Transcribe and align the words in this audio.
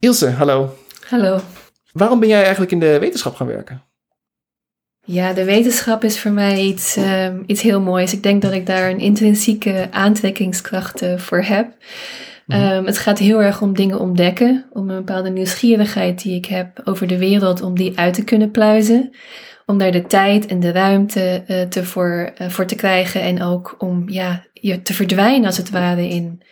Ilse, 0.00 0.30
hallo. 0.30 0.74
Hallo. 1.08 1.40
Waarom 1.92 2.20
ben 2.20 2.28
jij 2.28 2.42
eigenlijk 2.42 2.72
in 2.72 2.80
de 2.80 2.98
wetenschap 2.98 3.34
gaan 3.34 3.46
werken? 3.46 3.82
Ja, 5.04 5.32
de 5.32 5.44
wetenschap 5.44 6.04
is 6.04 6.20
voor 6.20 6.30
mij 6.30 6.60
iets, 6.60 6.96
ehm, 6.96 7.42
iets 7.46 7.62
heel 7.62 7.80
moois. 7.80 8.12
Ik 8.12 8.22
denk 8.22 8.42
dat 8.42 8.52
ik 8.52 8.66
daar 8.66 8.90
een 8.90 8.98
intrinsieke 8.98 9.88
aantrekkingskracht 9.90 11.02
eh, 11.02 11.18
voor 11.18 11.42
heb. 11.42 11.76
Mhm. 12.46 12.60
Ehm, 12.60 12.84
het 12.84 12.98
gaat 12.98 13.18
heel 13.18 13.42
erg 13.42 13.62
om 13.62 13.74
dingen 13.74 13.98
ontdekken, 13.98 14.66
om 14.72 14.90
een 14.90 15.04
bepaalde 15.04 15.30
nieuwsgierigheid 15.30 16.22
die 16.22 16.36
ik 16.36 16.46
heb 16.46 16.80
over 16.84 17.06
de 17.06 17.18
wereld, 17.18 17.60
om 17.62 17.74
die 17.74 17.98
uit 17.98 18.14
te 18.14 18.24
kunnen 18.24 18.50
pluizen. 18.50 19.10
Om 19.66 19.78
daar 19.78 19.92
de 19.92 20.06
tijd 20.06 20.46
en 20.46 20.60
de 20.60 20.70
ruimte 20.70 21.42
eh, 21.46 21.62
te 21.62 21.84
voor, 21.84 22.32
eh, 22.36 22.48
voor 22.48 22.66
te 22.66 22.76
krijgen 22.76 23.20
en 23.20 23.42
ook 23.42 23.74
om 23.78 24.08
ja, 24.08 24.46
je 24.52 24.82
te 24.82 24.94
verdwijnen 24.94 25.46
als 25.46 25.56
het 25.56 25.70
ware 25.70 26.08
in, 26.08 26.42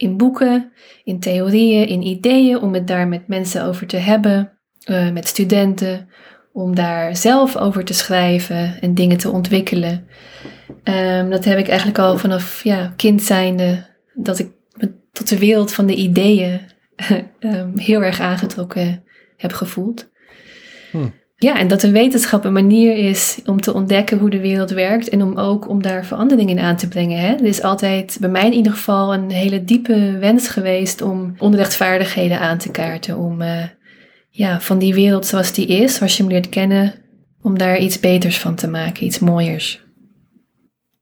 in 0.00 0.16
boeken, 0.16 0.72
in 1.04 1.20
theorieën, 1.20 1.86
in 1.86 2.02
ideeën, 2.02 2.58
om 2.60 2.74
het 2.74 2.86
daar 2.86 3.08
met 3.08 3.28
mensen 3.28 3.64
over 3.64 3.86
te 3.86 3.96
hebben, 3.96 4.52
eh, 4.84 5.10
met 5.10 5.26
studenten, 5.26 6.08
om 6.52 6.74
daar 6.74 7.16
zelf 7.16 7.56
over 7.56 7.84
te 7.84 7.94
schrijven 7.94 8.80
en 8.80 8.94
dingen 8.94 9.18
te 9.18 9.30
ontwikkelen. 9.30 10.06
Ehm, 10.82 11.30
dat 11.30 11.44
heb 11.44 11.58
ik 11.58 11.68
eigenlijk 11.68 11.98
al 11.98 12.18
vanaf 12.18 12.64
ja, 12.64 12.92
kind 12.96 13.22
zijnde, 13.22 13.86
dat 14.14 14.38
ik 14.38 14.50
me 14.76 14.92
tot 15.12 15.28
de 15.28 15.38
wereld 15.38 15.72
van 15.72 15.86
de 15.86 15.94
ideeën 15.94 16.60
ehm, 17.38 17.78
heel 17.78 18.02
erg 18.02 18.20
aangetrokken 18.20 19.04
heb 19.36 19.52
gevoeld. 19.52 20.10
Hmm. 20.90 21.14
Ja, 21.42 21.58
en 21.58 21.68
dat 21.68 21.80
de 21.80 21.90
wetenschap 21.90 22.44
een 22.44 22.52
manier 22.52 22.96
is 22.96 23.38
om 23.44 23.60
te 23.60 23.74
ontdekken 23.74 24.18
hoe 24.18 24.30
de 24.30 24.40
wereld 24.40 24.70
werkt 24.70 25.08
en 25.08 25.22
om 25.22 25.38
ook 25.38 25.68
om 25.68 25.82
daar 25.82 26.04
verandering 26.04 26.50
in 26.50 26.58
aan 26.58 26.76
te 26.76 26.88
brengen. 26.88 27.18
Hè? 27.18 27.34
Er 27.34 27.44
is 27.44 27.62
altijd, 27.62 28.16
bij 28.20 28.28
mij 28.28 28.46
in 28.46 28.52
ieder 28.52 28.72
geval, 28.72 29.14
een 29.14 29.30
hele 29.30 29.64
diepe 29.64 30.18
wens 30.18 30.48
geweest 30.48 31.02
om 31.02 31.34
onrechtvaardigheden 31.38 32.40
aan 32.40 32.58
te 32.58 32.70
kaarten. 32.70 33.16
Om 33.16 33.40
eh, 33.40 33.64
ja, 34.30 34.60
van 34.60 34.78
die 34.78 34.94
wereld 34.94 35.26
zoals 35.26 35.52
die 35.52 35.66
is, 35.66 35.94
zoals 35.94 36.16
je 36.16 36.22
hem 36.22 36.32
leert 36.32 36.48
kennen, 36.48 36.94
om 37.42 37.58
daar 37.58 37.78
iets 37.78 38.00
beters 38.00 38.38
van 38.38 38.54
te 38.54 38.68
maken, 38.68 39.04
iets 39.04 39.18
mooiers. 39.18 39.84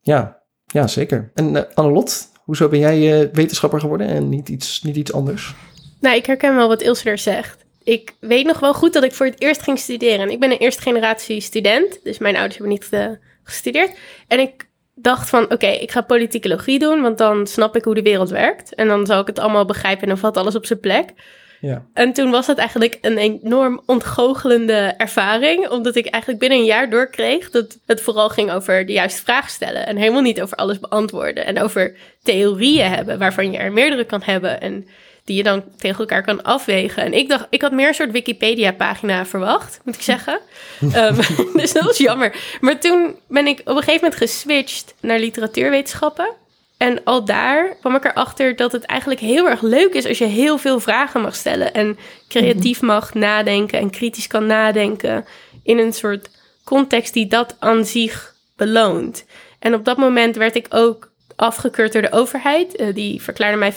Ja, 0.01 0.43
ja 0.67 0.87
zeker. 0.87 1.31
En 1.35 1.55
uh, 1.55 1.63
Annelot, 1.75 2.29
hoezo 2.45 2.69
ben 2.69 2.79
jij 2.79 3.21
uh, 3.21 3.29
wetenschapper 3.33 3.81
geworden 3.81 4.07
en 4.07 4.29
niet 4.29 4.49
iets, 4.49 4.83
niet 4.83 4.97
iets 4.97 5.13
anders? 5.13 5.55
Nou, 6.01 6.17
ik 6.17 6.27
herken 6.27 6.55
wel 6.55 6.69
wat 6.69 6.83
Ilse 6.83 7.11
er 7.11 7.19
zegt. 7.19 7.67
Ik 7.89 8.15
weet 8.21 8.47
nog 8.47 8.59
wel 8.59 8.75
goed 8.75 8.93
dat 8.93 9.05
ik 9.05 9.13
voor 9.13 9.27
het 9.27 9.41
eerst 9.41 9.63
ging 9.63 9.79
studeren. 9.79 10.31
Ik 10.31 10.41
ben 10.41 10.51
een 10.51 10.59
eerste 10.59 10.83
generatie 10.83 11.41
student, 11.41 12.01
dus 12.05 12.19
mijn 12.19 12.37
ouders 12.37 12.57
hebben 12.57 12.75
niet 12.75 12.89
uh, 12.91 13.07
gestudeerd. 13.43 13.99
En 14.27 14.39
ik 14.39 14.69
dacht 14.95 15.29
van, 15.29 15.53
oké, 15.53 15.67
ik 15.67 15.91
ga 15.91 16.01
politicologie 16.01 16.79
doen, 16.79 17.03
want 17.03 17.19
dan 17.19 17.47
snap 17.47 17.77
ik 17.77 17.85
hoe 17.85 17.95
de 17.95 18.03
wereld 18.03 18.31
werkt. 18.31 18.75
En 18.75 18.89
dan 18.89 19.07
zal 19.07 19.21
ik 19.21 19.27
het 19.27 19.39
allemaal 19.39 19.65
begrijpen 19.65 20.03
en 20.03 20.09
dan 20.09 20.19
valt 20.19 20.37
alles 20.37 20.55
op 20.55 20.67
zijn 20.67 20.81
plek. 20.81 21.11
Ja. 21.61 21.85
En 21.95 22.13
toen 22.13 22.31
was 22.31 22.47
het 22.47 22.59
eigenlijk 22.59 22.99
een 23.01 23.19
enorm 23.19 23.83
ontgoochelende 23.87 24.95
ervaring, 24.97 25.69
omdat 25.69 25.97
ik 25.97 26.07
eigenlijk 26.07 26.43
binnen 26.43 26.59
een 26.59 26.65
jaar 26.65 26.91
doorkreeg 26.91 27.51
dat 27.51 27.79
het 27.87 28.01
vooral 28.01 28.29
ging 28.29 28.51
over 28.51 28.87
de 28.87 28.93
juiste 28.93 29.23
vraag 29.23 29.51
stellen 29.51 29.87
en 29.87 29.97
helemaal 29.97 30.23
niet 30.23 30.43
over 30.43 30.57
alles 30.57 30.81
beantwoorden 30.81 31.47
en 31.47 31.63
over 31.63 31.97
theorieën 32.23 32.91
hebben 32.91 33.19
waarvan 33.19 33.53
je 33.53 33.59
er 33.59 33.73
meerdere 33.73 34.05
kan 34.05 34.23
hebben 34.25 34.61
en 34.61 34.89
die 35.29 35.37
je 35.37 35.43
dan 35.43 35.65
tegen 35.77 35.99
elkaar 35.99 36.23
kan 36.23 36.43
afwegen. 36.43 37.03
En 37.03 37.13
ik 37.13 37.29
dacht, 37.29 37.47
ik 37.51 37.63
had 37.63 37.73
meer 37.73 37.89
een 37.89 37.95
soort 37.95 38.11
Wikipedia-pagina 38.11 39.27
verwacht, 39.27 39.81
moet 39.85 39.95
ik 39.95 40.03
zeggen. 40.03 40.41
um, 40.83 41.17
dus 41.61 41.73
dat 41.73 41.85
was 41.85 41.99
jammer. 41.99 42.35
Maar 42.61 42.81
toen 42.81 43.17
ben 43.29 43.47
ik 43.47 43.61
op 43.61 43.67
een 43.67 43.77
gegeven 43.77 44.03
moment 44.03 44.15
geswitcht 44.15 44.95
naar 45.01 45.19
literatuurwetenschappen. 45.19 46.33
En 46.79 47.05
al 47.05 47.25
daar 47.25 47.77
kwam 47.81 47.95
ik 47.95 48.05
erachter 48.05 48.57
dat 48.57 48.73
het 48.73 48.85
eigenlijk 48.85 49.21
heel 49.21 49.49
erg 49.49 49.63
leuk 49.63 49.95
is 49.95 50.07
als 50.07 50.19
je 50.19 50.25
heel 50.25 50.59
veel 50.59 50.81
vragen 50.81 51.21
mag 51.21 51.35
stellen. 51.35 51.75
En 51.75 51.99
creatief 52.29 52.81
mag 52.81 53.15
nadenken 53.15 53.79
en 53.79 53.91
kritisch 53.91 54.27
kan 54.27 54.47
nadenken. 54.47 55.25
In 55.63 55.79
een 55.79 55.93
soort 55.93 56.31
context 56.65 57.15
die 57.15 57.27
dat 57.27 57.57
aan 57.59 57.85
zich 57.85 58.35
beloont. 58.57 59.25
En 59.59 59.75
op 59.75 59.85
dat 59.85 59.97
moment 59.97 60.37
werd 60.37 60.55
ik 60.55 60.67
ook 60.71 61.11
afgekeurd 61.37 61.93
door 61.93 62.03
de 62.03 62.13
overheid. 62.13 62.81
Uh, 62.81 62.95
die 62.95 63.23
verklaarde 63.23 63.57
mij 63.57 63.73
50% 63.73 63.77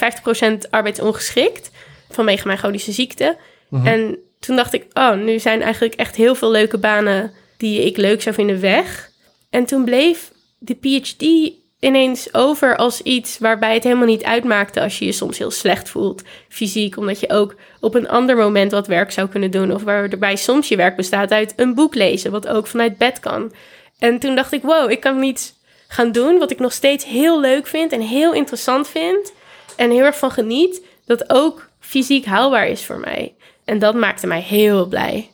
arbeidsongeschikt 0.70 1.72
vanwege 2.09 2.48
mijn 2.48 2.59
chronische 2.59 2.92
ziekte. 2.92 3.38
Mhm. 3.70 3.88
En 3.88 4.18
toen 4.40 4.56
dacht 4.56 4.74
ik, 4.74 4.86
oh, 4.94 5.14
nu 5.14 5.40
zijn 5.40 5.62
eigenlijk 5.62 5.94
echt 5.94 6.16
heel 6.16 6.36
veel 6.36 6.52
leuke 6.52 6.78
banen 6.78 7.31
die 7.58 7.86
ik 7.86 7.98
leuk 7.98 8.22
zou 8.22 8.36
vinden 8.36 8.62
weg. 8.62 9.09
En 9.50 9.66
toen 9.66 9.86
bleef 9.86 10.31
de 10.58 10.75
PhD 10.75 11.54
ineens 11.81 12.34
over 12.34 12.78
als 12.78 13.02
iets 13.02 13.38
waarbij 13.38 13.74
het 13.74 13.84
helemaal 13.84 14.06
niet 14.06 14.24
uitmaakte 14.24 14.81
als 14.81 15.00
je 15.00 15.06
je 15.06 15.12
soms 15.12 15.38
heel 15.38 15.52
slecht 15.52 15.90
voelt 15.90 16.22
fysiek, 16.50 16.97
omdat 16.97 17.19
je 17.19 17.30
ook 17.30 17.56
op 17.80 17.96
een 17.96 18.09
ander 18.09 18.36
moment 18.36 18.72
wat 18.72 18.88
werk 18.88 19.12
zou 19.12 19.28
kunnen 19.28 19.52
doen 19.52 19.74
of 19.74 19.84
waarbij 19.84 20.36
soms 20.36 20.68
je 20.68 20.75
werk 20.75 20.96
bestaat 20.96 21.31
uit 21.31 21.53
een 21.56 21.74
boek 21.74 21.96
lezen, 21.96 22.31
wat 22.31 22.47
ook 22.47 22.68
vanuit 22.68 22.97
bed 22.97 23.19
kan. 23.19 23.52
En 24.00 24.19
toen 24.19 24.36
dacht 24.36 24.52
ik, 24.52 24.62
wow, 24.62 24.92
ik 24.92 25.00
kan 25.00 25.24
iets 25.24 25.53
gaan 25.88 26.12
doen 26.12 26.38
wat 26.38 26.52
ik 26.52 26.59
nog 26.59 26.74
steeds 26.74 27.06
heel 27.06 27.40
leuk 27.40 27.68
vind 27.68 27.92
en 27.92 28.02
heel 28.02 28.34
interessant 28.34 28.88
vind 28.88 29.34
en 29.75 29.92
heel 29.92 30.03
erg 30.06 30.18
van 30.18 30.31
geniet, 30.31 30.81
dat 31.06 31.30
ook 31.30 31.69
fysiek 31.80 32.25
haalbaar 32.25 32.68
is 32.68 32.86
voor 32.86 33.00
mij. 33.00 33.36
En 33.66 33.80
dat 33.80 33.96
maakte 33.96 34.28
mij 34.28 34.42
heel 34.42 34.88
blij. 34.88 35.30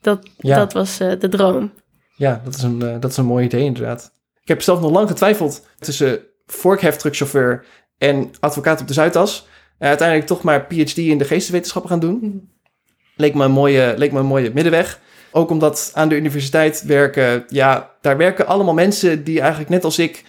Dat, 0.00 0.28
Ja. 0.38 0.56
dat 0.56 0.72
was 0.72 1.00
eh, 1.00 1.12
de 1.18 1.28
droom. 1.28 1.72
Ja, 2.16 2.40
dat 2.44 2.54
is, 2.54 2.62
een, 2.62 2.80
uh, 2.82 2.94
dat 3.00 3.10
is 3.10 3.16
een 3.16 3.24
mooi 3.24 3.44
idee 3.44 3.64
inderdaad. 3.64 4.10
Ik 4.46 4.52
heb 4.52 4.62
zelf 4.62 4.80
nog 4.80 4.90
lang 4.90 5.08
getwijfeld 5.08 5.66
tussen 5.78 6.20
vorkheftruckchauffeur 6.46 7.64
en 7.98 8.30
advocaat 8.40 8.80
op 8.80 8.86
de 8.86 8.92
Zuidas. 8.92 9.46
Uh, 9.78 9.88
uiteindelijk 9.88 10.28
toch 10.28 10.42
maar 10.42 10.66
PhD 10.66 10.96
in 10.96 11.18
de 11.18 11.24
geesteswetenschappen 11.24 11.90
gaan 11.90 12.00
doen. 12.00 12.50
Leek 13.16 13.34
me, 13.34 13.44
een 13.44 13.50
mooie, 13.50 13.94
leek 13.96 14.12
me 14.12 14.18
een 14.18 14.26
mooie 14.26 14.50
middenweg. 14.54 15.00
Ook 15.30 15.50
omdat 15.50 15.90
aan 15.94 16.08
de 16.08 16.16
universiteit 16.16 16.82
werken, 16.82 17.44
ja, 17.48 17.90
daar 18.00 18.16
werken 18.16 18.46
allemaal 18.46 18.74
mensen 18.74 19.24
die 19.24 19.40
eigenlijk 19.40 19.70
net 19.70 19.84
als 19.84 19.98
ik, 19.98 20.24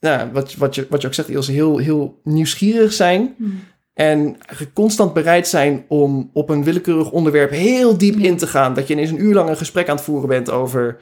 nou, 0.00 0.32
wat, 0.32 0.54
wat, 0.54 0.74
je, 0.74 0.86
wat 0.90 1.00
je 1.00 1.06
ook 1.06 1.14
zegt, 1.14 1.28
Ilse, 1.28 1.52
heel, 1.52 1.78
heel 1.78 2.20
nieuwsgierig 2.22 2.92
zijn. 2.92 3.34
Mm. 3.38 3.60
En 3.94 4.36
constant 4.72 5.12
bereid 5.12 5.48
zijn 5.48 5.84
om 5.88 6.30
op 6.32 6.48
een 6.48 6.64
willekeurig 6.64 7.10
onderwerp 7.10 7.50
heel 7.50 7.98
diep 7.98 8.16
in 8.16 8.36
te 8.36 8.46
gaan. 8.46 8.74
Dat 8.74 8.86
je 8.86 8.94
ineens 8.94 9.10
een 9.10 9.24
uur 9.24 9.34
lang 9.34 9.48
een 9.48 9.56
gesprek 9.56 9.88
aan 9.88 9.96
het 9.96 10.04
voeren 10.04 10.28
bent 10.28 10.50
over 10.50 10.98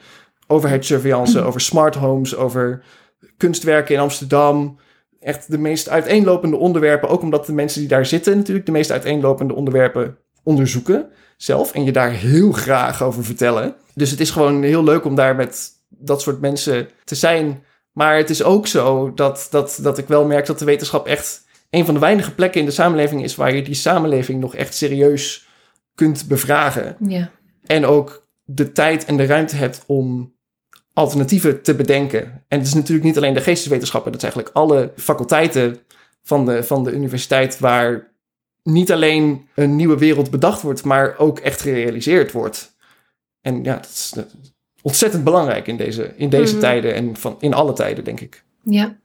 overheidssurveillance, 0.47 1.41
over 1.47 1.61
smart 1.61 1.95
homes, 1.95 2.35
over 2.35 2.83
kunstwerken 3.37 3.95
in 3.95 4.01
Amsterdam. 4.01 4.77
Echt 5.19 5.51
de 5.51 5.57
meest 5.57 5.89
uiteenlopende 5.89 6.57
onderwerpen. 6.57 7.09
Ook 7.09 7.21
omdat 7.21 7.45
de 7.45 7.53
mensen 7.53 7.79
die 7.79 7.89
daar 7.89 8.05
zitten 8.05 8.37
natuurlijk 8.37 8.65
de 8.65 8.71
meest 8.71 8.91
uiteenlopende 8.91 9.53
onderwerpen 9.53 10.17
onderzoeken 10.43 11.09
zelf. 11.37 11.73
En 11.73 11.83
je 11.83 11.91
daar 11.91 12.11
heel 12.11 12.51
graag 12.51 13.03
over 13.03 13.23
vertellen. 13.23 13.75
Dus 13.93 14.11
het 14.11 14.19
is 14.19 14.31
gewoon 14.31 14.63
heel 14.63 14.83
leuk 14.83 15.05
om 15.05 15.15
daar 15.15 15.35
met 15.35 15.69
dat 15.89 16.21
soort 16.21 16.41
mensen 16.41 16.89
te 17.03 17.15
zijn. 17.15 17.63
Maar 17.91 18.17
het 18.17 18.29
is 18.29 18.43
ook 18.43 18.67
zo 18.67 19.13
dat, 19.13 19.47
dat, 19.51 19.79
dat 19.81 19.97
ik 19.97 20.07
wel 20.07 20.25
merk 20.25 20.45
dat 20.45 20.59
de 20.59 20.65
wetenschap 20.65 21.07
echt 21.07 21.45
een 21.69 21.85
van 21.85 21.93
de 21.93 21.99
weinige 21.99 22.33
plekken 22.33 22.59
in 22.59 22.65
de 22.65 22.71
samenleving 22.71 23.23
is 23.23 23.35
waar 23.35 23.55
je 23.55 23.61
die 23.61 23.73
samenleving 23.73 24.39
nog 24.39 24.55
echt 24.55 24.73
serieus 24.73 25.47
kunt 25.95 26.27
bevragen. 26.27 26.95
Ja. 27.07 27.29
En 27.65 27.85
ook 27.85 28.22
de 28.43 28.71
tijd 28.71 29.05
en 29.05 29.17
de 29.17 29.25
ruimte 29.25 29.55
hebt 29.55 29.83
om 29.85 30.35
alternatieven 30.93 31.61
te 31.61 31.75
bedenken. 31.75 32.43
En 32.47 32.57
het 32.57 32.67
is 32.67 32.73
natuurlijk 32.73 33.05
niet 33.05 33.17
alleen 33.17 33.33
de 33.33 33.41
geesteswetenschappen, 33.41 34.11
dat 34.11 34.23
is 34.23 34.27
eigenlijk 34.27 34.55
alle 34.55 34.91
faculteiten 34.95 35.77
van 36.23 36.45
de, 36.45 36.63
van 36.63 36.83
de 36.83 36.91
universiteit 36.91 37.59
waar 37.59 38.11
niet 38.63 38.91
alleen 38.91 39.47
een 39.55 39.75
nieuwe 39.75 39.97
wereld 39.97 40.29
bedacht 40.31 40.61
wordt, 40.61 40.83
maar 40.83 41.17
ook 41.17 41.39
echt 41.39 41.61
gerealiseerd 41.61 42.31
wordt. 42.31 42.75
En 43.41 43.63
ja, 43.63 43.75
dat 43.75 43.85
is, 43.85 44.13
is 44.41 44.53
ontzettend 44.81 45.23
belangrijk 45.23 45.67
in 45.67 45.77
deze, 45.77 46.13
in 46.15 46.29
deze 46.29 46.51
Mhm. 46.53 46.61
tijden 46.61 46.93
en 46.93 47.15
van, 47.15 47.35
in 47.39 47.53
alle 47.53 47.73
tijden, 47.73 48.03
denk 48.03 48.19
ik. 48.19 48.43
Ja. 48.63 48.97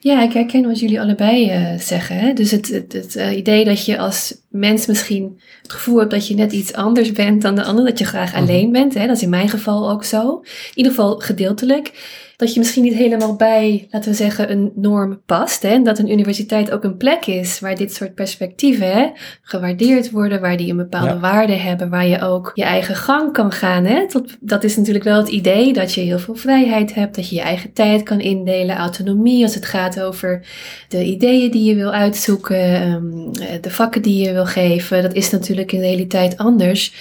Ja, 0.00 0.22
ik 0.22 0.32
herken 0.32 0.66
wat 0.66 0.78
jullie 0.80 1.00
allebei 1.00 1.48
eh, 1.50 1.78
zeggen. 1.78 2.16
Hè? 2.18 2.32
Dus 2.32 2.50
het, 2.50 2.68
het, 2.68 2.92
het 2.92 3.16
eh, 3.16 3.36
idee 3.36 3.64
dat 3.64 3.84
je 3.84 3.98
als 3.98 4.34
mens 4.50 4.86
misschien 4.86 5.40
het 5.62 5.72
gevoel 5.72 5.98
hebt 5.98 6.10
dat 6.10 6.28
je 6.28 6.34
net 6.34 6.52
iets 6.52 6.72
anders 6.72 7.12
bent 7.12 7.42
dan 7.42 7.54
de 7.54 7.62
ander, 7.64 7.84
dat 7.84 7.98
je 7.98 8.04
graag 8.04 8.32
Mhm. 8.32 8.40
alleen 8.40 8.72
bent. 8.72 8.94
Hè? 8.94 9.06
Dat 9.06 9.16
is 9.16 9.22
in 9.22 9.28
mijn 9.28 9.48
geval 9.48 9.90
ook 9.90 10.04
zo. 10.04 10.40
In 10.42 10.72
ieder 10.74 10.92
geval 10.92 11.18
gedeeltelijk. 11.18 11.92
Dat 12.36 12.52
je 12.54 12.58
misschien 12.60 12.82
niet 12.82 12.94
helemaal 12.94 13.36
bij, 13.36 13.86
laten 13.90 14.10
we 14.10 14.16
zeggen, 14.16 14.50
een 14.50 14.72
norm 14.74 15.20
past. 15.26 15.62
Hè? 15.62 15.68
En 15.68 15.82
dat 15.84 15.98
een 15.98 16.10
universiteit 16.12 16.70
ook 16.70 16.84
een 16.84 16.96
plek 16.96 17.26
is 17.26 17.60
waar 17.60 17.74
dit 17.76 17.94
soort 17.94 18.14
perspectieven 18.14 18.90
hè, 18.92 19.06
gewaardeerd 19.42 20.10
worden, 20.10 20.40
waar 20.40 20.56
die 20.56 20.70
een 20.70 20.76
bepaalde 20.76 21.06
Ja. 21.06 21.18
waarde 21.20 21.52
hebben, 21.52 21.88
waar 21.90 22.06
je 22.06 22.20
ook 22.20 22.50
je 22.54 22.64
eigen 22.64 22.94
gang 22.96 23.32
kan 23.32 23.52
gaan. 23.52 23.84
Hè? 23.84 24.08
Tot, 24.08 24.36
dat 24.40 24.64
is 24.64 24.76
natuurlijk 24.76 25.04
wel 25.04 25.16
het 25.18 25.28
idee 25.28 25.72
dat 25.72 25.94
je 25.94 26.00
heel 26.00 26.18
veel 26.18 26.34
vrijheid 26.34 26.94
hebt, 26.94 27.14
dat 27.14 27.28
je 27.28 27.34
je 27.34 27.40
eigen 27.42 27.72
tijd 27.72 28.02
kan 28.02 28.20
indelen, 28.20 28.76
autonomie 28.76 29.42
als 29.44 29.54
het 29.54 29.64
gaat 29.66 30.00
over 30.00 30.46
de 30.88 31.04
ideeën 31.04 31.50
die 31.50 31.64
je 31.64 31.74
wil 31.74 31.92
uitzoeken, 31.92 32.74
ehm, 32.80 33.42
eh, 33.42 33.60
de 33.60 33.70
vakken 33.70 34.02
die 34.02 34.24
je 34.24 34.32
wil 34.32 34.46
geven. 34.46 35.02
Dat 35.02 35.14
is 35.14 35.30
natuurlijk 35.30 35.72
in 35.72 35.80
de 35.80 35.86
realiteit 35.86 36.36
anders. 36.36 36.92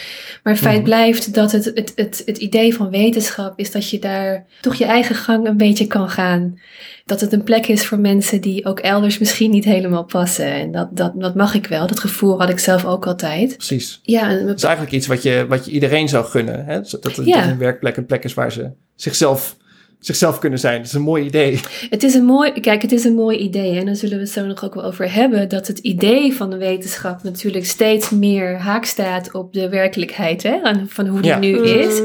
Maar 0.44 0.56
feit 0.56 0.76
Mhm. 0.76 0.84
blijft 0.84 1.34
dat 1.34 1.52
het, 1.52 1.66
het, 1.66 1.92
het, 1.96 2.22
het 2.26 2.38
idee 2.38 2.76
van 2.76 2.90
wetenschap 2.90 3.60
is 3.60 3.72
dat 3.72 3.90
je 3.90 4.00
daar 4.00 4.46
toch 4.62 4.76
je 4.76 4.86
eigen 4.86 5.16
gang 5.26 5.48
een 5.48 5.58
beetje 5.58 5.88
kan 5.88 6.10
gaan. 6.10 6.60
Dat 7.06 7.22
het 7.22 7.34
een 7.34 7.44
plek 7.44 7.68
is 7.68 7.86
voor 7.86 8.00
mensen 8.00 8.42
die 8.42 8.66
ook 8.66 8.80
elders 8.80 9.18
misschien 9.18 9.52
niet 9.52 9.66
helemaal 9.66 10.04
passen. 10.04 10.46
En 10.52 10.72
dat, 10.72 10.88
dat, 10.92 11.12
dat 11.16 11.36
mag 11.36 11.54
ik 11.56 11.68
wel. 11.68 11.88
Dat 11.88 12.00
gevoel 12.00 12.40
had 12.40 12.50
ik 12.50 12.60
zelf 12.60 12.86
ook 12.86 13.08
altijd. 13.08 13.54
Precies. 13.58 14.00
Ja, 14.04 14.30
en 14.30 14.46
Dat 14.48 14.56
is 14.58 14.64
eigenlijk 14.64 14.96
iets 14.96 15.08
wat 15.08 15.24
je, 15.24 15.46
wat 15.50 15.66
je 15.66 15.72
iedereen 15.72 16.10
zou 16.10 16.26
gunnen. 16.26 16.66
Hè? 16.66 16.82
Dat, 16.82 16.98
dat, 17.04 17.16
Ja. 17.26 17.42
dat 17.42 17.50
een 17.52 17.58
werkplek 17.58 17.98
een 17.98 18.06
plek 18.06 18.24
is 18.24 18.34
waar 18.34 18.52
ze 18.52 18.70
zichzelf, 18.96 19.58
zichzelf 20.00 20.40
kunnen 20.40 20.60
zijn. 20.60 20.78
Dat 20.78 20.86
is 20.86 20.94
een 20.94 21.02
mooi 21.02 21.26
idee. 21.26 21.60
Het 21.90 22.04
is 22.04 22.14
een 22.14 22.26
mooi, 22.26 22.52
kijk, 22.52 22.82
het 22.82 22.92
is 22.92 23.04
een 23.04 23.16
mooi 23.16 23.38
idee. 23.38 23.80
En 23.80 23.86
daar 23.86 23.96
zullen 23.96 24.16
we 24.18 24.24
het 24.24 24.32
zo 24.34 24.46
nog 24.46 24.64
ook 24.64 24.74
wel 24.74 24.84
over 24.84 25.14
hebben. 25.14 25.50
Dat 25.50 25.68
het 25.68 25.80
idee 25.80 26.34
van 26.34 26.50
de 26.50 26.58
wetenschap 26.58 27.24
natuurlijk 27.24 27.66
steeds 27.66 28.10
meer 28.10 28.58
haak 28.58 28.86
staat 28.86 29.34
op 29.34 29.54
de 29.54 29.70
werkelijkheid. 29.70 30.44
Hè? 30.44 30.56
En 30.64 30.86
van 30.90 31.08
hoe 31.08 31.22
die 31.22 31.32
Ja. 31.32 31.40
nu 31.40 31.58
is. 31.66 32.02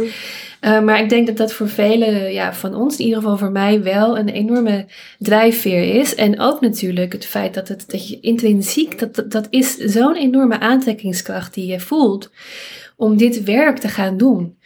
Uh, 0.61 0.81
maar 0.81 1.01
ik 1.01 1.09
denk 1.09 1.27
dat 1.27 1.37
dat 1.37 1.53
voor 1.53 1.69
velen 1.69 2.33
ja, 2.33 2.55
van 2.55 2.75
ons, 2.75 2.99
in 2.99 3.05
ieder 3.05 3.21
geval 3.21 3.37
voor 3.37 3.51
mij, 3.51 3.83
wel 3.83 4.19
een 4.19 4.29
enorme 4.29 4.87
drijfveer 5.19 5.95
is. 5.95 6.15
En 6.15 6.41
ook 6.41 6.61
natuurlijk 6.61 7.13
het 7.13 7.27
feit 7.27 7.55
dat, 7.55 7.69
het, 7.69 7.85
dat 7.91 8.09
je 8.09 8.21
intrinsiek, 8.21 8.99
dat, 8.99 9.31
dat 9.31 9.47
is 9.51 9.77
zo'n 9.77 10.17
enorme 10.17 10.61
aantrekkingskracht 10.61 11.55
die 11.55 11.67
je 11.67 11.81
voelt 11.81 12.31
om 12.97 13.17
dit 13.17 13.45
werk 13.45 13.79
te 13.79 13.89
gaan 13.89 14.17
doen. 14.17 14.57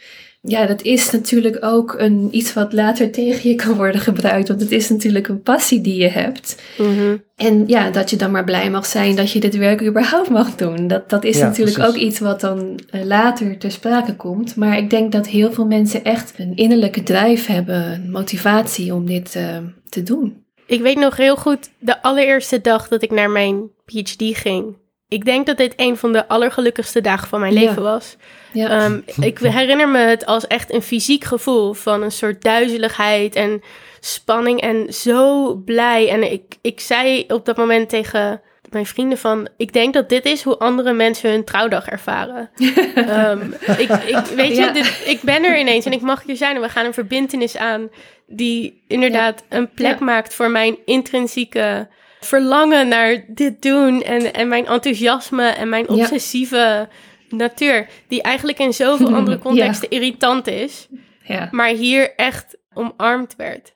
Ja, 0.47 0.65
dat 0.65 0.81
is 0.81 1.11
natuurlijk 1.11 1.57
ook 1.59 1.95
een, 1.97 2.27
iets 2.31 2.53
wat 2.53 2.73
later 2.73 3.11
tegen 3.11 3.49
je 3.49 3.55
kan 3.55 3.75
worden 3.75 4.01
gebruikt. 4.01 4.47
Want 4.47 4.61
het 4.61 4.71
is 4.71 4.89
natuurlijk 4.89 5.27
een 5.27 5.41
passie 5.41 5.81
die 5.81 6.01
je 6.01 6.07
hebt. 6.09 6.61
Mhm. 6.77 7.17
En 7.35 7.63
ja, 7.67 7.89
dat 7.89 8.09
je 8.09 8.15
dan 8.15 8.31
maar 8.31 8.43
blij 8.43 8.69
mag 8.69 8.85
zijn 8.85 9.15
dat 9.15 9.31
je 9.31 9.39
dit 9.39 9.57
werk 9.57 9.81
überhaupt 9.83 10.29
mag 10.29 10.55
doen. 10.55 10.87
Dat, 10.87 11.09
dat 11.09 11.23
is 11.23 11.37
Ja, 11.37 11.45
natuurlijk 11.45 11.77
precies. 11.77 11.93
ook 11.95 12.01
iets 12.01 12.19
wat 12.19 12.41
dan 12.41 12.79
eh, 12.89 13.03
later 13.03 13.57
ter 13.57 13.71
sprake 13.71 14.15
komt. 14.15 14.55
Maar 14.55 14.77
ik 14.77 14.89
denk 14.89 15.11
dat 15.11 15.27
heel 15.27 15.51
veel 15.53 15.65
mensen 15.65 16.03
echt 16.03 16.33
een 16.37 16.55
innerlijke 16.55 17.03
drijf 17.03 17.45
hebben, 17.45 17.91
een 17.91 18.11
motivatie 18.11 18.93
om 18.93 19.05
dit 19.05 19.35
eh, 19.35 19.57
te 19.89 20.03
doen. 20.03 20.43
Ik 20.67 20.81
weet 20.81 20.99
nog 20.99 21.17
heel 21.17 21.35
goed 21.35 21.69
de 21.79 22.01
allereerste 22.01 22.61
dag 22.61 22.87
dat 22.87 23.03
ik 23.03 23.11
naar 23.11 23.29
mijn 23.29 23.69
PhD 23.85 24.23
ging. 24.37 24.75
Ik 25.07 25.25
denk 25.25 25.45
dat 25.45 25.57
dit 25.57 25.73
een 25.75 25.97
van 25.97 26.13
de 26.13 26.27
allergelukkigste 26.27 27.01
dagen 27.01 27.27
van 27.27 27.39
mijn 27.39 27.53
Ja. 27.53 27.59
leven 27.59 27.83
was. 27.83 28.15
Ja, 28.51 28.69
Ehm, 28.69 28.99
ik 29.19 29.39
herinner 29.59 29.89
me 29.89 29.97
het 29.99 30.25
als 30.25 30.47
echt 30.47 30.73
een 30.73 30.81
fysiek 30.81 31.23
gevoel 31.23 31.73
van 31.73 32.01
een 32.01 32.11
soort 32.11 32.41
duizeligheid 32.43 33.35
en 33.35 33.61
spanning 33.99 34.61
en 34.61 34.93
zo 34.93 35.53
blij. 35.55 36.09
En 36.09 36.31
ik, 36.31 36.43
ik 36.61 36.79
zei 36.79 37.25
op 37.27 37.45
dat 37.45 37.57
moment 37.57 37.89
tegen 37.89 38.41
mijn 38.69 38.85
vrienden 38.85 39.17
van, 39.17 39.47
ik 39.57 39.73
denk 39.73 39.93
dat 39.93 40.09
dit 40.09 40.25
is 40.25 40.43
hoe 40.43 40.57
andere 40.57 40.93
mensen 40.93 41.29
hun 41.29 41.43
trouwdag 41.43 41.87
ervaren. 41.87 42.49
Ehm, 42.95 43.41
ik, 43.77 43.89
ik, 43.89 44.17
weet 44.35 44.49
je, 44.55 44.61
Ja. 44.61 44.71
dit, 44.71 45.01
ik 45.05 45.21
ben 45.21 45.43
er 45.43 45.57
ineens 45.59 45.85
en 45.85 45.91
ik 45.91 46.01
mag 46.01 46.23
hier 46.25 46.35
zijn 46.37 46.55
en 46.55 46.61
we 46.61 46.69
gaan 46.69 46.85
een 46.85 46.93
verbindenis 46.93 47.57
aan 47.57 47.89
die 48.27 48.83
inderdaad 48.87 49.43
een 49.49 49.69
plek 49.71 49.99
maakt 49.99 50.33
voor 50.33 50.49
mijn 50.51 50.77
intrinsieke 50.85 51.87
verlangen 52.25 52.87
naar 52.87 53.25
dit 53.27 53.61
doen 53.61 54.01
en, 54.03 54.33
en 54.33 54.47
mijn 54.47 54.65
enthousiasme 54.67 55.47
en 55.47 55.69
mijn 55.69 55.85
Ja. 55.89 55.93
obsessieve 56.01 56.89
natuur, 57.29 57.87
die 58.07 58.21
eigenlijk 58.21 58.59
in 58.59 58.73
zoveel 58.73 59.13
andere 59.15 59.35
Ja. 59.35 59.41
contexten 59.41 59.89
irritant 59.89 60.47
is, 60.47 60.87
ja. 61.23 61.47
maar 61.51 61.69
hier 61.69 62.15
echt 62.15 62.57
omarmd 62.73 63.35
werd. 63.35 63.75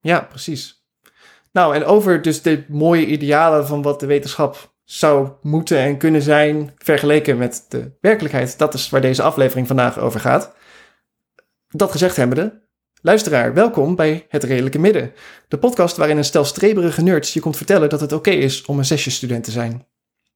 Ja, 0.00 0.20
precies. 0.20 0.78
Nou, 1.52 1.74
en 1.74 1.84
over 1.84 2.22
dus 2.22 2.42
de 2.42 2.64
mooie 2.68 3.06
idealen 3.06 3.66
van 3.66 3.82
wat 3.82 4.00
de 4.00 4.06
wetenschap 4.06 4.72
zou 4.84 5.28
moeten 5.42 5.78
en 5.78 5.96
kunnen 5.98 6.22
zijn, 6.22 6.74
vergeleken 6.76 7.38
met 7.38 7.66
de 7.68 7.96
werkelijkheid. 8.00 8.58
Dat 8.58 8.74
is 8.74 8.90
waar 8.90 9.00
deze 9.00 9.22
aflevering 9.22 9.66
vandaag 9.66 9.98
over 9.98 10.20
gaat. 10.20 10.54
Dat 11.68 11.90
gezegd 11.90 12.16
hebbende, 12.16 12.62
luisteraar, 13.02 13.54
welkom 13.54 13.94
bij 13.94 14.26
Het 14.28 14.44
Redelijke 14.44 14.78
Midden. 14.78 15.12
De 15.48 15.58
podcast 15.58 15.96
waarin 15.96 16.16
een 16.16 16.24
stel 16.24 16.44
streberige 16.44 17.02
nerds 17.02 17.32
je 17.32 17.40
komt 17.40 17.56
vertellen 17.56 17.88
dat 17.88 18.00
het 18.00 18.12
oké 18.12 18.30
is 18.30 18.64
om 18.64 18.78
een 18.78 18.84
zesjesstudent 18.84 19.44
te 19.44 19.50
zijn. 19.50 19.86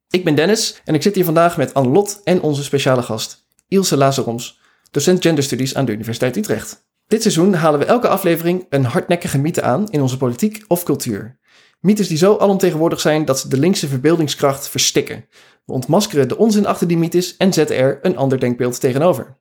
Ik 0.09 0.23
ben 0.23 0.35
Dennis 0.35 0.81
en 0.85 0.93
ik 0.93 1.01
zit 1.01 1.15
hier 1.15 1.25
vandaag 1.25 1.57
met 1.57 1.73
Annelot 1.73 2.21
en 2.23 2.41
onze 2.41 2.63
speciale 2.63 3.01
gast, 3.01 3.47
Ilse 3.67 3.97
Lazaroms, 3.97 4.59
docent 4.91 5.21
genderstudies 5.21 5.75
aan 5.75 5.85
de 5.85 5.91
Universiteit 5.91 6.35
Utrecht. 6.35 6.87
Dit 7.07 7.21
seizoen 7.21 7.53
halen 7.53 7.79
we 7.79 7.85
elke 7.85 8.07
aflevering 8.07 8.65
een 8.69 8.85
hardnekkige 8.85 9.39
mythe 9.39 9.61
aan 9.61 9.89
in 9.89 10.01
onze 10.01 10.17
politiek 10.17 10.65
of 10.67 10.83
cultuur. 10.83 11.39
Mythes 11.79 12.07
die 12.07 12.17
zo 12.17 12.37
alomtegenwoordig 12.37 12.99
zijn 12.99 13.25
dat 13.25 13.39
ze 13.39 13.47
de 13.47 13.59
linkse 13.59 13.87
verbeeldingskracht 13.87 14.69
verstikken. 14.69 15.25
We 15.65 15.73
ontmaskeren 15.73 16.27
de 16.27 16.37
onzin 16.37 16.65
achter 16.65 16.87
die 16.87 16.97
mythes 16.97 17.37
en 17.37 17.53
zetten 17.53 17.77
er 17.77 17.99
een 18.01 18.17
ander 18.17 18.39
denkbeeld 18.39 18.79
tegenover. 18.79 19.37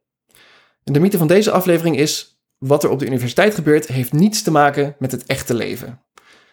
En 0.85 0.93
de 0.93 1.01
mythe 1.01 1.19
van 1.19 1.27
deze 1.27 1.51
aflevering 1.51 1.99
is: 1.99 2.34
wat 2.67 2.85
er 2.85 2.91
op 2.91 2.99
de 2.99 3.07
universiteit 3.07 3.55
gebeurt, 3.55 3.87
heeft 3.87 4.13
niets 4.13 4.43
te 4.43 4.51
maken 4.51 4.97
met 4.99 5.13
het 5.13 5.27
echte 5.27 5.55
leven. 5.55 6.01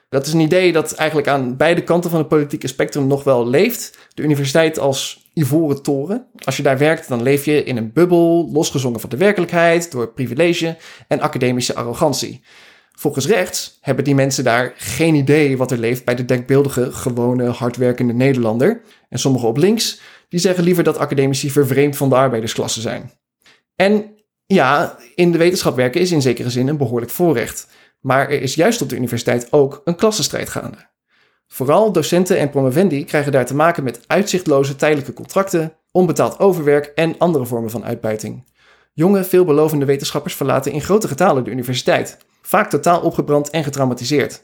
Dat 0.10 0.28
is 0.28 0.34
een 0.34 0.40
idee 0.40 0.72
dat 0.72 0.94
eigenlijk 0.94 1.28
aan 1.28 1.58
beide 1.58 1.84
kanten 1.84 2.10
van 2.10 2.19
het 2.19 2.28
politieke 2.28 2.68
spectrum 2.68 3.08
nog 3.08 3.24
wel 3.24 3.48
leeft. 3.48 3.98
De 4.13 4.24
universiteit 4.24 4.80
als 4.80 5.30
ivoren 5.34 5.81
toren. 5.81 6.25
Als 6.44 6.58
je 6.58 6.63
daar 6.63 6.78
werkt, 6.78 7.08
dan 7.08 7.24
leef 7.24 7.46
je 7.46 7.63
in 7.63 7.78
een 7.78 7.94
bubbel, 7.94 8.50
losgezongen 8.52 9.00
van 9.00 9.10
de 9.10 9.18
werkelijkheid, 9.18 9.92
door 9.92 10.13
privilege 10.13 10.78
en 11.08 11.19
academische 11.19 11.75
arrogantie. 11.75 12.44
Volgens 12.92 13.28
rechts 13.28 13.78
hebben 13.81 14.04
die 14.04 14.16
mensen 14.16 14.44
daar 14.44 14.74
geen 14.75 15.16
idee 15.16 15.57
wat 15.57 15.72
er 15.72 15.78
leeft 15.78 16.06
bij 16.06 16.16
de 16.16 16.25
denkbeeldige, 16.25 16.92
gewone, 16.92 17.50
hardwerkende 17.50 18.14
Nederlander. 18.14 18.81
En 19.10 19.19
sommigen 19.19 19.48
op 19.48 19.57
links, 19.57 20.02
die 20.30 20.40
zeggen 20.40 20.64
liever 20.64 20.84
dat 20.84 20.98
academici 20.98 21.50
vervreemd 21.52 21.98
van 21.98 22.10
de 22.10 22.16
arbeidersklasse 22.16 22.81
zijn. 22.81 23.12
En 23.75 24.20
ja, 24.53 24.98
in 25.15 25.31
de 25.31 25.38
wetenschap 25.38 25.75
werken 25.75 26.01
is 26.01 26.12
in 26.12 26.21
zekere 26.21 26.50
zin 26.50 26.68
een 26.68 26.77
behoorlijk 26.77 27.12
voorrecht. 27.12 27.68
Maar 28.00 28.30
er 28.30 28.42
is 28.42 28.56
juist 28.56 28.81
op 28.81 28.89
de 28.89 28.95
universiteit 28.95 29.51
ook 29.51 29.81
een 29.83 29.95
klassenstrijd 29.95 30.50
gaande. 30.50 30.89
Vooral 31.48 31.92
docenten 31.92 32.38
en 32.38 32.50
promovendi 32.50 33.06
krijgen 33.06 33.31
daar 33.31 33.45
te 33.45 33.56
maken 33.56 33.83
met 33.83 34.03
uitzichtloze 34.07 34.75
tijdelijke 34.75 35.13
contracten, 35.13 35.74
onbetaald 35.92 36.39
overwerk 36.39 36.86
en 36.86 37.15
andere 37.18 37.45
vormen 37.45 37.69
van 37.69 37.86
uitbuiting. 37.86 38.50
Jonge, 38.94 39.24
veelbelovende 39.24 39.86
wetenschappers 39.86 40.36
verlaten 40.36 40.71
in 40.71 40.81
grote 40.81 41.07
getalen 41.07 41.44
de 41.44 41.51
universiteit, 41.51 42.18
vaak 42.42 42.69
totaal 42.69 43.01
opgebrand 43.01 43.50
en 43.50 43.63
getraumatiseerd. 43.63 44.44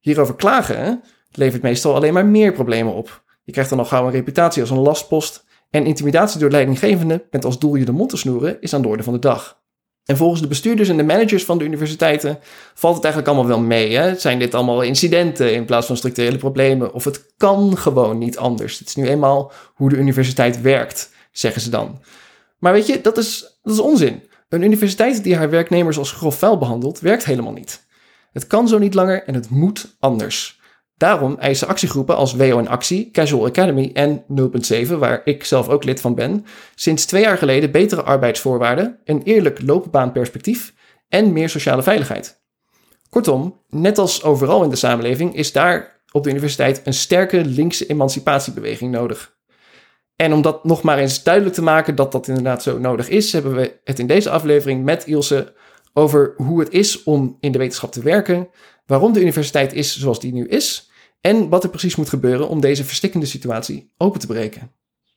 Hierover 0.00 0.34
klagen 0.34 1.02
levert 1.30 1.62
meestal 1.62 1.94
alleen 1.94 2.12
maar 2.12 2.26
meer 2.26 2.52
problemen 2.52 2.94
op. 2.94 3.24
Je 3.42 3.52
krijgt 3.52 3.70
dan 3.70 3.78
al 3.78 3.84
gauw 3.84 4.04
een 4.04 4.12
reputatie 4.12 4.62
als 4.62 4.70
een 4.70 4.78
lastpost 4.78 5.44
en 5.70 5.86
intimidatie 5.86 6.40
door 6.40 6.50
leidinggevenden 6.50 7.22
met 7.30 7.44
als 7.44 7.58
doel 7.58 7.74
je 7.74 7.84
de 7.84 7.92
mond 7.92 8.10
te 8.10 8.16
snoeren 8.16 8.60
is 8.60 8.74
aan 8.74 8.82
de 8.82 8.88
orde 8.88 9.02
van 9.02 9.12
de 9.12 9.18
dag. 9.18 9.58
En 10.04 10.16
volgens 10.16 10.40
de 10.40 10.48
bestuurders 10.48 10.88
en 10.88 10.96
de 10.96 11.02
managers 11.02 11.44
van 11.44 11.58
de 11.58 11.64
universiteiten 11.64 12.38
valt 12.74 12.94
het 12.94 13.04
eigenlijk 13.04 13.34
allemaal 13.34 13.56
wel 13.56 13.66
mee. 13.66 13.96
Hè? 13.96 14.14
Zijn 14.14 14.38
dit 14.38 14.54
allemaal 14.54 14.82
incidenten 14.82 15.54
in 15.54 15.64
plaats 15.64 15.86
van 15.86 15.96
structurele 15.96 16.36
problemen? 16.36 16.92
Of 16.92 17.04
het 17.04 17.34
kan 17.36 17.76
gewoon 17.76 18.18
niet 18.18 18.38
anders. 18.38 18.78
Het 18.78 18.88
is 18.88 18.94
nu 18.94 19.06
eenmaal 19.06 19.52
hoe 19.74 19.88
de 19.88 19.96
universiteit 19.96 20.60
werkt, 20.60 21.12
zeggen 21.32 21.62
ze 21.62 21.70
dan. 21.70 21.98
Maar 22.58 22.72
weet 22.72 22.86
je, 22.86 23.00
dat 23.00 23.18
is, 23.18 23.58
dat 23.62 23.74
is 23.74 23.80
onzin. 23.80 24.22
Een 24.48 24.62
universiteit 24.62 25.22
die 25.22 25.36
haar 25.36 25.50
werknemers 25.50 25.98
als 25.98 26.12
grof 26.12 26.38
vuil 26.38 26.58
behandelt, 26.58 27.00
werkt 27.00 27.24
helemaal 27.24 27.52
niet. 27.52 27.86
Het 28.32 28.46
kan 28.46 28.68
zo 28.68 28.78
niet 28.78 28.94
langer 28.94 29.24
en 29.24 29.34
het 29.34 29.50
moet 29.50 29.96
anders. 29.98 30.59
Daarom 31.00 31.36
eisen 31.38 31.68
actiegroepen 31.68 32.16
als 32.16 32.34
WO 32.34 32.58
in 32.58 32.68
Actie, 32.68 33.10
Casual 33.10 33.46
Academy 33.46 33.90
en 33.94 34.24
0.7, 34.86 34.92
waar 34.98 35.20
ik 35.24 35.44
zelf 35.44 35.68
ook 35.68 35.84
lid 35.84 36.00
van 36.00 36.14
ben, 36.14 36.46
sinds 36.74 37.04
twee 37.04 37.22
jaar 37.22 37.38
geleden 37.38 37.70
betere 37.70 38.02
arbeidsvoorwaarden, 38.02 38.98
een 39.04 39.22
eerlijk 39.22 39.62
loopbaanperspectief 39.62 40.74
en 41.08 41.32
meer 41.32 41.48
sociale 41.48 41.82
veiligheid. 41.82 42.42
Kortom, 43.10 43.60
net 43.68 43.98
als 43.98 44.22
overal 44.22 44.62
in 44.62 44.70
de 44.70 44.76
samenleving 44.76 45.36
is 45.36 45.52
daar 45.52 46.02
op 46.12 46.24
de 46.24 46.30
universiteit 46.30 46.80
een 46.84 46.94
sterke 46.94 47.44
linkse 47.44 47.86
emancipatiebeweging 47.86 48.92
nodig. 48.92 49.36
En 50.16 50.32
om 50.32 50.42
dat 50.42 50.64
nog 50.64 50.82
maar 50.82 50.98
eens 50.98 51.22
duidelijk 51.22 51.54
te 51.54 51.62
maken 51.62 51.94
dat 51.94 52.12
dat 52.12 52.28
inderdaad 52.28 52.62
zo 52.62 52.78
nodig 52.78 53.08
is, 53.08 53.32
hebben 53.32 53.54
we 53.54 53.80
het 53.84 53.98
in 53.98 54.06
deze 54.06 54.30
aflevering 54.30 54.84
met 54.84 55.06
Ilse 55.06 55.54
over 55.92 56.34
hoe 56.36 56.60
het 56.60 56.72
is 56.72 57.02
om 57.02 57.36
in 57.40 57.52
de 57.52 57.58
wetenschap 57.58 57.92
te 57.92 58.02
werken, 58.02 58.48
waarom 58.86 59.12
de 59.12 59.20
universiteit 59.20 59.72
is 59.72 59.98
zoals 59.98 60.20
die 60.20 60.32
nu 60.32 60.46
is 60.46 60.88
en 61.20 61.48
wat 61.48 61.64
er 61.64 61.70
precies 61.70 61.96
moet 61.96 62.08
gebeuren 62.08 62.48
om 62.48 62.60
deze 62.60 62.84
verstikkende 62.84 63.26
situatie 63.26 63.92
open 63.96 64.20
te 64.20 64.26
breken. 64.26 64.72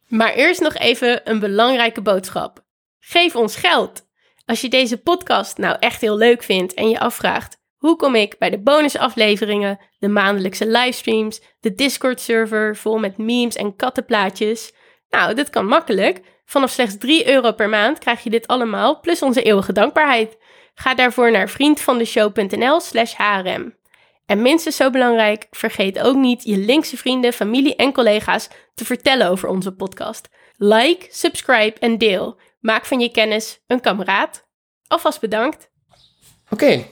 Maar 0.08 0.34
eerst 0.34 0.62
nog 0.62 0.74
even 0.74 1.30
een 1.30 1.40
belangrijke 1.40 2.02
boodschap. 2.02 2.66
Geef 3.00 3.36
ons 3.36 3.56
geld. 3.56 4.08
Als 4.46 4.62
je 4.62 4.70
deze 4.70 4.98
podcast 4.98 5.58
nou 5.58 5.78
echt 5.80 6.02
heel 6.02 6.18
leuk 6.18 6.44
vindt 6.44 6.74
en 6.74 6.90
je 6.90 7.00
afvraagt: 7.00 7.58
hoe 7.78 7.96
kom 7.96 8.16
ik 8.16 8.38
bij 8.38 8.50
de 8.50 8.60
bonusafleveringen, 8.60 9.80
de 10.00 10.08
maandelijkse 10.08 10.68
livestreams, 10.68 11.42
de 11.60 11.76
Discord-server 11.76 12.76
vol 12.76 12.98
met 12.98 13.18
memes 13.18 13.56
en 13.56 13.76
kattenplaatjes? 13.76 14.74
Nou, 15.10 15.34
dit 15.34 15.50
kan 15.50 15.66
makkelijk. 15.66 16.22
Vanaf 16.46 16.72
slechts 16.72 16.98
3 16.98 17.28
euro 17.28 17.52
per 17.52 17.70
maand 17.70 18.00
krijg 18.00 18.24
je 18.24 18.30
dit 18.30 18.48
allemaal, 18.48 19.00
plus 19.00 19.22
onze 19.22 19.42
eeuwige 19.42 19.74
dankbaarheid. 19.74 20.38
Ga 20.74 20.96
daarvoor 20.96 21.32
naar 21.32 21.50
vriendvandeshow.nl/slash 21.50 23.14
hrm. 23.16 23.74
En 24.34 24.42
minstens 24.42 24.76
zo 24.76 24.90
belangrijk, 24.90 25.48
vergeet 25.52 26.00
ook 26.00 26.16
niet 26.16 26.44
je 26.44 26.58
linkse 26.58 26.98
vrienden, 26.98 27.34
familie 27.34 27.76
en 27.76 27.94
collega's 27.94 28.48
te 28.74 28.86
vertellen 28.86 29.30
over 29.30 29.50
onze 29.50 29.72
podcast. 29.72 30.30
Like, 30.58 31.08
subscribe 31.10 31.80
en 31.80 31.98
deel. 31.98 32.40
Maak 32.60 32.86
van 32.86 33.00
je 33.00 33.12
kennis 33.12 33.64
een 33.68 33.82
kameraad. 33.82 34.48
Alvast 34.88 35.20
bedankt. 35.20 35.70
Oké. 36.50 36.86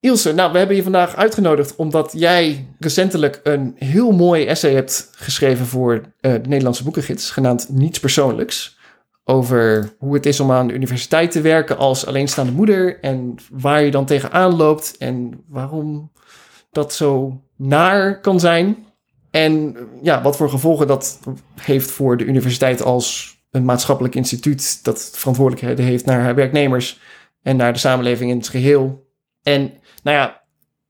Ilse, 0.00 0.32
nou, 0.32 0.52
we 0.52 0.58
hebben 0.58 0.76
je 0.76 0.82
vandaag 0.82 1.16
uitgenodigd 1.16 1.76
omdat 1.76 2.12
jij 2.16 2.66
recentelijk 2.78 3.40
een 3.42 3.74
heel 3.78 4.10
mooi 4.10 4.44
essay 4.46 4.72
hebt 4.72 5.10
geschreven 5.12 5.66
voor 5.66 5.94
uh, 5.94 6.02
de 6.20 6.48
Nederlandse 6.48 6.84
Boekengids, 6.84 7.30
genaamd 7.30 7.68
Niets 7.68 8.00
Persoonlijks. 8.00 8.78
Over 9.24 9.94
hoe 9.98 10.14
het 10.14 10.26
is 10.26 10.40
om 10.40 10.52
aan 10.52 10.66
de 10.66 10.74
universiteit 10.74 11.30
te 11.30 11.40
werken 11.40 11.78
als 11.78 12.06
alleenstaande 12.06 12.52
moeder 12.52 13.00
en 13.00 13.34
waar 13.50 13.82
je 13.82 13.90
dan 13.90 14.06
tegenaan 14.06 14.56
loopt 14.56 14.96
en 14.96 15.44
waarom 15.48 16.10
dat 16.70 16.94
zo 16.94 17.40
naar 17.56 18.20
kan 18.20 18.40
zijn. 18.40 18.86
En 19.30 19.76
ja, 20.02 20.22
wat 20.22 20.36
voor 20.36 20.50
gevolgen 20.50 20.86
dat 20.86 21.20
heeft 21.60 21.90
voor 21.90 22.16
de 22.16 22.24
universiteit 22.24 22.82
als 22.82 23.38
een 23.50 23.64
maatschappelijk 23.64 24.14
instituut 24.14 24.84
dat 24.84 25.10
verantwoordelijkheden 25.14 25.84
heeft 25.84 26.04
naar 26.04 26.20
haar 26.20 26.34
werknemers 26.34 27.00
en 27.42 27.56
naar 27.56 27.72
de 27.72 27.78
samenleving 27.78 28.30
in 28.30 28.36
het 28.36 28.48
geheel. 28.48 29.06
En 29.42 29.72
nou 30.02 30.16
ja, 30.16 30.42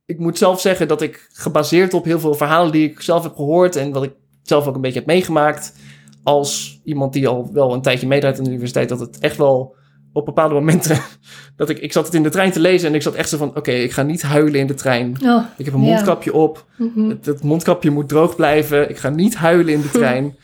ik 0.06 0.18
moet 0.18 0.38
zelf 0.38 0.60
zeggen 0.60 0.88
dat 0.88 1.02
ik 1.02 1.28
gebaseerd 1.32 1.94
op 1.94 2.04
heel 2.04 2.20
veel 2.20 2.34
verhalen 2.34 2.72
die 2.72 2.90
ik 2.90 3.00
zelf 3.00 3.22
heb 3.22 3.34
gehoord 3.34 3.76
en 3.76 3.92
wat 3.92 4.02
ik 4.02 4.12
zelf 4.42 4.66
ook 4.66 4.74
een 4.74 4.80
beetje 4.80 4.98
heb 4.98 5.08
meegemaakt, 5.08 5.74
als 6.22 6.80
iemand 6.84 7.12
die 7.12 7.28
al 7.28 7.52
wel 7.52 7.72
een 7.72 7.82
tijdje 7.82 8.06
meedraait 8.06 8.38
aan 8.38 8.44
de 8.44 8.50
universiteit, 8.50 8.88
dat 8.88 9.00
het 9.00 9.18
echt 9.18 9.36
wel 9.36 9.76
op 10.12 10.24
bepaalde 10.24 10.54
momenten 10.54 10.98
dat 11.56 11.68
ik, 11.68 11.78
ik 11.78 11.92
zat 11.92 12.04
het 12.06 12.14
in 12.14 12.22
de 12.22 12.28
trein 12.28 12.50
te 12.52 12.60
lezen 12.60 12.88
en 12.88 12.94
ik 12.94 13.02
zat 13.02 13.14
echt 13.14 13.28
zo 13.28 13.36
van, 13.36 13.56
oké, 13.56 13.70
ik 13.70 13.92
ga 13.92 14.02
niet 14.02 14.22
huilen 14.22 14.60
in 14.60 14.66
de 14.66 14.74
trein. 14.74 15.16
Oh, 15.24 15.44
Ik 15.56 15.64
heb 15.64 15.74
een 15.74 15.80
mondkapje 15.80 16.32
op. 16.34 16.66
mhm. 16.76 17.08
Het, 17.08 17.26
het 17.26 17.42
mondkapje 17.42 17.90
moet 17.90 18.08
droog 18.08 18.36
blijven. 18.36 18.90
Ik 18.90 18.96
ga 18.98 19.08
niet 19.08 19.34
huilen 19.34 19.72
in 19.74 19.80
de 19.80 19.90
trein. 19.98 20.36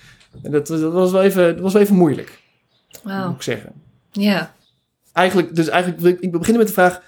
En 0.42 0.50
dat, 0.50 0.66
dat, 0.66 0.92
was 0.92 1.11
wel 1.12 1.23
even, 1.23 1.52
dat 1.52 1.61
was 1.62 1.73
wel 1.73 1.82
even 1.82 1.94
moeilijk, 1.96 2.38
Wauw. 3.02 3.26
moet 3.26 3.37
ik 3.37 3.42
zeggen. 3.42 3.73
Ja. 4.12 4.54
Eigenlijk, 5.12 5.56
dus 5.56 5.68
eigenlijk 5.68 6.02
wil 6.02 6.16
ik, 6.20 6.30
beginnen 6.32 6.58
met 6.58 6.66
de 6.66 6.73
vraag: 6.73 7.02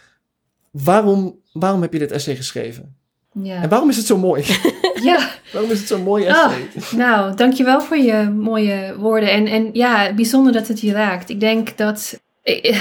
waarom, 0.70 1.38
waarom 1.52 1.82
heb 1.82 1.92
je 1.92 1.98
dit 1.98 2.12
essay 2.12 2.36
geschreven? 2.36 2.96
Ja. 3.42 3.62
En 3.62 3.68
waarom 3.68 3.88
is 3.88 3.96
het 3.96 4.06
zo 4.06 4.18
mooi? 4.18 4.44
ja. 5.02 5.30
waarom 5.52 5.70
is 5.70 5.78
het 5.78 5.88
zo'n 5.88 6.02
mooi 6.02 6.26
Ah, 6.28 6.52
essay? 6.74 6.98
nou, 6.98 7.36
dankjewel 7.36 7.80
voor 7.80 7.96
je 7.96 8.30
mooie 8.30 8.94
woorden. 8.98 9.30
En, 9.32 9.46
en 9.46 9.68
ja, 9.72 10.14
bijzonder 10.14 10.52
dat 10.52 10.68
het 10.68 10.80
je 10.80 10.92
raakt. 10.92 11.28
Ik 11.30 11.40
denk 11.40 11.76
dat, 11.76 12.20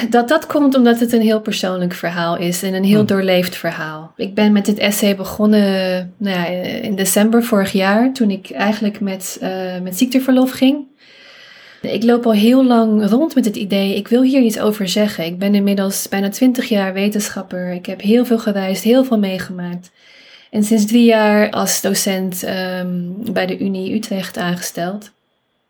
dat 0.10 0.28
dat 0.28 0.46
komt 0.46 0.76
omdat 0.76 1.00
het 1.00 1.14
een 1.14 1.22
heel 1.22 1.42
persoonlijk 1.42 1.94
verhaal 1.94 2.38
is 2.38 2.64
en 2.64 2.74
een 2.74 2.84
heel 2.84 2.98
Hmm. 2.98 3.08
doorleefd 3.08 3.56
verhaal. 3.56 4.14
Ik 4.16 4.34
ben 4.34 4.52
met 4.52 4.66
dit 4.66 4.78
essay 4.78 5.16
begonnen 5.16 6.14
nou 6.18 6.36
ja, 6.36 6.46
in 6.82 6.96
december 6.96 7.44
vorig 7.44 7.72
jaar, 7.72 8.14
toen 8.14 8.32
ik 8.32 8.52
eigenlijk 8.52 9.00
met, 9.00 9.38
eh, 9.42 9.80
met 9.84 9.98
ziekteverlof 9.98 10.52
ging. 10.52 10.86
Ik 11.82 12.04
loop 12.04 12.26
al 12.26 12.32
heel 12.32 12.66
lang 12.66 13.10
rond 13.10 13.36
met 13.36 13.46
het 13.46 13.56
idee, 13.56 13.96
ik 13.96 14.08
wil 14.08 14.22
hier 14.22 14.42
iets 14.42 14.60
over 14.60 14.88
zeggen. 14.88 15.26
Ik 15.26 15.40
ben 15.40 15.56
inmiddels 15.56 16.08
bijna 16.10 16.30
twintig 16.30 16.70
jaar 16.70 16.94
wetenschapper. 16.94 17.72
Ik 17.72 17.86
heb 17.86 18.02
heel 18.02 18.26
veel 18.26 18.40
gereisd, 18.40 18.84
heel 18.84 19.04
veel 19.04 19.20
meegemaakt. 19.20 19.92
En 20.52 20.64
sinds 20.64 20.86
drie 20.86 21.06
jaar 21.06 21.50
als 21.50 21.82
docent 21.82 22.44
ehm, 22.44 23.10
bij 23.32 23.46
de 23.46 23.60
Unie 23.60 23.94
Utrecht 23.94 24.38
aangesteld. 24.38 25.12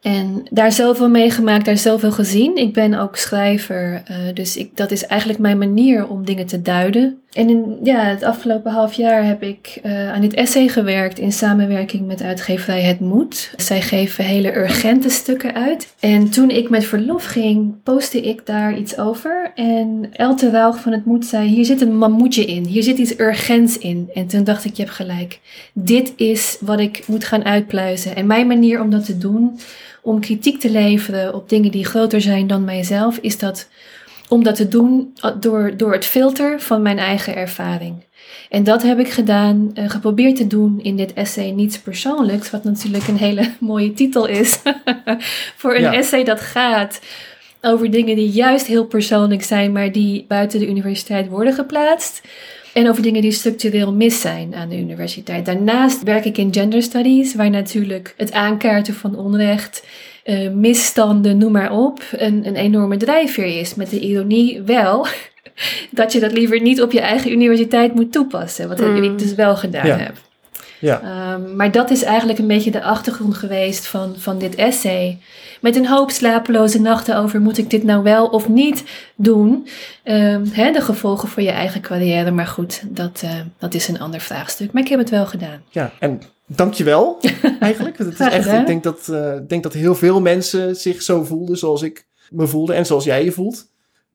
En 0.08 0.44
daar 0.50 0.72
zoveel 0.72 1.10
meegemaakt, 1.10 1.66
daar 1.66 1.78
zoveel 1.78 2.12
gezien. 2.12 2.56
Ik 2.56 2.74
ben 2.74 2.94
ook 2.94 3.16
schrijver, 3.16 4.02
eh, 4.06 4.16
dus 4.34 4.58
ik, 4.58 4.78
dat 4.78 4.92
is 4.92 5.06
eigenlijk 5.06 5.40
mijn 5.40 5.58
manier 5.58 6.08
om 6.08 6.26
dingen 6.26 6.46
te 6.46 6.62
duiden. 6.62 7.22
En 7.32 7.50
in 7.50 7.80
ja, 7.84 8.04
het 8.04 8.24
afgelopen 8.24 8.72
half 8.72 8.94
jaar 8.94 9.26
heb 9.26 9.44
ik 9.44 9.80
eh, 9.84 10.12
aan 10.14 10.22
dit 10.22 10.34
essay 10.34 10.68
gewerkt 10.68 11.20
in 11.20 11.32
samenwerking 11.32 12.08
met 12.08 12.22
uitgeverij 12.22 12.82
Het 12.82 13.00
Moed. 13.00 13.54
Zij 13.58 13.82
geven 13.82 14.24
hele 14.24 14.58
urgente 14.58 15.10
stukken 15.10 15.54
uit. 15.54 15.94
En 16.00 16.30
toen 16.30 16.50
ik 16.50 16.70
met 16.70 16.86
verlof 16.86 17.26
ging, 17.26 17.84
postte 17.84 18.22
ik 18.22 18.46
daar 18.46 18.78
iets 18.78 18.98
over. 18.98 19.52
En 19.56 20.10
Elte 20.12 20.50
Rauch 20.50 20.80
van 20.80 20.92
Het 20.92 21.06
Moed 21.06 21.26
zei, 21.26 21.48
hier 21.48 21.66
zit 21.66 21.82
een 21.82 21.98
mammoetje 21.98 22.46
in. 22.46 22.66
Hier 22.66 22.84
zit 22.84 22.98
iets 22.98 23.20
urgents 23.20 23.78
in. 23.78 24.10
En 24.14 24.28
toen 24.28 24.44
dacht 24.44 24.66
ik, 24.66 24.74
je 24.74 24.84
hebt 24.84 24.96
gelijk. 24.96 25.40
Dit 25.74 26.14
is 26.16 26.58
wat 26.62 26.80
ik 26.80 27.04
moet 27.08 27.26
gaan 27.26 27.46
uitpluizen. 27.46 28.16
En 28.16 28.28
mijn 28.28 28.48
manier 28.48 28.82
om 28.82 28.90
dat 28.90 29.06
te 29.06 29.18
doen 29.18 29.60
om 30.08 30.20
kritiek 30.20 30.60
te 30.60 30.70
leveren 30.70 31.34
op 31.34 31.50
dingen 31.50 31.72
die 31.72 31.86
groter 31.86 32.22
zijn 32.22 32.48
dan 32.48 32.64
mijzelf, 32.64 33.18
is 33.18 33.38
dat 33.38 33.68
om 34.30 34.44
dat 34.44 34.56
te 34.56 34.68
doen 34.68 35.14
door, 35.40 35.74
door 35.78 35.94
het 35.94 36.06
filter 36.06 36.62
van 36.62 36.82
mijn 36.82 36.98
eigen 37.00 37.36
ervaring. 37.36 37.96
En 38.50 38.64
dat 38.64 38.84
heb 38.84 39.00
ik 39.00 39.10
gedaan, 39.10 39.72
eh, 39.74 39.90
geprobeerd 39.90 40.36
te 40.36 40.48
doen 40.48 40.80
in 40.82 40.96
dit 40.96 41.14
essay 41.14 41.50
Niets 41.50 41.80
Persoonlijks, 41.80 42.50
wat 42.52 42.64
natuurlijk 42.64 43.08
een 43.08 43.18
hele 43.18 43.52
mooie 43.60 43.94
titel 43.94 44.26
is 44.26 44.60
voor 45.60 45.76
een 45.76 45.82
Ja. 45.82 45.94
essay 45.94 46.24
dat 46.24 46.42
gaat 46.42 47.00
over 47.62 47.92
dingen 47.92 48.16
die 48.16 48.30
juist 48.30 48.66
heel 48.68 48.86
persoonlijk 48.86 49.44
zijn, 49.44 49.72
maar 49.72 49.92
die 49.92 50.26
buiten 50.28 50.60
de 50.60 50.68
universiteit 50.68 51.28
worden 51.28 51.54
geplaatst. 51.54 52.22
En 52.77 52.89
over 52.89 53.01
dingen 53.01 53.22
die 53.22 53.31
structureel 53.31 53.93
mis 53.93 54.22
zijn 54.22 54.55
aan 54.55 54.69
de 54.69 54.77
universiteit. 54.79 55.46
Daarnaast 55.46 56.03
werk 56.03 56.25
ik 56.25 56.38
in 56.38 56.53
gender 56.53 56.81
studies, 56.81 57.36
waar 57.36 57.50
natuurlijk 57.50 58.13
het 58.17 58.31
aankaarten 58.31 58.93
van 58.93 59.15
onrecht, 59.15 59.86
eh, 60.24 60.50
misstanden, 60.50 61.38
noem 61.38 61.51
maar 61.51 61.72
op, 61.72 62.01
een, 62.12 62.48
een 62.48 62.55
enorme 62.55 62.98
drijfveer 62.98 63.60
is. 63.60 63.75
Met 63.75 63.89
de 63.89 64.00
ironie 64.00 64.62
wel 64.62 65.07
dat 65.91 66.13
je 66.13 66.19
dat 66.19 66.31
liever 66.31 66.62
niet 66.62 66.81
op 66.81 66.91
je 66.91 67.00
eigen 67.01 67.31
universiteit 67.31 67.93
moet 67.93 68.12
toepassen. 68.12 68.67
Wat 68.67 68.79
Mm. 68.79 69.03
ik 69.03 69.17
dus 69.19 69.36
wel 69.36 69.55
gedaan 69.55 69.88
Ja. 69.88 69.98
heb. 69.98 70.15
Ja. 70.79 71.01
Ehm, 71.01 71.55
maar 71.55 71.72
dat 71.72 71.89
is 71.89 72.03
eigenlijk 72.03 72.39
een 72.39 72.48
beetje 72.48 72.72
de 72.72 72.84
achtergrond 72.84 73.36
geweest 73.36 73.88
van, 73.88 74.15
van 74.17 74.38
dit 74.38 74.55
essay. 74.55 75.19
Met 75.62 75.75
een 75.75 75.88
hoop 75.88 76.12
slapeloze 76.12 76.81
nachten 76.81 77.17
over 77.17 77.41
moet 77.41 77.57
ik 77.57 77.69
dit 77.69 77.84
nou 77.84 78.03
wel 78.03 78.27
of 78.27 78.50
niet 78.50 78.84
doen. 79.15 79.67
Ehm, 80.03 80.46
hè, 80.51 80.72
de 80.72 80.81
gevolgen 80.81 81.29
voor 81.29 81.43
je 81.43 81.51
eigen 81.51 81.81
carrière. 81.81 82.31
Maar 82.31 82.48
goed, 82.48 82.81
dat, 82.96 83.22
eh, 83.24 83.31
dat 83.60 83.74
is 83.74 83.88
een 83.88 84.00
ander 84.00 84.19
vraagstuk. 84.19 84.72
Maar 84.72 84.84
ik 84.84 84.89
heb 84.89 85.00
het 85.00 85.10
wel 85.10 85.25
gedaan. 85.25 85.62
Ja, 85.69 85.91
en 86.00 86.22
dankjewel 86.46 87.19
eigenlijk. 87.60 87.98
Het 87.98 88.19
is 88.19 88.19
echt, 88.19 88.48
ik 88.48 88.65
denk 88.65 88.84
dat, 88.84 89.07
ik 89.41 89.50
denk 89.50 89.63
dat 89.63 89.74
heel 89.74 89.96
veel 89.96 90.22
mensen 90.22 90.75
zich 90.75 91.01
zo 91.01 91.24
voelden 91.24 91.57
zoals 91.57 91.81
ik 91.81 92.07
me 92.29 92.48
voelde 92.48 92.74
en 92.74 92.86
zoals 92.86 93.03
jij 93.03 93.24
je 93.24 93.31
voelt. 93.31 93.67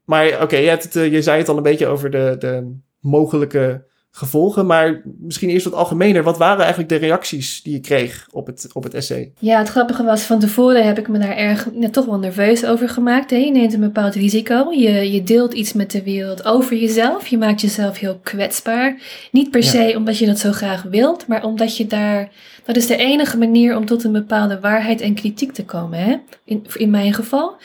Maar 0.05 0.43
oké, 0.43 0.57
je, 0.57 0.69
hebt 0.69 0.83
het, 0.83 0.97
eh, 0.97 1.13
je 1.13 1.23
zei 1.23 1.39
het 1.39 1.49
al 1.49 1.57
een 1.57 1.63
beetje 1.63 1.87
over 1.87 2.11
de, 2.11 2.37
de 2.39 2.77
mogelijke 3.01 3.85
gevolgen. 4.15 4.67
Maar 4.67 5.03
misschien 5.19 5.49
eerst 5.49 5.65
wat 5.65 5.75
algemener. 5.75 6.23
Wat 6.23 6.39
waren 6.39 6.59
eigenlijk 6.61 6.89
de 6.89 6.97
reacties 6.97 7.63
die 7.63 7.73
je 7.73 7.81
kreeg 7.81 8.27
op 8.31 8.47
het, 8.47 8.69
op 8.73 8.83
het 8.83 8.95
essay? 8.95 9.33
Ja, 9.39 9.59
het 9.59 9.69
grappige 9.69 10.03
was, 10.05 10.23
van 10.23 10.39
tevoren 10.39 10.87
heb 10.87 10.99
ik 10.99 11.09
me 11.09 11.19
daar 11.19 11.37
erg 11.37 11.69
ja, 11.81 11.91
toch 11.91 12.05
wel 12.07 12.19
nerveus 12.19 12.65
over 12.65 12.89
gemaakt. 12.89 13.31
Hè? 13.31 13.37
Je 13.37 13.51
neemt 13.51 13.73
een 13.73 13.81
bepaald 13.81 14.15
risico. 14.15 14.73
Je, 14.73 15.13
je 15.13 15.23
deelt 15.23 15.53
iets 15.53 15.73
met 15.73 15.91
de 15.91 16.03
wereld 16.03 16.45
over 16.45 16.77
jezelf. 16.77 17.27
Je 17.27 17.39
maakt 17.39 17.61
jezelf 17.61 17.99
heel 17.99 18.19
kwetsbaar. 18.23 19.01
Niet 19.31 19.51
per 19.51 19.63
Ja. 19.63 19.67
se 19.69 19.95
omdat 19.97 20.19
je 20.19 20.27
dat 20.27 20.39
zo 20.39 20.53
graag 20.53 20.83
wilt, 20.83 21.27
maar 21.27 21.45
omdat 21.45 21.77
je 21.77 21.87
daar. 21.87 22.31
Dat 22.65 22.77
is 22.77 22.87
de 22.87 22.97
enige 22.97 23.39
manier 23.39 23.77
om 23.77 23.87
tot 23.87 24.05
een 24.05 24.13
bepaalde 24.13 24.61
waarheid 24.61 25.01
en 25.01 25.15
kritiek 25.15 25.53
te 25.53 25.65
komen. 25.65 25.99
Hè? 25.99 26.17
In, 26.45 26.67
in 26.75 26.91
mijn 26.91 27.15
geval. 27.15 27.57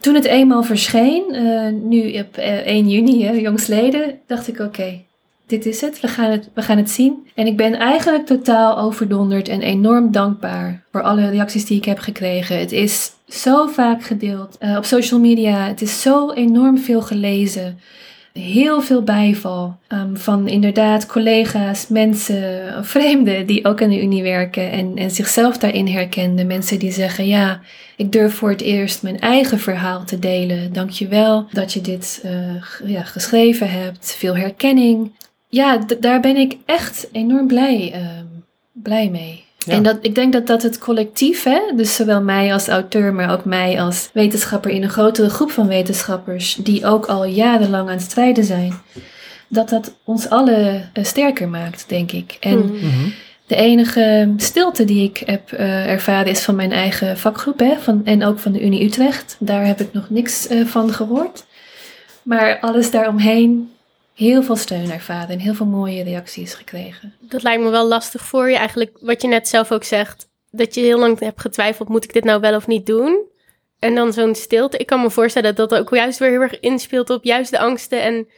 Toen 0.00 0.14
het 0.14 0.24
eenmaal 0.24 0.62
verscheen, 0.62 1.24
eh, 1.34 1.72
nu 1.82 2.18
op 2.18 2.36
eh, 2.36 2.66
1 2.66 2.88
juni, 2.88 3.24
hè, 3.24 3.32
jongstleden, 3.32 4.18
dacht 4.26 4.48
ik: 4.48 4.58
oké, 4.58 5.00
dit 5.50 5.66
is 5.66 5.80
het. 5.80 6.00
We 6.00 6.08
gaan 6.08 6.30
het, 6.30 6.48
we 6.54 6.62
gaan 6.62 6.76
het 6.76 6.90
zien. 6.90 7.28
En 7.34 7.46
ik 7.46 7.56
ben 7.56 7.74
eigenlijk 7.74 8.26
totaal 8.26 8.78
overdonderd 8.78 9.48
en 9.48 9.62
enorm 9.62 10.12
dankbaar 10.12 10.82
voor 10.92 11.02
alle 11.02 11.30
reacties 11.30 11.64
die 11.64 11.76
ik 11.76 11.84
heb 11.84 11.98
gekregen. 11.98 12.58
Het 12.58 12.72
is 12.72 13.10
zo 13.28 13.66
vaak 13.66 14.02
gedeeld 14.02 14.56
eh, 14.58 14.76
op 14.76 14.84
social 14.84 15.20
media. 15.20 15.66
Het 15.66 15.82
is 15.82 16.02
zo 16.02 16.32
enorm 16.32 16.78
veel 16.78 17.02
gelezen. 17.02 17.78
Heel 18.32 18.80
veel 18.80 19.02
bijval 19.02 19.76
ehm, 19.88 20.16
van 20.16 20.48
inderdaad 20.48 21.06
collega's, 21.06 21.88
mensen, 21.88 22.70
vreemden 22.84 23.46
die 23.46 23.64
ook 23.64 23.82
aan 23.82 23.88
de 23.88 24.02
Unie 24.02 24.22
werken 24.22 24.70
en, 24.70 24.96
en 24.96 25.10
zichzelf 25.10 25.58
daarin 25.58 25.86
herkenden. 25.86 26.46
Mensen 26.46 26.78
die 26.78 26.92
zeggen: 26.92 27.26
Ja, 27.26 27.60
ik 27.96 28.12
durf 28.12 28.34
voor 28.34 28.50
het 28.50 28.60
eerst 28.60 29.02
mijn 29.02 29.20
eigen 29.20 29.58
verhaal 29.58 30.04
te 30.04 30.18
delen. 30.18 30.72
Dank 30.72 30.90
je 30.90 31.08
wel 31.08 31.46
dat 31.52 31.72
je 31.72 31.80
dit 31.80 32.20
eh, 32.22 32.32
ja, 32.84 33.02
geschreven 33.02 33.70
hebt. 33.70 34.14
Veel 34.18 34.36
herkenning 34.36 35.10
ja, 35.50 35.78
d- 35.78 35.96
daar 36.02 36.20
ben 36.20 36.36
ik 36.36 36.56
echt 36.66 37.08
enorm 37.12 37.46
blij, 37.46 37.90
ehm, 37.92 38.24
blij 38.72 39.08
mee. 39.10 39.44
Ja. 39.58 39.72
En 39.72 39.82
dat, 39.82 39.98
ik 40.02 40.14
denk 40.14 40.32
dat 40.32 40.46
dat 40.46 40.62
het 40.62 40.78
collectief, 40.78 41.42
hè, 41.42 41.60
dus 41.76 41.94
zowel 41.94 42.22
mij 42.22 42.52
als 42.52 42.68
auteur, 42.68 43.14
maar 43.14 43.32
ook 43.32 43.44
mij 43.44 43.80
als 43.82 44.10
wetenschapper 44.12 44.70
in 44.70 44.82
een 44.82 44.90
grotere 44.90 45.28
groep 45.30 45.50
van 45.50 45.66
wetenschappers, 45.66 46.54
die 46.54 46.86
ook 46.86 47.06
al 47.06 47.24
jarenlang 47.24 47.88
aan 47.88 47.94
het 47.94 48.02
strijden 48.02 48.44
zijn, 48.44 48.72
dat 49.48 49.68
dat 49.68 49.94
ons 50.04 50.28
allen 50.28 50.90
eh, 50.92 51.04
sterker 51.04 51.48
maakt, 51.48 51.84
denk 51.88 52.12
ik. 52.12 52.36
En 52.40 52.58
Mm. 52.58 53.12
de 53.46 53.56
enige 53.56 54.32
stilte 54.36 54.84
die 54.84 55.04
ik 55.04 55.22
heb 55.26 55.52
eh, 55.52 55.86
ervaren 55.90 56.30
is 56.32 56.40
van 56.40 56.54
mijn 56.54 56.72
eigen 56.72 57.18
vakgroep 57.18 57.58
hè, 57.58 57.74
van, 57.80 58.00
en 58.04 58.24
ook 58.24 58.38
van 58.38 58.52
de 58.52 58.64
Unie 58.64 58.84
Utrecht. 58.84 59.36
Daar 59.38 59.66
heb 59.66 59.80
ik 59.80 59.92
nog 59.92 60.10
niks 60.10 60.46
eh, 60.46 60.64
van 60.66 60.92
gehoord. 60.92 61.44
Maar 62.22 62.58
alles 62.60 62.90
daaromheen, 62.90 63.70
heel 64.26 64.42
veel 64.42 64.56
steun 64.56 64.90
ervaren 64.90 65.28
en 65.28 65.38
heel 65.38 65.54
veel 65.54 65.66
mooie 65.66 66.02
reacties 66.02 66.54
gekregen. 66.54 67.14
Dat 67.20 67.42
lijkt 67.42 67.62
me 67.62 67.70
wel 67.70 67.86
lastig 67.86 68.22
voor 68.22 68.50
je 68.50 68.56
eigenlijk, 68.56 68.98
wat 69.00 69.22
je 69.22 69.28
net 69.28 69.48
zelf 69.48 69.72
ook 69.72 69.84
zegt. 69.84 70.28
Dat 70.50 70.74
je 70.74 70.80
heel 70.80 70.98
lang 70.98 71.18
hebt 71.20 71.40
getwijfeld, 71.40 71.88
moet 71.88 72.04
ik 72.04 72.12
dit 72.12 72.24
nou 72.24 72.40
wel 72.40 72.54
of 72.54 72.66
niet 72.66 72.86
doen? 72.86 73.18
En 73.78 73.94
dan 73.94 74.12
zo'n 74.12 74.34
stilte. 74.34 74.76
Ik 74.76 74.86
kan 74.86 75.00
me 75.00 75.10
voorstellen 75.10 75.54
dat 75.54 75.68
dat 75.70 75.78
ook 75.80 75.94
juist 75.94 76.18
weer 76.18 76.30
heel 76.30 76.40
erg 76.40 76.60
inspeelt 76.60 77.10
op 77.10 77.24
juist 77.24 77.50
de 77.50 77.58
angsten 77.58 78.02
en 78.02 78.28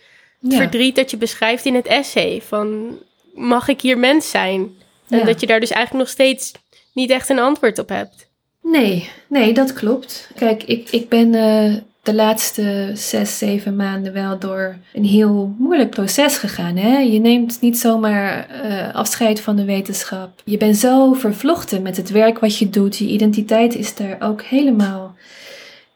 Ja. 0.40 0.56
verdriet 0.56 0.96
dat 0.96 1.10
je 1.10 1.16
beschrijft 1.16 1.64
in 1.64 1.74
het 1.74 1.86
essay. 1.86 2.40
Van, 2.42 2.98
mag 3.34 3.68
ik 3.68 3.80
hier 3.80 3.98
mens 3.98 4.30
zijn? 4.30 4.70
En 5.08 5.18
Ja. 5.18 5.24
dat 5.24 5.40
je 5.40 5.46
daar 5.46 5.60
dus 5.60 5.70
eigenlijk 5.70 6.04
nog 6.04 6.14
steeds 6.14 6.52
niet 6.94 7.10
echt 7.10 7.28
een 7.28 7.38
antwoord 7.38 7.78
op 7.78 7.88
hebt. 7.88 8.30
Nee, 8.62 9.08
nee, 9.28 9.52
dat 9.54 9.72
klopt. 9.72 10.30
Kijk, 10.36 10.62
ik, 10.62 10.90
ik 10.90 11.08
ben 11.08 11.34
eh, 11.34 11.74
de 12.02 12.14
laatste 12.14 12.90
zes, 12.94 13.38
zeven 13.38 13.76
maanden 13.76 14.12
wel 14.12 14.38
door 14.38 14.76
een 14.92 15.04
heel 15.04 15.54
moeilijk 15.58 15.90
proces 15.90 16.36
gegaan. 16.36 16.76
Hè? 16.76 16.98
Je 16.98 17.18
neemt 17.18 17.60
niet 17.60 17.78
zomaar 17.78 18.48
eh, 18.48 18.94
afscheid 18.94 19.40
van 19.40 19.56
de 19.56 19.64
wetenschap. 19.64 20.40
Je 20.44 20.56
bent 20.56 20.76
zo 20.76 21.12
vervlochten 21.12 21.82
met 21.82 21.96
het 21.96 22.10
werk 22.10 22.38
wat 22.38 22.58
je 22.58 22.70
doet. 22.70 22.96
Je 22.96 23.06
identiteit 23.06 23.74
is 23.74 23.94
daar 23.94 24.16
ook 24.20 24.42
helemaal, 24.42 25.14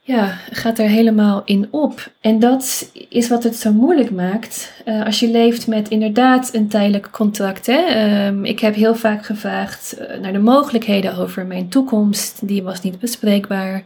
ja, 0.01 0.39
gaat 0.51 0.79
er 0.79 0.89
helemaal 0.89 1.43
in 1.45 1.69
op. 1.71 2.11
En 2.21 2.39
dat 2.39 2.91
is 3.09 3.29
wat 3.29 3.43
het 3.43 3.57
zo 3.57 3.73
moeilijk 3.73 4.11
maakt 4.11 4.73
eh, 4.85 5.05
als 5.05 5.21
je 5.21 5.31
leeft 5.31 5.67
met 5.67 5.89
inderdaad 5.89 6.55
een 6.55 6.69
tijdelijk 6.69 7.11
contract. 7.11 7.67
Hè? 7.67 7.79
Ehm, 7.79 8.45
ik 8.45 8.61
heb 8.61 8.75
heel 8.75 8.95
vaak 8.95 9.25
gevraagd 9.25 9.93
eh, 9.93 10.19
naar 10.19 10.33
de 10.33 10.39
mogelijkheden 10.39 11.17
over 11.17 11.47
mijn 11.47 11.69
toekomst. 11.69 12.49
Die 12.49 12.63
was 12.63 12.83
niet 12.83 12.99
bespreekbaar. 12.99 13.85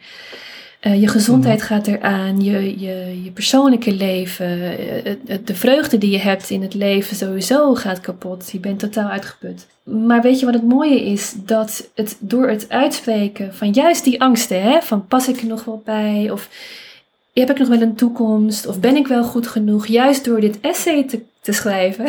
Eh, 0.80 1.00
je 1.00 1.08
gezondheid 1.08 1.62
gaat 1.62 1.86
eraan, 1.86 2.40
je, 2.40 2.80
je, 2.80 3.22
je 3.24 3.30
persoonlijke 3.30 3.92
leven, 3.92 4.78
eh, 5.04 5.38
de 5.44 5.54
vreugde 5.54 5.98
die 5.98 6.10
je 6.10 6.18
hebt 6.18 6.50
in 6.50 6.62
het 6.62 6.74
leven 6.74 7.16
sowieso 7.16 7.74
gaat 7.74 8.00
kapot. 8.00 8.50
Je 8.50 8.58
bent 8.60 8.78
totaal 8.78 9.08
uitgeput. 9.08 9.66
Maar 9.82 10.22
weet 10.22 10.38
je 10.38 10.44
wat 10.44 10.54
het 10.54 10.68
mooie 10.68 11.04
is? 11.04 11.34
Dat 11.36 11.90
het 11.94 12.16
door 12.18 12.48
het 12.48 12.68
uitspreken 12.68 13.54
van 13.54 13.70
juist 13.70 14.04
die 14.04 14.20
angsten, 14.20 14.62
hè, 14.62 14.80
van 14.82 15.06
pas 15.06 15.28
ik 15.28 15.40
er 15.40 15.46
nog 15.46 15.64
wel 15.64 15.82
bij? 15.84 16.30
Of 16.30 16.48
heb 17.32 17.50
ik 17.50 17.58
nog 17.58 17.68
wel 17.68 17.80
een 17.80 17.94
toekomst? 17.94 18.66
Of 18.66 18.80
ben 18.80 18.96
ik 18.96 19.06
wel 19.06 19.24
goed 19.24 19.46
genoeg? 19.46 19.86
Juist 19.86 20.24
door 20.24 20.40
dit 20.40 20.60
essay 20.60 21.04
te, 21.04 21.20
te 21.40 21.52
schrijven, 21.52 22.06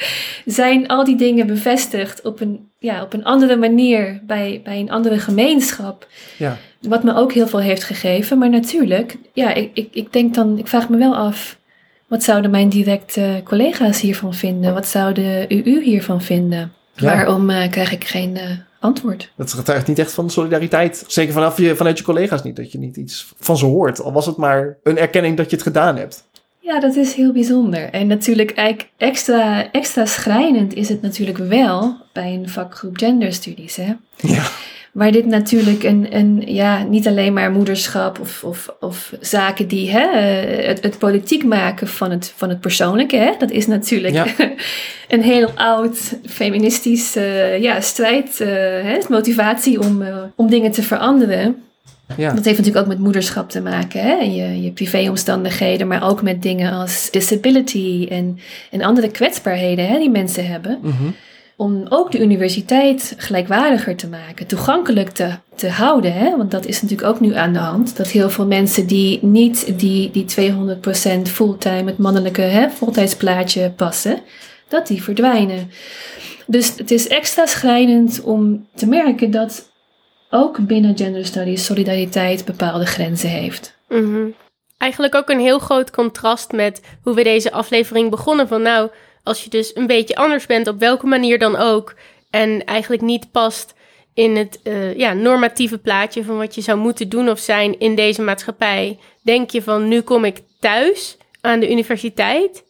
zijn 0.44 0.88
al 0.88 1.04
die 1.04 1.16
dingen 1.16 1.46
bevestigd 1.46 2.22
op 2.22 2.40
een, 2.40 2.68
ja, 2.78 3.02
op 3.02 3.12
een 3.12 3.24
andere 3.24 3.56
manier 3.56 4.20
bij, 4.26 4.60
bij 4.64 4.80
een 4.80 4.90
andere 4.90 5.18
gemeenschap. 5.18 6.06
Ja. 6.36 6.58
Wat 6.80 7.02
me 7.02 7.14
ook 7.14 7.32
heel 7.32 7.46
veel 7.46 7.60
heeft 7.60 7.84
gegeven. 7.84 8.38
Maar 8.38 8.50
natuurlijk, 8.50 9.16
ja, 9.32 9.54
ik, 9.54 9.70
ik, 9.74 9.88
ik 9.92 10.12
denk 10.12 10.34
dan, 10.34 10.58
ik 10.58 10.66
vraag 10.66 10.88
me 10.88 10.96
wel 10.96 11.16
af. 11.16 11.58
Wat 12.06 12.22
zouden 12.22 12.50
mijn 12.50 12.68
directe 12.68 13.40
collega's 13.44 14.00
hiervan 14.00 14.34
vinden? 14.34 14.74
Wat 14.74 14.86
zou 14.86 15.14
de 15.14 15.46
UU 15.48 15.82
hiervan 15.82 16.22
vinden? 16.22 16.72
Ja. 16.94 17.04
Waarom 17.04 17.50
eh, 17.50 17.70
krijg 17.70 17.92
ik 17.92 18.04
geen 18.04 18.36
eh, 18.36 18.50
antwoord? 18.80 19.32
Dat 19.36 19.52
getuigt 19.52 19.86
niet 19.86 19.98
echt 19.98 20.12
van 20.12 20.30
solidariteit. 20.30 21.04
Zeker 21.06 21.32
vanaf 21.32 21.58
je, 21.58 21.76
vanuit 21.76 21.98
je 21.98 22.04
collega's 22.04 22.42
niet. 22.42 22.56
Dat 22.56 22.72
je 22.72 22.78
niet 22.78 22.96
iets 22.96 23.32
van 23.38 23.56
ze 23.56 23.64
hoort. 23.64 24.02
Al 24.02 24.12
was 24.12 24.26
het 24.26 24.36
maar 24.36 24.78
een 24.82 24.98
erkenning 24.98 25.36
dat 25.36 25.50
je 25.50 25.56
het 25.56 25.64
gedaan 25.64 25.96
hebt. 25.96 26.26
Ja, 26.58 26.80
dat 26.80 26.96
is 26.96 27.14
heel 27.14 27.32
bijzonder. 27.32 27.90
En 27.90 28.06
natuurlijk 28.06 28.50
eigenlijk 28.50 28.90
extra, 28.96 29.70
extra 29.70 30.06
schrijnend 30.06 30.74
is 30.74 30.88
het 30.88 31.02
natuurlijk 31.02 31.38
wel 31.38 31.96
bij 32.12 32.34
een 32.34 32.48
vakgroep 32.48 32.96
genderstudies. 32.96 33.76
Hè? 33.76 33.94
Ja. 34.16 34.46
Waar 34.92 35.12
dit 35.12 35.26
natuurlijk 35.26 35.82
een, 35.82 36.06
een 36.16 36.42
ja, 36.46 36.82
niet 36.82 37.06
alleen 37.06 37.32
maar 37.32 37.50
moederschap 37.50 38.20
of, 38.20 38.44
of, 38.44 38.74
of 38.80 39.12
zaken 39.20 39.68
die 39.68 39.90
hè, 39.90 40.06
eh, 40.06 40.66
het, 40.66 40.82
het 40.82 40.98
politiek 40.98 41.44
maken 41.44 41.88
van 41.88 42.10
het, 42.10 42.32
van 42.36 42.48
het 42.48 42.60
persoonlijke. 42.60 43.16
Hè? 43.16 43.32
Dat 43.38 43.50
is 43.50 43.66
natuurlijk 43.66 44.14
Ja. 44.14 44.26
een 45.08 45.22
heel 45.22 45.50
oud 45.54 46.16
feministisch 46.26 47.16
eh, 47.16 47.62
ja, 47.62 47.80
strijd, 47.80 48.40
eh, 48.40 48.48
hè, 48.82 48.98
motivatie 49.08 49.80
om, 49.80 50.04
om 50.34 50.50
dingen 50.50 50.70
te 50.70 50.82
veranderen. 50.82 51.62
Ja. 52.16 52.32
Dat 52.32 52.44
heeft 52.44 52.58
natuurlijk 52.58 52.84
ook 52.84 52.92
met 52.92 52.98
moederschap 52.98 53.50
te 53.50 53.60
maken, 53.60 54.00
hè? 54.00 54.16
En 54.16 54.34
je, 54.34 54.62
je 54.62 54.70
privéomstandigheden, 54.70 55.86
maar 55.86 56.08
ook 56.08 56.22
met 56.22 56.42
dingen 56.42 56.72
als 56.72 57.10
disability 57.10 58.06
en, 58.10 58.38
en 58.70 58.82
andere 58.82 59.10
kwetsbaarheden 59.10 59.86
hè, 59.86 59.98
die 59.98 60.10
mensen 60.10 60.46
hebben. 60.46 60.78
Mhm. 60.82 61.08
Om 61.60 61.86
ook 61.88 62.10
de 62.12 62.20
universiteit 62.20 63.14
gelijkwaardiger 63.16 63.96
te 63.96 64.08
maken, 64.08 64.46
toegankelijk 64.46 65.08
te, 65.08 65.30
te 65.54 65.68
houden. 65.68 66.12
Hè? 66.12 66.36
Want 66.36 66.50
dat 66.50 66.66
is 66.66 66.82
natuurlijk 66.82 67.08
ook 67.08 67.20
nu 67.20 67.34
aan 67.34 67.52
de 67.52 67.58
hand. 67.58 67.96
Dat 67.96 68.08
heel 68.08 68.30
veel 68.30 68.46
mensen 68.46 68.86
die 68.86 69.18
niet 69.22 69.78
die, 69.78 70.10
die 70.10 70.52
200% 71.18 71.22
fulltime, 71.22 71.90
het 71.90 71.98
mannelijke 71.98 72.42
hè, 72.42 72.70
voltijdsplaatje 72.70 73.70
passen, 73.76 74.20
dat 74.68 74.86
die 74.86 75.02
verdwijnen. 75.02 75.70
Dus 76.46 76.72
het 76.76 76.90
is 76.90 77.08
extra 77.08 77.46
schrijnend 77.46 78.20
om 78.22 78.66
te 78.74 78.86
merken 78.86 79.30
dat 79.30 79.70
ook 80.30 80.66
binnen 80.66 80.96
gender 80.96 81.26
studies 81.26 81.64
solidariteit 81.64 82.44
bepaalde 82.44 82.86
grenzen 82.86 83.30
heeft. 83.30 83.78
Mhm. 83.88 84.26
Eigenlijk 84.78 85.14
ook 85.14 85.28
een 85.28 85.40
heel 85.40 85.58
groot 85.58 85.90
contrast 85.90 86.52
met 86.52 86.80
hoe 87.02 87.14
we 87.14 87.22
deze 87.22 87.52
aflevering 87.52 88.10
begonnen. 88.10 88.48
Van 88.48 88.62
nou, 88.62 88.90
als 89.28 89.44
je 89.44 89.50
dus 89.50 89.76
een 89.76 89.86
beetje 89.86 90.16
anders 90.16 90.46
bent, 90.46 90.66
op 90.68 90.78
welke 90.78 91.06
manier 91.06 91.38
dan 91.38 91.56
ook. 91.56 91.94
En 92.30 92.64
eigenlijk 92.64 93.02
niet 93.02 93.30
past 93.30 93.74
in 94.14 94.36
het 94.36 94.60
eh, 94.62 94.96
ja, 94.96 95.12
normatieve 95.12 95.78
plaatje 95.78 96.24
van 96.24 96.36
wat 96.36 96.54
je 96.54 96.60
zou 96.60 96.78
moeten 96.78 97.08
doen 97.08 97.28
of 97.28 97.38
zijn 97.38 97.78
in 97.78 97.94
deze 97.94 98.22
maatschappij. 98.22 98.98
Denk 99.22 99.50
je 99.50 99.62
van 99.62 99.88
nu 99.88 100.00
kom 100.00 100.24
ik 100.24 100.40
thuis 100.60 101.16
aan 101.40 101.60
de 101.60 101.70
universiteit. 101.70 102.64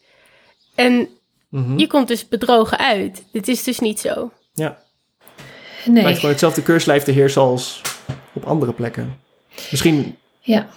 En 0.75 1.09
Mhm. 1.49 1.79
je 1.79 1.87
komt 1.87 2.09
dus 2.09 2.29
bedrogen 2.29 2.79
uit. 2.79 3.25
Dit 3.33 3.49
is 3.49 3.63
dus 3.65 3.79
niet 3.79 4.01
zo. 4.01 4.31
Ja. 4.53 4.79
Nee. 5.85 6.03
Lijkt 6.03 6.17
gewoon 6.17 6.31
hetzelfde 6.31 6.63
keurslijf 6.63 7.03
te 7.03 7.11
heersen 7.11 7.43
als 7.43 7.81
op 8.33 8.45
andere 8.45 8.73
plekken. 8.73 9.21
Misschien 9.71 10.17
Ja. 10.41 10.69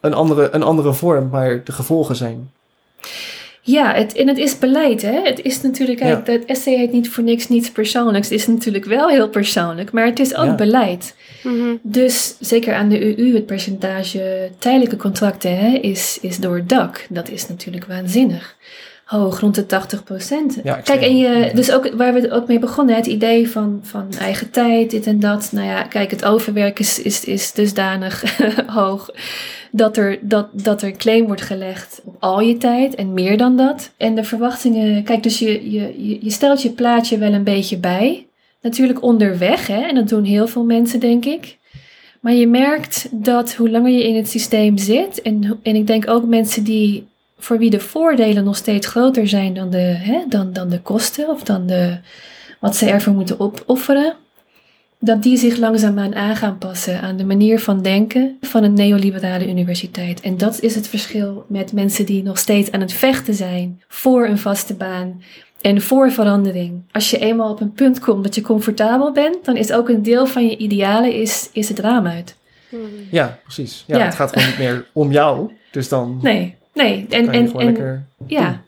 een 0.00 0.14
andere, 0.14 0.48
een 0.52 0.62
andere 0.62 0.92
vorm, 0.92 1.28
maar 1.28 1.64
de 1.64 1.72
gevolgen 1.72 2.16
zijn. 2.16 2.52
Ja, 3.70 3.94
het, 3.94 4.12
en 4.14 4.28
het 4.28 4.38
is 4.38 4.58
beleid, 4.58 5.02
hè? 5.02 5.20
Het 5.22 5.42
is 5.42 5.60
natuurlijk, 5.60 5.98
kijk, 5.98 6.26
Ja. 6.26 6.32
het 6.32 6.44
essay 6.44 6.74
heet 6.76 6.92
niet 6.92 7.08
voor 7.10 7.24
niks 7.24 7.48
niets 7.48 7.70
persoonlijks. 7.70 8.28
Het 8.28 8.38
is 8.38 8.46
natuurlijk 8.46 8.84
wel 8.84 9.08
heel 9.08 9.28
persoonlijk, 9.28 9.92
maar 9.92 10.06
het 10.06 10.18
is 10.18 10.34
ook 10.34 10.44
Ja. 10.46 10.54
beleid. 10.54 11.14
Mhm. 11.42 11.74
Dus 11.82 12.34
zeker 12.40 12.74
aan 12.74 12.88
de 12.88 13.16
UU, 13.18 13.34
het 13.34 13.46
percentage 13.46 14.50
tijdelijke 14.58 14.96
contracten 14.96 15.56
hè, 15.58 15.68
is, 15.78 16.18
is 16.22 16.36
door 16.38 16.56
het 16.56 16.68
dak. 16.68 17.06
Dat 17.08 17.30
is 17.30 17.48
natuurlijk 17.48 17.84
waanzinnig. 17.86 18.56
Hoog, 19.10 19.40
rond 19.40 19.54
de 19.54 19.66
80 19.66 20.04
procent. 20.04 20.58
Ja, 20.62 20.74
Kijk, 20.74 21.00
en 21.00 21.16
je, 21.16 21.50
dus 21.54 21.72
ook 21.72 21.90
waar 21.94 22.14
we 22.14 22.30
ook 22.30 22.46
mee 22.46 22.58
begonnen, 22.58 22.94
het 22.94 23.06
idee 23.06 23.50
van, 23.50 23.80
van 23.82 24.08
eigen 24.18 24.50
tijd, 24.50 24.90
dit 24.90 25.06
en 25.06 25.20
dat. 25.20 25.48
Nou 25.52 25.66
ja, 25.66 25.82
kijk, 25.82 26.10
het 26.10 26.24
overwerk 26.24 26.78
is, 26.78 27.02
is, 27.02 27.24
is 27.24 27.52
dusdanig 27.52 28.38
hoog 28.66 29.10
dat 29.70 29.96
er, 29.96 30.18
dat, 30.20 30.48
dat 30.52 30.82
er 30.82 30.88
een 30.88 30.96
claim 30.96 31.26
wordt 31.26 31.42
gelegd 31.42 32.00
op 32.04 32.16
al 32.18 32.40
je 32.40 32.56
tijd 32.56 32.94
en 32.94 33.12
meer 33.12 33.36
dan 33.36 33.56
dat. 33.56 33.90
En 33.96 34.14
de 34.14 34.24
verwachtingen, 34.24 35.02
kijk, 35.02 35.22
dus 35.22 35.38
je, 35.38 35.70
je, 35.70 36.18
je, 36.20 36.30
stelt 36.30 36.62
je 36.62 36.70
plaatje 36.70 37.18
wel 37.18 37.32
een 37.32 37.44
beetje 37.44 37.78
bij. 37.78 38.26
Natuurlijk 38.62 39.02
onderweg, 39.02 39.66
hè, 39.66 39.80
en 39.80 39.94
dat 39.94 40.08
doen 40.08 40.24
heel 40.24 40.48
veel 40.48 40.64
mensen, 40.64 41.00
denk 41.00 41.24
ik. 41.24 41.56
Maar 42.20 42.32
je 42.32 42.46
merkt 42.46 43.08
dat 43.10 43.54
hoe 43.54 43.70
langer 43.70 43.92
je 43.92 44.08
in 44.08 44.16
het 44.16 44.28
systeem 44.28 44.78
zit, 44.78 45.22
en, 45.22 45.58
en 45.62 45.76
ik 45.76 45.86
denk 45.86 46.10
ook 46.10 46.24
mensen 46.24 46.64
die 46.64 47.08
voor 47.40 47.58
wie 47.58 47.70
de 47.70 47.80
voordelen 47.80 48.44
nog 48.44 48.56
steeds 48.56 48.86
groter 48.86 49.28
zijn 49.28 49.54
dan 49.54 49.70
de, 49.70 49.78
hè, 49.78 50.24
dan, 50.28 50.52
dan 50.52 50.68
de 50.68 50.80
kosten 50.80 51.28
of 51.28 51.42
dan 51.42 51.66
de, 51.66 51.98
wat 52.60 52.76
ze 52.76 52.86
ervoor 52.90 53.14
moeten 53.14 53.40
opofferen, 53.40 54.14
dat 54.98 55.22
die 55.22 55.36
zich 55.36 55.56
langzaamaan 55.56 56.14
aan 56.14 56.36
gaan 56.36 56.58
passen 56.58 57.00
aan 57.00 57.16
de 57.16 57.24
manier 57.24 57.60
van 57.60 57.82
denken 57.82 58.36
van 58.40 58.64
een 58.64 58.74
neoliberale 58.74 59.48
universiteit. 59.48 60.20
En 60.20 60.36
dat 60.36 60.60
is 60.60 60.74
het 60.74 60.88
verschil 60.88 61.44
met 61.48 61.72
mensen 61.72 62.06
die 62.06 62.22
nog 62.22 62.38
steeds 62.38 62.70
aan 62.72 62.80
het 62.80 62.92
vechten 62.92 63.34
zijn 63.34 63.82
voor 63.88 64.26
een 64.26 64.38
vaste 64.38 64.74
baan 64.74 65.22
en 65.60 65.80
voor 65.80 66.10
verandering. 66.10 66.82
Als 66.92 67.10
je 67.10 67.18
eenmaal 67.18 67.50
op 67.50 67.60
een 67.60 67.72
punt 67.72 67.98
komt 67.98 68.24
dat 68.24 68.34
je 68.34 68.40
comfortabel 68.40 69.12
bent, 69.12 69.44
dan 69.44 69.56
is 69.56 69.72
ook 69.72 69.88
een 69.88 70.02
deel 70.02 70.26
van 70.26 70.46
je 70.46 70.56
idealen 70.56 71.14
is, 71.14 71.48
is 71.52 71.68
het 71.68 71.78
raam 71.78 72.06
uit. 72.06 72.36
Mhm. 72.68 72.84
Ja, 73.10 73.38
precies. 73.42 73.84
Ja, 73.86 73.98
Ja. 73.98 74.04
Het 74.04 74.14
gaat 74.14 74.32
gewoon 74.32 74.48
niet 74.48 74.58
meer 74.58 74.86
om 74.92 75.12
jou. 75.12 75.50
Dus 75.70 75.88
dan 75.88 76.18
Nee, 76.22 76.56
nee. 76.74 77.06
En, 77.08 77.24
kan 77.24 77.34
je 77.34 77.40
en, 77.40 77.46
gewoon 77.46 77.60
en, 77.60 77.66
lekker... 77.66 78.06
Ja. 78.26 78.62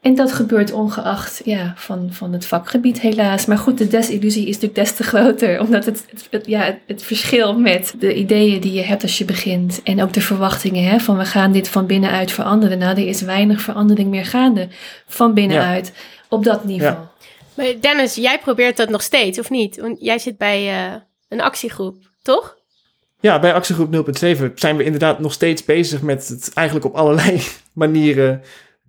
En 0.00 0.14
dat 0.14 0.32
gebeurt 0.32 0.72
ongeacht 0.72 1.40
ja, 1.44 1.72
van, 1.76 2.08
van 2.12 2.32
het 2.32 2.46
vakgebied 2.46 3.00
helaas. 3.00 3.46
Maar 3.46 3.58
goed, 3.58 3.78
de 3.78 3.88
desillusie 3.88 4.42
is 4.46 4.54
natuurlijk 4.54 4.74
des 4.74 4.92
te 4.92 5.02
groter. 5.02 5.60
Omdat 5.64 5.84
het, 5.84 6.04
het, 6.10 6.26
het- 6.30 6.46
ja, 6.46 6.60
het, 6.60 6.78
het 6.86 7.02
verschil 7.02 7.58
met 7.58 7.94
de 7.98 8.14
ideeën 8.14 8.60
die 8.60 8.72
je 8.72 8.82
hebt 8.82 9.02
als 9.02 9.18
je 9.18 9.24
begint. 9.24 9.80
En 9.82 10.02
ook 10.02 10.12
de 10.12 10.20
verwachtingen 10.20 10.84
hè, 10.84 10.98
van 10.98 11.16
we 11.16 11.24
gaan 11.24 11.52
dit 11.52 11.68
van 11.68 11.86
binnenuit 11.86 12.32
veranderen. 12.32 12.78
Nou, 12.78 12.96
er 13.00 13.06
is 13.08 13.20
weinig 13.20 13.60
verandering 13.60 14.10
meer 14.10 14.26
gaande 14.26 14.68
van 15.06 15.34
binnenuit 15.34 15.92
op 16.28 16.44
dat 16.44 16.64
niveau. 16.64 16.94
Ja. 16.94 17.10
Maar 17.54 17.66
Dennis, 17.80 18.14
jij 18.14 18.38
probeert 18.38 18.76
dat 18.76 18.88
nog 18.88 19.02
steeds, 19.02 19.38
of 19.38 19.50
niet? 19.50 19.76
Want 19.76 19.96
jij 20.00 20.18
zit 20.18 20.38
bij 20.38 20.68
eh, 20.68 20.94
een 21.28 21.40
actiegroep, 21.40 21.96
toch? 22.22 22.56
Ja, 23.26 23.38
bij 23.38 23.54
actiegroep 23.54 23.94
0.7 23.94 24.54
zijn 24.54 24.76
we 24.76 24.84
inderdaad 24.84 25.18
nog 25.18 25.32
steeds 25.32 25.64
bezig 25.64 26.02
met 26.02 26.28
het 26.28 26.50
eigenlijk 26.54 26.86
op 26.86 26.94
allerlei 26.94 27.40
manieren 27.72 28.42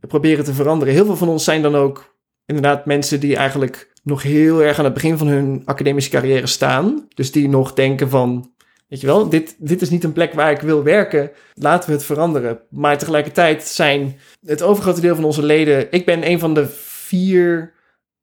proberen 0.08 0.44
te 0.44 0.54
veranderen. 0.54 0.94
Heel 0.94 1.06
veel 1.06 1.16
van 1.16 1.30
ons 1.30 1.44
zijn 1.44 1.62
dan 1.62 1.76
ook 1.76 2.16
inderdaad 2.46 2.86
mensen 2.86 3.20
die 3.20 3.36
eigenlijk 3.36 3.92
nog 4.04 4.22
heel 4.22 4.64
erg 4.64 4.80
aan 4.80 4.86
het 4.86 4.94
begin 4.94 5.18
van 5.18 5.28
hun 5.28 5.62
academische 5.66 6.10
carrière 6.10 6.48
staan. 6.48 7.08
Dus 7.14 7.32
die 7.32 7.50
nog 7.50 7.74
denken 7.74 8.10
van, 8.10 8.52
weet 8.88 9.02
je 9.02 9.08
wel, 9.08 9.30
dit, 9.30 9.56
dit 9.60 9.82
is 9.82 9.90
niet 9.90 10.04
een 10.04 10.14
plek 10.14 10.34
waar 10.34 10.52
ik 10.52 10.62
wil 10.62 10.84
werken. 10.84 11.32
Laten 11.54 11.90
we 11.90 11.96
het 11.96 12.06
veranderen. 12.06 12.60
Maar 12.70 12.98
tegelijkertijd 12.98 13.64
zijn 13.64 14.20
het 14.46 14.62
overgrote 14.62 15.02
deel 15.02 15.16
van 15.16 15.24
onze 15.24 15.44
leden... 15.44 15.88
Ik 15.92 16.06
ben 16.06 16.30
een 16.30 16.40
van 16.40 16.54
de 16.54 16.68
vier 16.80 17.74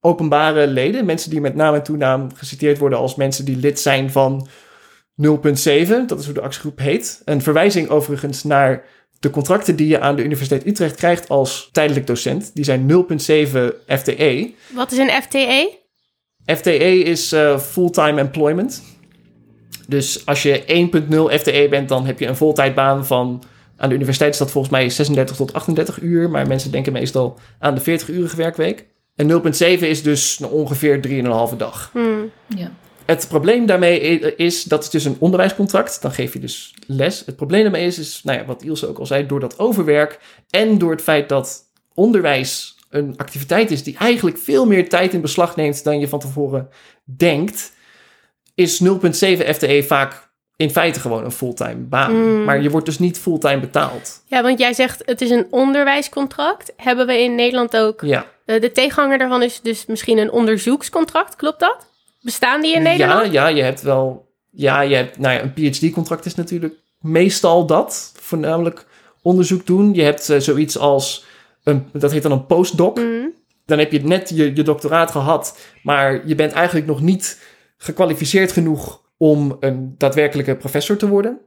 openbare 0.01 0.67
leden. 0.67 1.05
Mensen 1.05 1.31
die 1.31 1.41
met 1.41 1.55
naam 1.55 1.75
en 1.75 1.83
toenaam 1.83 2.35
geciteerd 2.35 2.79
worden 2.79 2.99
als 2.99 3.15
mensen 3.15 3.45
die 3.45 3.57
lid 3.57 3.81
zijn 3.81 4.11
van 4.11 4.49
0.7. 5.23 6.07
Dat 6.07 6.19
is 6.19 6.25
hoe 6.25 6.35
de 6.35 6.41
actiegroep 6.41 6.79
heet. 6.79 7.23
Een 7.25 7.43
verwijzing 7.43 7.89
overigens 7.89 8.43
naar 8.43 8.85
de 9.21 9.31
contracten 9.31 9.77
die 9.77 9.89
je 9.89 10.01
aan 10.01 10.17
de 10.17 10.25
Universiteit 10.25 10.67
Utrecht 10.67 10.95
krijgt 10.95 11.29
als 11.29 11.69
tijdelijk 11.73 12.07
docent. 12.07 12.51
Die 12.55 12.65
zijn 12.65 12.91
0.7 12.91 12.97
FTE. 13.87 14.53
Wat 14.75 14.93
is 14.93 14.99
een 14.99 15.11
FTE? 15.23 15.73
FTE 16.47 17.03
is 17.03 17.33
uh, 17.33 17.59
fulltime 17.59 18.21
employment. 18.21 18.83
Dus 19.89 20.27
als 20.27 20.43
je 20.43 20.89
1.0 21.33 21.41
FTE 21.41 21.67
bent, 21.71 21.89
dan 21.89 22.07
heb 22.07 22.19
je 22.19 22.27
een 22.27 22.37
voltijdbaan 22.37 23.07
van... 23.07 23.43
Aan 23.77 23.89
de 23.89 23.95
universiteit 23.95 24.33
is 24.33 24.39
dat 24.39 24.51
volgens 24.51 24.73
mij 24.73 24.91
36 24.91 25.37
tot 25.37 25.53
38 25.53 26.01
uur. 26.01 26.31
Maar 26.31 26.47
mensen 26.47 26.71
denken 26.71 26.93
meestal 26.93 27.39
aan 27.59 27.75
de 27.75 27.81
40-urige 27.81 28.37
werkweek. 28.37 28.87
En 29.17 29.31
0.7 29.31 29.63
is 29.79 30.03
dus 30.03 30.41
ongeveer 30.41 31.01
3,5 31.51 31.57
dag. 31.57 31.91
Hmm. 31.93 32.31
Ja. 32.57 32.71
Het 33.05 33.29
probleem 33.29 33.67
daarmee 33.67 34.01
is, 34.37 34.63
dat 34.63 34.83
is 34.83 34.91
dus 34.91 35.05
een 35.05 35.17
onderwijscontract. 35.19 36.03
Dan 36.03 36.13
geef 36.13 36.33
je 36.33 36.39
dus 36.39 36.75
les. 36.87 37.23
Het 37.27 37.37
probleem 37.37 37.63
daarmee 37.63 37.87
is, 37.87 37.99
is 37.99 38.21
nou 38.25 38.39
ja, 38.39 38.45
wat 38.45 38.63
Ilse 38.63 38.89
ook 38.89 38.99
al 38.99 39.07
zei, 39.07 39.27
door 39.27 39.41
dat 39.41 39.59
overwerk 39.59 40.19
en 40.51 40.79
door 40.79 40.91
het 40.91 41.03
feit 41.03 41.29
dat 41.29 41.63
onderwijs 41.95 42.77
een 42.91 43.15
activiteit 43.17 43.71
is 43.71 43.83
die 43.83 43.97
eigenlijk 43.99 44.39
veel 44.39 44.67
meer 44.67 44.89
tijd 44.89 45.13
in 45.15 45.21
beslag 45.21 45.57
neemt 45.57 45.85
dan 45.85 46.01
je 46.01 46.09
van 46.09 46.19
tevoren 46.19 46.69
denkt, 47.05 47.73
is 48.55 48.83
0.7 48.85 48.89
FTE 49.55 49.85
vaak 49.87 50.33
in 50.57 50.71
feite 50.71 51.01
gewoon 51.01 51.25
een 51.25 51.33
fulltime 51.33 51.75
baan. 51.75 52.13
Mm. 52.13 52.45
Maar 52.45 52.63
je 52.63 52.71
wordt 52.71 52.87
dus 52.87 52.99
niet 52.99 53.19
fulltime 53.19 53.61
betaald. 53.61 54.23
Ja, 54.27 54.43
want 54.43 54.59
jij 54.59 54.73
zegt 54.73 55.03
het 55.05 55.21
is 55.21 55.31
een 55.31 55.47
onderwijscontract. 55.51 56.73
Hebben 56.77 57.07
we 57.07 57.23
in 57.23 57.35
Nederland 57.35 57.77
ook... 57.77 58.01
Ja, 58.01 58.27
de 58.45 58.73
tegenhanger 58.73 59.19
daarvan 59.19 59.43
is 59.43 59.61
dus 59.61 59.87
misschien 59.87 60.19
een 60.19 60.31
onderzoekscontract. 60.31 61.37
Klopt 61.37 61.61
dat? 61.61 61.93
Bestaan 62.25 62.63
die 62.63 62.75
in 62.75 62.83
Nederland? 62.83 63.33
ja, 63.33 63.33
ja, 63.33 63.57
je 63.57 63.63
hebt 63.63 63.83
wel. 63.83 64.33
Ja, 64.51 64.81
je 64.81 64.95
hebt. 64.95 65.19
Nou 65.19 65.35
ja, 65.35 65.43
een 65.43 65.53
PhD-contract 65.53 66.25
is 66.25 66.35
natuurlijk 66.35 66.75
meestal 67.01 67.67
dat. 67.67 68.13
Voornamelijk 68.21 68.87
onderzoek 69.23 69.67
doen. 69.67 69.95
Je 69.95 70.03
hebt 70.03 70.31
eh, 70.31 70.39
zoiets 70.41 70.79
als. 70.79 71.25
Een, 71.63 71.89
dat 71.93 72.13
heet 72.13 72.23
dan 72.23 72.33
een 72.33 72.47
postdoc. 72.47 72.97
Mhm. 72.97 73.29
Dan 73.67 73.79
heb 73.79 73.93
je 73.93 74.05
net 74.05 74.29
je, 74.29 74.57
je 74.57 74.63
doctoraat 74.63 75.11
gehad. 75.11 75.59
Maar 75.83 76.27
je 76.27 76.35
bent 76.35 76.53
eigenlijk 76.53 76.87
nog 76.87 77.01
niet 77.01 77.41
gekwalificeerd 77.77 78.53
genoeg 78.53 79.03
om 79.17 79.57
een 79.61 79.95
daadwerkelijke 79.99 80.57
professor 80.57 80.97
te 80.97 81.09
worden. 81.09 81.41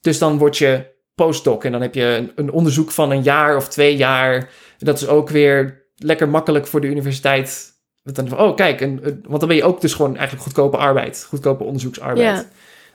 Dus 0.00 0.18
dan 0.18 0.38
word 0.38 0.58
je 0.58 0.92
postdoc. 1.14 1.64
En 1.64 1.72
dan 1.72 1.80
heb 1.80 1.94
je 1.94 2.04
een, 2.04 2.32
een 2.34 2.50
onderzoek 2.50 2.90
van 2.90 3.10
een 3.10 3.22
jaar 3.22 3.56
of 3.56 3.68
twee 3.68 3.96
jaar. 3.96 4.50
Dat 4.78 5.00
is 5.00 5.08
ook 5.08 5.28
weer 5.28 5.86
lekker 5.96 6.28
makkelijk 6.28 6.66
voor 6.66 6.80
de 6.80 6.86
universiteit. 6.86 7.73
Dan 8.12 8.28
van, 8.28 8.38
oh 8.38 8.56
kijk, 8.56 8.80
een, 8.80 8.98
een- 9.02 9.24
want 9.28 9.40
dan 9.40 9.48
ben 9.48 9.56
je 9.58 9.64
ook 9.64 9.80
dus 9.80 9.94
gewoon 9.94 10.16
eigenlijk 10.16 10.42
goedkope 10.44 10.76
arbeid, 10.76 11.24
goedkope 11.28 11.64
onderzoeksarbeid. 11.64 12.36
Ja. 12.38 12.44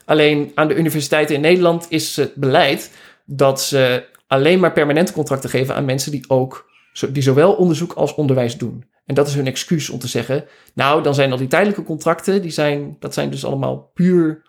Alleen 0.04 0.52
aan 0.54 0.68
de 0.68 0.76
universiteiten 0.76 1.34
in 1.34 1.40
Nederland 1.40 1.86
is 1.88 2.16
het 2.16 2.34
beleid 2.34 2.90
dat 3.24 3.62
ze 3.62 4.04
alleen 4.26 4.60
maar 4.60 4.72
permanente 4.72 5.12
contracten 5.12 5.50
geven 5.50 5.74
aan 5.74 5.84
mensen 5.84 6.10
die 6.10 6.24
ook 6.28 6.68
die 7.10 7.22
zowel 7.22 7.52
onderzoek 7.52 7.92
als 7.92 8.14
onderwijs 8.14 8.56
doen. 8.58 8.84
En 9.06 9.14
dat 9.14 9.26
is 9.28 9.34
hun 9.34 9.46
excuus 9.46 9.90
om 9.90 9.98
te 9.98 10.08
zeggen, 10.08 10.44
nou 10.74 11.02
dan 11.02 11.14
zijn 11.14 11.32
al 11.32 11.38
die 11.38 11.46
tijdelijke 11.46 11.82
contracten, 11.82 12.42
die 12.42 12.50
zijn, 12.50 12.96
dat 12.98 13.14
zijn 13.14 13.30
dus 13.30 13.44
allemaal 13.44 13.90
puur 13.94 14.42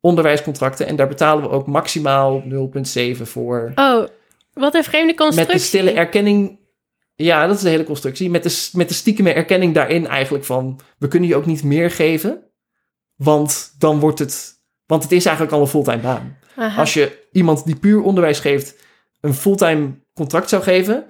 onderwijscontracten 0.00 0.86
en 0.86 0.96
daar 0.96 1.08
betalen 1.08 1.42
we 1.42 1.50
ook 1.50 1.66
maximaal 1.66 2.42
0,7 2.42 3.22
voor. 3.22 3.72
Oh, 3.74 4.04
wat 4.52 4.74
een 4.74 4.84
vreemde 4.84 5.14
constructie. 5.14 5.52
Met 5.54 5.62
de 5.62 5.68
stille 5.68 5.90
erkenning. 5.92 6.58
Ja, 7.22 7.46
dat 7.46 7.56
is 7.56 7.62
de 7.62 7.68
hele 7.68 7.84
constructie. 7.84 8.30
Met 8.30 8.42
de, 8.42 8.68
met 8.72 8.88
de 8.88 8.94
stiekeme 8.94 9.32
erkenning 9.32 9.74
daarin 9.74 10.06
eigenlijk 10.06 10.44
van... 10.44 10.80
we 10.98 11.08
kunnen 11.08 11.28
je 11.28 11.36
ook 11.36 11.46
niet 11.46 11.62
meer 11.62 11.90
geven. 11.90 12.42
Want 13.16 13.74
dan 13.78 14.00
wordt 14.00 14.18
het... 14.18 14.58
Want 14.86 15.02
het 15.02 15.12
is 15.12 15.24
eigenlijk 15.24 15.56
al 15.56 15.60
een 15.60 15.68
fulltime 15.68 16.02
baan. 16.02 16.36
Aha. 16.56 16.80
Als 16.80 16.94
je 16.94 17.28
iemand 17.32 17.64
die 17.64 17.76
puur 17.76 18.02
onderwijs 18.02 18.38
geeft... 18.38 18.76
een 19.20 19.34
fulltime 19.34 19.90
contract 20.14 20.48
zou 20.48 20.62
geven... 20.62 21.04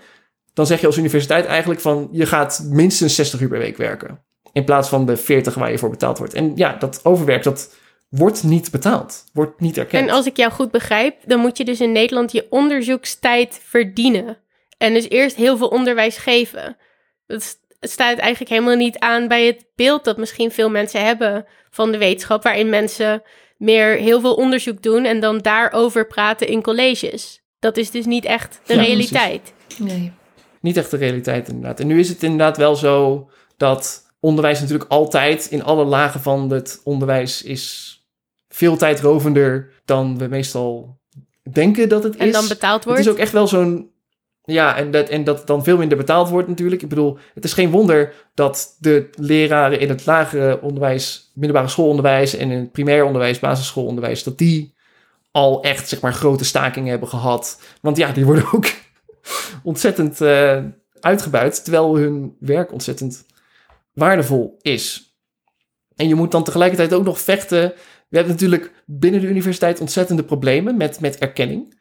dan 0.52 0.66
zeg 0.66 0.80
je 0.80 0.86
als 0.86 0.96
universiteit 0.96 1.46
eigenlijk 1.46 1.80
van... 1.80 2.08
je 2.12 2.26
gaat 2.26 2.62
minstens 2.70 3.14
60 3.14 3.40
uur 3.40 3.48
per 3.48 3.58
week 3.58 3.76
werken. 3.76 4.24
In 4.52 4.64
plaats 4.64 4.88
van 4.88 5.06
de 5.06 5.16
40 5.16 5.54
waar 5.54 5.70
je 5.70 5.78
voor 5.78 5.90
betaald 5.90 6.18
wordt. 6.18 6.34
En 6.34 6.52
ja, 6.54 6.76
dat 6.76 7.00
overwerk, 7.04 7.42
dat 7.42 7.74
wordt 8.08 8.42
niet 8.42 8.70
betaald. 8.70 9.24
Wordt 9.32 9.60
niet 9.60 9.78
erkend. 9.78 10.08
En 10.08 10.14
als 10.14 10.26
ik 10.26 10.36
jou 10.36 10.52
goed 10.52 10.70
begrijp, 10.70 11.16
dan 11.26 11.40
moet 11.40 11.58
je 11.58 11.64
dus 11.64 11.80
in 11.80 11.92
Nederland 11.92 12.32
je 12.32 12.46
onderzoekstijd 12.50 13.60
verdienen. 13.64 14.38
En 14.80 14.94
dus 14.94 15.08
eerst 15.08 15.36
heel 15.36 15.56
veel 15.56 15.68
onderwijs 15.68 16.16
geven. 16.16 16.76
Dat 17.26 17.42
st- 17.42 17.58
staat 17.80 18.18
eigenlijk 18.18 18.50
helemaal 18.50 18.76
niet 18.76 18.98
aan 18.98 19.28
bij 19.28 19.46
het 19.46 19.66
beeld 19.74 20.04
dat 20.04 20.16
misschien 20.16 20.50
veel 20.50 20.70
mensen 20.70 21.04
hebben 21.04 21.46
van 21.70 21.92
de 21.92 21.98
wetenschap, 21.98 22.42
waarin 22.42 22.68
mensen 22.68 23.22
meer 23.56 23.94
heel 23.96 24.20
veel 24.20 24.34
onderzoek 24.34 24.82
doen 24.82 25.04
en 25.04 25.20
dan 25.20 25.38
daarover 25.38 26.06
praten 26.06 26.46
in 26.48 26.62
colleges. 26.62 27.42
Dat 27.58 27.76
is 27.76 27.90
dus 27.90 28.04
niet 28.04 28.24
echt 28.24 28.60
de 28.66 28.74
Ja, 28.74 28.80
realiteit. 28.82 29.52
Nee. 29.78 30.12
niet 30.60 30.76
echt 30.76 30.90
de 30.90 30.96
realiteit 30.96 31.48
inderdaad. 31.48 31.80
En 31.80 31.86
nu 31.86 31.98
is 31.98 32.08
het 32.08 32.22
inderdaad 32.22 32.56
wel 32.56 32.76
zo 32.76 33.28
dat 33.56 34.02
onderwijs 34.20 34.60
natuurlijk 34.60 34.90
altijd 34.90 35.46
in 35.46 35.62
alle 35.64 35.84
lagen 35.84 36.20
van 36.20 36.50
het 36.50 36.80
onderwijs 36.84 37.42
is 37.42 37.94
veel 38.48 38.76
tijdrovender 38.76 39.72
dan 39.84 40.18
we 40.18 40.26
meestal 40.26 40.98
denken 41.52 41.88
dat 41.88 42.02
het 42.02 42.14
is. 42.14 42.20
En 42.20 42.32
dan 42.32 42.48
betaald 42.48 42.74
het 42.76 42.84
wordt. 42.84 43.00
is 43.00 43.08
ook 43.08 43.18
echt 43.18 43.32
wel 43.32 43.46
zo'n 43.46 43.89
ja, 44.50 44.76
en 44.76 44.90
dat, 44.90 45.08
en 45.08 45.24
dat 45.24 45.46
dan 45.46 45.64
veel 45.64 45.76
minder 45.76 45.96
betaald 45.96 46.28
wordt 46.28 46.48
natuurlijk. 46.48 46.82
Ik 46.82 46.88
bedoel, 46.88 47.18
het 47.34 47.44
is 47.44 47.52
geen 47.52 47.70
wonder 47.70 48.12
dat 48.34 48.76
de 48.78 49.08
leraren 49.14 49.80
in 49.80 49.88
het 49.88 50.06
lagere 50.06 50.60
onderwijs, 50.60 51.30
middelbare 51.34 51.68
schoolonderwijs 51.68 52.36
en 52.36 52.50
in 52.50 52.58
het 52.58 52.72
primair 52.72 53.04
onderwijs, 53.04 53.38
basisschoolonderwijs, 53.38 54.22
dat 54.22 54.38
die 54.38 54.74
al 55.30 55.62
echt, 55.62 55.88
zeg 55.88 56.00
maar, 56.00 56.12
grote 56.12 56.44
stakingen 56.44 56.90
hebben 56.90 57.08
gehad. 57.08 57.62
Want 57.80 57.96
ja, 57.96 58.12
die 58.12 58.24
worden 58.24 58.52
ook 58.52 58.66
ontzettend 59.62 60.20
eh, 60.20 60.64
uitgebuit, 61.00 61.64
terwijl 61.64 61.96
hun 61.96 62.36
werk 62.38 62.72
ontzettend 62.72 63.24
waardevol 63.92 64.58
is. 64.60 65.14
En 65.96 66.08
je 66.08 66.14
moet 66.14 66.30
dan 66.30 66.44
tegelijkertijd 66.44 66.92
ook 66.92 67.04
nog 67.04 67.20
vechten. 67.20 67.72
We 68.08 68.16
hebben 68.16 68.32
natuurlijk 68.32 68.72
binnen 68.86 69.20
de 69.20 69.26
universiteit 69.26 69.80
ontzettende 69.80 70.24
problemen 70.24 70.76
met, 70.76 71.00
met 71.00 71.18
erkenning. 71.18 71.78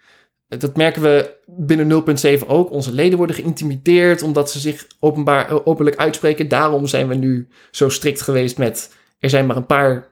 Dat 0.57 0.77
merken 0.77 1.01
we 1.01 1.35
binnen 1.45 2.03
0.7 2.39 2.47
ook. 2.47 2.71
Onze 2.71 2.93
leden 2.93 3.17
worden 3.17 3.35
geïntimideerd 3.35 4.21
omdat 4.21 4.51
ze 4.51 4.59
zich 4.59 4.87
openbaar, 4.99 5.49
eh, 5.49 5.57
openlijk 5.63 5.97
uitspreken. 5.97 6.47
Daarom 6.47 6.87
zijn 6.87 7.07
we 7.07 7.15
nu 7.15 7.47
zo 7.71 7.89
strikt 7.89 8.21
geweest 8.21 8.57
met... 8.57 8.93
er 9.19 9.29
zijn 9.29 9.45
maar 9.45 9.55
een 9.55 9.65
paar 9.65 10.07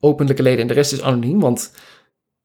openlijke 0.00 0.42
leden 0.42 0.60
en 0.60 0.66
de 0.66 0.74
rest 0.74 0.92
is 0.92 1.02
anoniem. 1.02 1.40
Want 1.40 1.72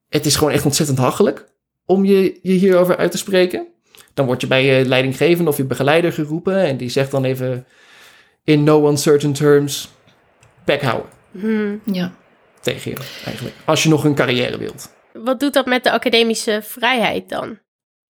het 0.08 0.26
is 0.26 0.36
gewoon 0.36 0.52
echt 0.52 0.64
ontzettend 0.64 0.98
hachelijk 0.98 1.48
om 1.84 2.04
je, 2.04 2.38
je 2.42 2.52
hierover 2.52 2.96
uit 2.96 3.10
te 3.10 3.18
spreken. 3.18 3.66
Dan 4.14 4.26
word 4.26 4.40
je 4.40 4.46
bij 4.46 4.64
je 4.64 4.86
leidinggevende 4.86 5.50
of 5.50 5.56
je 5.56 5.64
begeleider 5.64 6.12
geroepen... 6.12 6.56
en 6.56 6.76
die 6.76 6.88
zegt 6.88 7.10
dan 7.10 7.24
even 7.24 7.66
in 8.44 8.64
no 8.64 8.88
uncertain 8.88 9.32
terms... 9.32 9.90
bek 10.64 10.82
houden 10.82 11.14
Hmm. 11.40 11.80
Ja. 11.84 12.14
tegen 12.60 12.90
je 12.90 12.96
eigenlijk. 13.24 13.56
Als 13.64 13.82
je 13.82 13.88
nog 13.88 14.04
een 14.04 14.14
carrière 14.14 14.58
wilt. 14.58 14.95
Wat 15.24 15.40
doet 15.40 15.52
dat 15.52 15.66
met 15.66 15.84
de 15.84 15.90
academische 15.90 16.60
vrijheid 16.62 17.28
dan? 17.28 17.58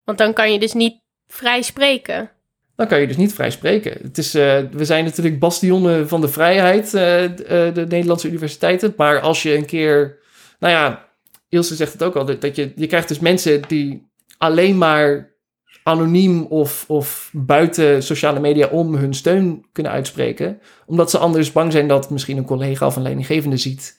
Want 0.05 0.19
dan 0.19 0.33
kan 0.33 0.53
je 0.53 0.59
dus 0.59 0.73
niet 0.73 1.01
vrij 1.27 1.63
spreken. 1.63 2.31
Dan 2.77 2.87
kan 2.87 3.01
je 3.01 3.07
dus 3.07 3.17
niet 3.17 3.35
vrij 3.35 3.51
spreken. 3.51 3.99
Het 4.03 4.19
is, 4.19 4.35
eh, 4.35 4.59
we 4.71 4.85
zijn 4.85 5.05
natuurlijk 5.05 5.39
bastionen 5.39 6.09
van 6.09 6.21
de 6.21 6.29
vrijheid, 6.29 6.95
eh, 6.95 7.25
d- 7.25 7.43
eh, 7.43 7.75
de 7.75 7.87
Nederlandse 7.89 8.29
universiteiten. 8.29 8.95
Maar 8.97 9.21
als 9.21 9.43
je 9.43 9.55
een 9.57 9.67
keer, 9.67 10.19
nou 10.59 10.73
ja, 10.73 11.09
Ilse 11.49 11.75
zegt 11.75 11.93
het 11.93 12.03
ook 12.03 12.17
al, 12.17 12.25
dat 12.39 12.57
je, 12.57 12.73
je 12.77 12.87
krijgt 12.87 13.09
dus 13.09 13.19
mensen 13.19 13.63
die 13.69 14.11
alleen 14.39 14.79
maar 14.79 15.35
anoniem 15.83 16.45
of, 16.45 16.85
of 16.89 17.31
buiten 17.33 18.03
sociale 18.03 18.41
media 18.41 18.67
om 18.67 18.95
hun 18.95 19.15
steun 19.15 19.67
kunnen 19.73 19.93
uitspreken. 19.93 20.61
Omdat 20.87 21.11
ze 21.11 21.19
anders 21.19 21.53
bang 21.53 21.73
zijn 21.73 21.89
dat 21.89 22.11
misschien 22.11 22.37
een 22.37 22.45
collega 22.45 22.87
of 22.87 22.97
een 22.97 23.03
leidinggevende 23.03 23.57
ziet 23.57 23.97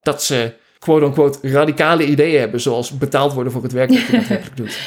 dat 0.00 0.22
ze 0.22 0.52
quote-unquote 0.78 1.38
radicale 1.42 2.04
ideeën 2.06 2.38
hebben, 2.40 2.60
zoals 2.60 2.98
betaald 2.98 3.32
worden 3.32 3.52
voor 3.52 3.62
het 3.62 3.72
werk 3.72 3.88
dat 3.88 3.98
je 3.98 4.12
daadwerkelijk 4.16 4.56
doet. 4.56 4.78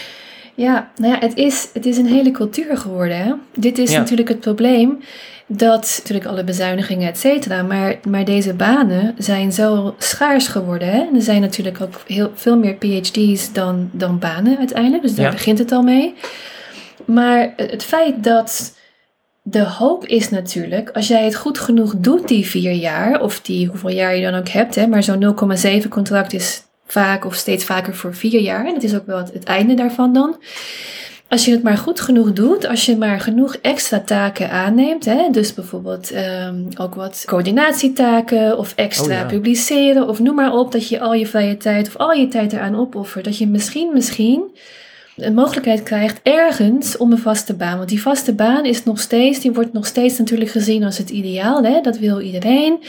Ja, 0.56 0.92
nou 0.98 1.14
ja, 1.14 1.20
het 1.20 1.36
is, 1.36 1.68
het 1.74 1.86
is 1.86 1.98
een 1.98 2.06
hele 2.06 2.32
cultuur 2.32 2.78
geworden. 2.78 3.18
Hè? 3.18 3.34
Dit 3.56 3.78
is 3.78 3.92
Ja. 3.92 3.98
natuurlijk 4.00 4.30
het 4.30 4.40
probleem. 4.40 5.00
Dat 5.48 5.96
natuurlijk 5.98 6.30
alle 6.30 6.44
bezuinigingen, 6.44 7.08
et 7.10 7.18
cetera. 7.18 7.62
Maar, 7.64 8.00
maar 8.10 8.26
deze 8.26 8.54
banen 8.54 9.16
zijn 9.18 9.52
zo 9.52 9.96
schaars 9.98 10.48
geworden. 10.48 10.88
Hè? 10.88 11.00
En 11.00 11.16
er 11.16 11.22
zijn 11.22 11.42
natuurlijk 11.42 11.82
ook 11.82 12.02
heel, 12.08 12.32
veel 12.36 12.58
meer 12.58 12.74
PhD's 12.74 13.54
dan, 13.54 13.90
dan 13.92 14.20
banen 14.20 14.58
uiteindelijk. 14.58 15.02
Dus 15.04 15.16
daar 15.16 15.26
Ja. 15.26 15.32
begint 15.32 15.60
het 15.60 15.72
al 15.72 15.82
mee. 15.84 16.14
Maar 17.06 17.54
het 17.56 17.84
feit 17.84 18.24
dat 18.24 18.74
de 19.42 19.64
hoop 19.64 20.06
is 20.06 20.30
natuurlijk, 20.30 20.90
als 20.90 21.08
jij 21.08 21.24
het 21.24 21.36
goed 21.36 21.60
genoeg 21.60 21.94
doet, 21.98 22.28
die 22.28 22.46
vier 22.46 22.72
jaar, 22.72 23.22
of 23.22 23.42
die 23.42 23.68
hoeveel 23.68 23.90
jaar 23.90 24.16
je 24.16 24.32
dan 24.32 24.40
ook 24.40 24.50
hebt, 24.50 24.76
hè, 24.76 24.88
maar 24.88 25.04
zo'n 25.04 25.36
0,7 25.82 25.88
contract 25.88 26.34
is 26.34 26.64
vaak 26.86 27.26
of 27.26 27.36
steeds 27.36 27.66
vaker 27.66 27.96
voor 27.96 28.16
vier 28.16 28.42
jaar. 28.42 28.66
En 28.66 28.74
dat 28.74 28.84
is 28.84 28.96
ook 28.96 29.06
wel 29.06 29.18
het, 29.18 29.34
het 29.34 29.44
einde 29.44 29.74
daarvan 29.74 30.14
dan. 30.14 30.38
Als 31.28 31.46
je 31.46 31.52
het 31.52 31.64
maar 31.64 31.78
goed 31.78 32.02
genoeg 32.02 32.34
doet, 32.34 32.68
als 32.68 32.86
je 32.86 32.98
maar 32.98 33.20
genoeg 33.20 33.56
extra 33.56 34.00
taken 34.00 34.50
aanneemt, 34.50 35.06
hè, 35.06 35.30
dus 35.32 35.54
bijvoorbeeld 35.54 36.12
ehm, 36.12 36.64
ook 36.78 36.96
wat 36.96 37.24
coördinatietaken 37.28 38.58
of 38.58 38.74
extra 38.76 39.14
Oh 39.14 39.20
ja. 39.20 39.26
publiceren 39.26 40.08
of 40.08 40.20
noem 40.20 40.36
maar 40.36 40.54
op, 40.54 40.72
dat 40.72 40.88
je 40.88 41.00
al 41.00 41.14
je 41.14 41.28
vrije 41.28 41.58
tijd 41.58 41.88
of 41.88 41.98
al 41.98 42.12
je 42.12 42.28
tijd 42.28 42.54
eraan 42.54 42.80
opoffert, 42.80 43.26
dat 43.26 43.38
je 43.38 43.48
misschien, 43.48 43.94
misschien 43.94 44.44
een 45.16 45.34
mogelijkheid 45.34 45.84
krijgt 45.84 46.20
ergens 46.24 46.98
om 46.98 47.12
een 47.12 47.18
vaste 47.18 47.54
baan. 47.54 47.78
Want 47.78 47.90
die 47.90 48.02
vaste 48.02 48.34
baan 48.34 48.66
is 48.66 48.84
nog 48.84 49.00
steeds, 49.00 49.40
die 49.40 49.52
wordt 49.52 49.74
nog 49.74 49.86
steeds 49.86 50.18
natuurlijk 50.18 50.50
gezien 50.50 50.84
als 50.84 50.98
het 50.98 51.10
ideaal. 51.10 51.64
Hè? 51.64 51.82
Dat 51.82 51.98
wil 51.98 52.20
iedereen. 52.20 52.80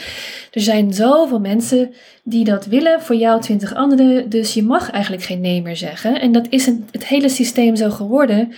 Er 0.51 0.61
zijn 0.61 0.93
zoveel 0.93 1.39
mensen 1.39 1.93
die 2.23 2.43
dat 2.43 2.65
willen, 2.65 3.01
voor 3.01 3.15
jou 3.15 3.41
twintig 3.41 3.75
anderen. 3.75 4.29
Dus 4.29 4.53
je 4.53 4.63
mag 4.63 4.91
eigenlijk 4.91 5.23
geen 5.23 5.41
nee 5.41 5.61
meer 5.61 5.77
zeggen. 5.77 6.21
En 6.21 6.31
dat 6.31 6.47
is 6.49 6.67
een, 6.67 6.87
het 6.91 7.05
hele 7.05 7.29
systeem 7.29 7.75
zo 7.75 7.89
geworden. 7.89 8.53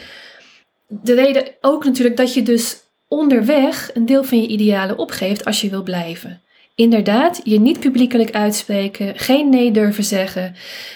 De 0.88 1.14
reden 1.14 1.44
ook 1.62 1.86
natuurlijk 1.86 2.18
dat 2.18 2.34
je 2.34 2.44
dus 2.44 2.78
onderweg 3.08 3.90
een 3.94 4.06
deel 4.06 4.24
van 4.24 4.42
je 4.42 4.48
idealen 4.48 4.98
opgeeft 4.98 5.46
als 5.46 5.62
je 5.62 5.70
wil 5.70 5.84
blijven. 5.84 6.42
Inderdaad, 6.76 7.42
je 7.44 7.60
niet 7.60 7.80
publiekelijk 7.80 8.32
uitspreken, 8.32 9.14
geen 9.16 9.50
nee 9.50 9.72
durven 9.72 10.04
zeggen, 10.04 10.56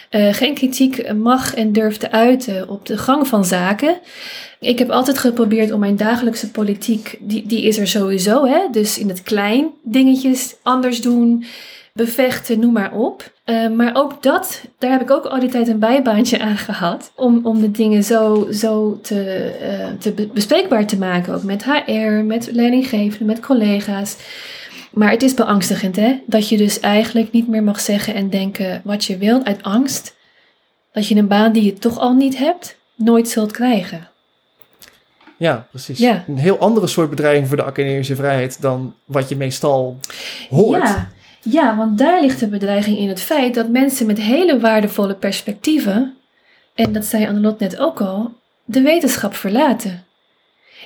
eh, 0.10 0.34
geen 0.34 0.54
kritiek 0.54 1.14
mag 1.14 1.54
en 1.56 1.72
durft 1.74 2.00
te 2.00 2.12
uiten 2.12 2.70
op 2.70 2.86
de 2.86 2.98
gang 2.98 3.28
van 3.28 3.46
zaken. 3.46 4.00
Ik 4.60 4.80
heb 4.80 4.90
altijd 4.90 5.18
geprobeerd 5.18 5.72
om 5.72 5.80
mijn 5.80 5.96
dagelijkse 5.96 6.52
politiek, 6.52 7.18
die, 7.20 7.46
die 7.48 7.62
is 7.62 7.78
er 7.78 7.88
sowieso, 7.88 8.46
hè? 8.46 8.60
dus 8.72 8.98
in 8.98 9.10
het 9.10 9.24
klein 9.24 9.70
dingetjes 9.84 10.56
anders 10.64 11.02
doen, 11.02 11.46
bevechten, 11.94 12.60
noem 12.60 12.74
maar 12.74 12.94
op. 12.94 13.32
Eh, 13.44 13.70
maar 13.70 13.92
ook 13.94 14.24
dat, 14.24 14.62
daar 14.78 14.92
heb 14.92 15.02
ik 15.02 15.12
ook 15.12 15.26
al 15.26 15.40
die 15.40 15.50
tijd 15.50 15.68
een 15.68 15.80
bijbaantje 15.80 16.40
aan 16.40 16.58
gehad. 16.58 17.12
Om, 17.16 17.40
om 17.44 17.62
de 17.62 17.72
dingen 17.72 18.04
zo, 18.04 18.48
zo 18.52 19.00
te, 19.02 19.24
eh, 19.62 19.88
te 20.00 20.12
be- 20.12 20.30
bespreekbaar 20.34 20.88
te 20.88 20.98
maken. 20.98 21.34
Ook 21.34 21.44
met 21.44 21.64
HR, 21.64 21.92
met 22.26 22.50
leidinggevenden, 22.52 23.28
met 23.28 23.40
collega's. 23.40 24.16
Maar 24.90 25.12
het 25.12 25.22
is 25.22 25.34
beangstigend, 25.34 25.96
hè? 25.96 26.20
Dat 26.26 26.50
je 26.50 26.58
dus 26.58 26.80
eigenlijk 26.80 27.32
niet 27.32 27.48
meer 27.48 27.64
mag 27.64 27.80
zeggen 27.80 28.14
en 28.14 28.30
denken 28.30 28.82
wat 28.84 29.06
je 29.06 29.18
wilt 29.18 29.46
uit 29.46 29.64
angst. 29.64 30.16
Dat 30.92 31.08
je 31.08 31.16
een 31.16 31.28
baan 31.28 31.52
die 31.52 31.64
je 31.64 31.74
toch 31.74 32.00
al 32.00 32.14
niet 32.14 32.38
hebt, 32.38 32.78
nooit 32.96 33.30
zult 33.30 33.52
krijgen. 33.52 34.08
Ja, 35.38 35.68
precies. 35.70 36.00
Ja. 36.00 36.24
Een 36.28 36.38
heel 36.38 36.58
andere 36.58 36.88
soort 36.88 37.10
bedreiging 37.10 37.48
voor 37.48 37.58
de 37.58 37.64
academische 37.64 38.16
vrijheid 38.16 38.62
dan 38.62 38.96
wat 39.06 39.30
je 39.30 39.36
meestal 39.36 40.00
hoort. 40.50 40.84
Ja, 40.84 41.10
ja, 41.42 41.78
want 41.78 41.98
daar 41.98 42.22
ligt 42.22 42.40
de 42.40 42.48
bedreiging 42.48 42.98
in 42.98 43.08
het 43.08 43.22
feit 43.22 43.54
dat 43.54 43.70
mensen 43.70 44.06
met 44.06 44.20
hele 44.20 44.60
waardevolle 44.60 45.16
perspectieven, 45.16 46.18
en 46.74 46.92
dat 46.92 47.06
zei 47.06 47.28
Annelot 47.28 47.60
net 47.60 47.80
ook 47.80 48.02
al, 48.02 48.34
de 48.66 48.82
wetenschap 48.82 49.36
verlaten. 49.36 50.04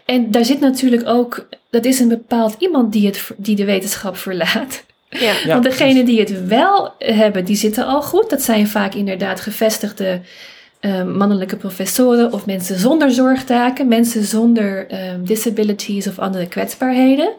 En 0.05 0.31
daar 0.31 0.45
zit 0.45 0.59
natuurlijk 0.59 1.07
ook, 1.07 1.47
dat 1.69 1.85
is 1.85 1.99
een 1.99 2.07
bepaald 2.07 2.55
iemand 2.59 2.91
die, 2.93 3.05
het, 3.05 3.31
die 3.37 3.55
de 3.55 3.65
wetenschap 3.65 4.17
verlaat. 4.17 4.83
Ja. 5.09 5.19
Ja, 5.45 5.47
Want 5.47 5.63
degenen 5.63 6.05
die 6.05 6.19
het 6.19 6.47
wel 6.47 6.93
hebben, 6.97 7.45
die 7.45 7.55
zitten 7.55 7.85
al 7.85 8.01
goed. 8.01 8.29
Dat 8.29 8.41
zijn 8.41 8.67
vaak 8.67 8.93
inderdaad 8.93 9.39
gevestigde 9.39 10.21
eh, 10.79 11.03
mannelijke 11.03 11.55
professoren 11.55 12.33
of 12.33 12.45
mensen 12.45 12.79
zonder 12.79 13.11
zorgtaken, 13.11 13.87
mensen 13.87 14.23
zonder 14.23 14.87
eh, 14.87 14.99
disabilities 15.19 16.07
of 16.07 16.19
andere 16.19 16.47
kwetsbaarheden. 16.47 17.29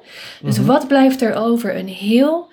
Dus 0.43 0.59
Mhm. 0.59 0.67
wat 0.67 0.89
blijft 0.89 1.23
er 1.23 1.35
over? 1.35 1.77
Een 1.77 1.89
heel, 1.89 2.49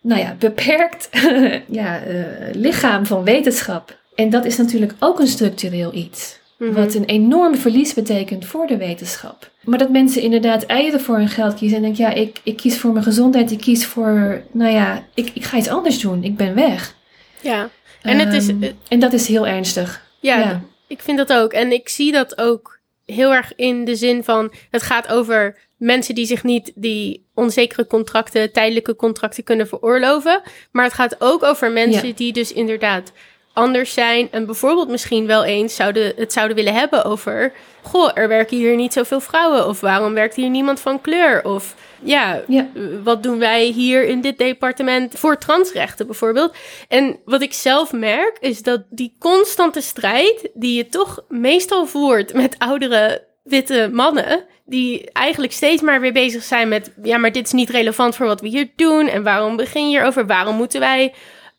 nou 0.00 0.20
ja, 0.20 0.36
beperkt 0.38 1.08
ja, 1.80 2.02
eh, 2.02 2.14
lichaam 2.52 3.06
van 3.06 3.24
wetenschap. 3.24 3.98
En 4.14 4.30
dat 4.30 4.44
is 4.44 4.56
natuurlijk 4.56 4.92
ook 4.98 5.20
een 5.20 5.26
structureel 5.26 5.94
iets. 5.94 6.38
Mhm. 6.70 6.72
Wat 6.72 6.94
een 6.94 7.04
enorm 7.04 7.56
verlies 7.56 7.94
betekent 7.94 8.44
voor 8.44 8.66
de 8.66 8.76
wetenschap. 8.76 9.50
Maar 9.64 9.78
dat 9.78 9.90
mensen 9.90 10.22
inderdaad 10.22 10.66
eieren 10.66 11.00
voor 11.00 11.16
hun 11.16 11.28
geld 11.28 11.54
kiezen. 11.54 11.76
En 11.76 11.82
denken, 11.82 12.04
ja, 12.04 12.12
ik, 12.12 12.40
ik 12.42 12.56
kies 12.56 12.78
voor 12.78 12.92
mijn 12.92 13.04
gezondheid. 13.04 13.50
Ik 13.50 13.58
kies 13.60 13.86
voor, 13.86 14.42
nou 14.52 14.72
ja, 14.72 15.04
ik, 15.14 15.30
ik 15.34 15.44
ga 15.44 15.56
iets 15.56 15.68
anders 15.68 15.98
doen. 16.00 16.24
Ik 16.24 16.36
ben 16.36 16.54
weg. 16.54 16.94
ja. 17.40 17.68
En 18.02 18.18
het 18.18 18.34
is, 18.34 18.48
Ehm, 18.48 18.62
eh, 18.62 18.70
en 18.88 18.98
dat 19.00 19.12
is 19.12 19.26
heel 19.28 19.46
ernstig. 19.46 20.06
Ja, 20.20 20.38
Ja. 20.38 20.62
ik 20.86 21.00
vind 21.02 21.18
dat 21.18 21.32
ook. 21.32 21.52
En 21.52 21.72
ik 21.72 21.88
zie 21.88 22.12
dat 22.12 22.38
ook 22.38 22.78
heel 23.06 23.34
erg 23.34 23.52
in 23.56 23.84
de 23.84 23.96
zin 23.96 24.24
van... 24.24 24.52
het 24.70 24.82
gaat 24.82 25.08
over 25.12 25.58
mensen 25.76 26.14
die 26.14 26.26
zich 26.26 26.42
niet 26.44 26.72
die 26.74 27.26
onzekere 27.34 27.86
contracten... 27.86 28.52
tijdelijke 28.52 28.96
contracten 28.96 29.44
kunnen 29.44 29.68
veroorloven. 29.68 30.42
Maar 30.72 30.84
het 30.84 30.92
gaat 30.92 31.16
ook 31.18 31.42
over 31.42 31.70
mensen 31.72 32.08
Ja. 32.08 32.14
die 32.14 32.32
dus 32.32 32.52
inderdaad 32.52 33.12
anders 33.52 33.92
zijn... 33.92 34.28
en 34.30 34.46
bijvoorbeeld 34.46 34.88
misschien 34.88 35.26
wel 35.26 35.44
eens 35.44 35.74
zouden, 35.74 36.12
het 36.16 36.32
zouden 36.32 36.56
willen 36.56 36.74
hebben 36.74 37.04
over... 37.04 37.52
goh, 37.82 38.10
er 38.14 38.28
werken 38.28 38.56
hier 38.56 38.76
niet 38.76 38.92
zoveel 38.92 39.20
vrouwen... 39.20 39.68
of 39.68 39.80
waarom 39.80 40.14
werkt 40.14 40.34
hier 40.34 40.50
niemand 40.50 40.80
van 40.80 41.00
kleur? 41.00 41.44
Of 41.44 41.74
ja, 42.02 42.42
Ja. 42.48 42.66
wat 43.02 43.22
doen 43.22 43.38
wij 43.38 43.64
hier 43.64 44.04
in 44.04 44.20
dit 44.20 44.38
departement 44.38 45.18
voor 45.18 45.38
transrechten 45.38 46.06
bijvoorbeeld? 46.06 46.54
En 46.88 47.18
wat 47.24 47.42
ik 47.42 47.52
zelf 47.52 47.92
merk 47.92 48.36
is 48.40 48.62
dat 48.62 48.82
die 48.90 49.16
constante 49.18 49.80
strijd 49.80 50.50
die 50.54 50.76
je 50.76 50.88
toch 50.88 51.24
meestal 51.28 51.86
voert 51.86 52.32
met 52.34 52.58
oudere 52.58 53.24
witte 53.42 53.88
mannen, 53.92 54.44
die 54.64 55.10
eigenlijk 55.12 55.52
steeds 55.52 55.82
maar 55.82 56.00
weer 56.00 56.12
bezig 56.12 56.42
zijn 56.42 56.68
met, 56.68 56.92
ja, 57.02 57.18
maar 57.18 57.32
dit 57.32 57.46
is 57.46 57.52
niet 57.52 57.70
relevant 57.70 58.16
voor 58.16 58.26
wat 58.26 58.40
we 58.40 58.48
hier 58.48 58.70
doen 58.76 59.08
en 59.08 59.22
waarom 59.22 59.56
begin 59.56 59.82
je 59.90 59.96
hierover? 59.96 60.26
Waarom 60.26 60.56
moeten 60.56 60.80
wij 60.80 61.12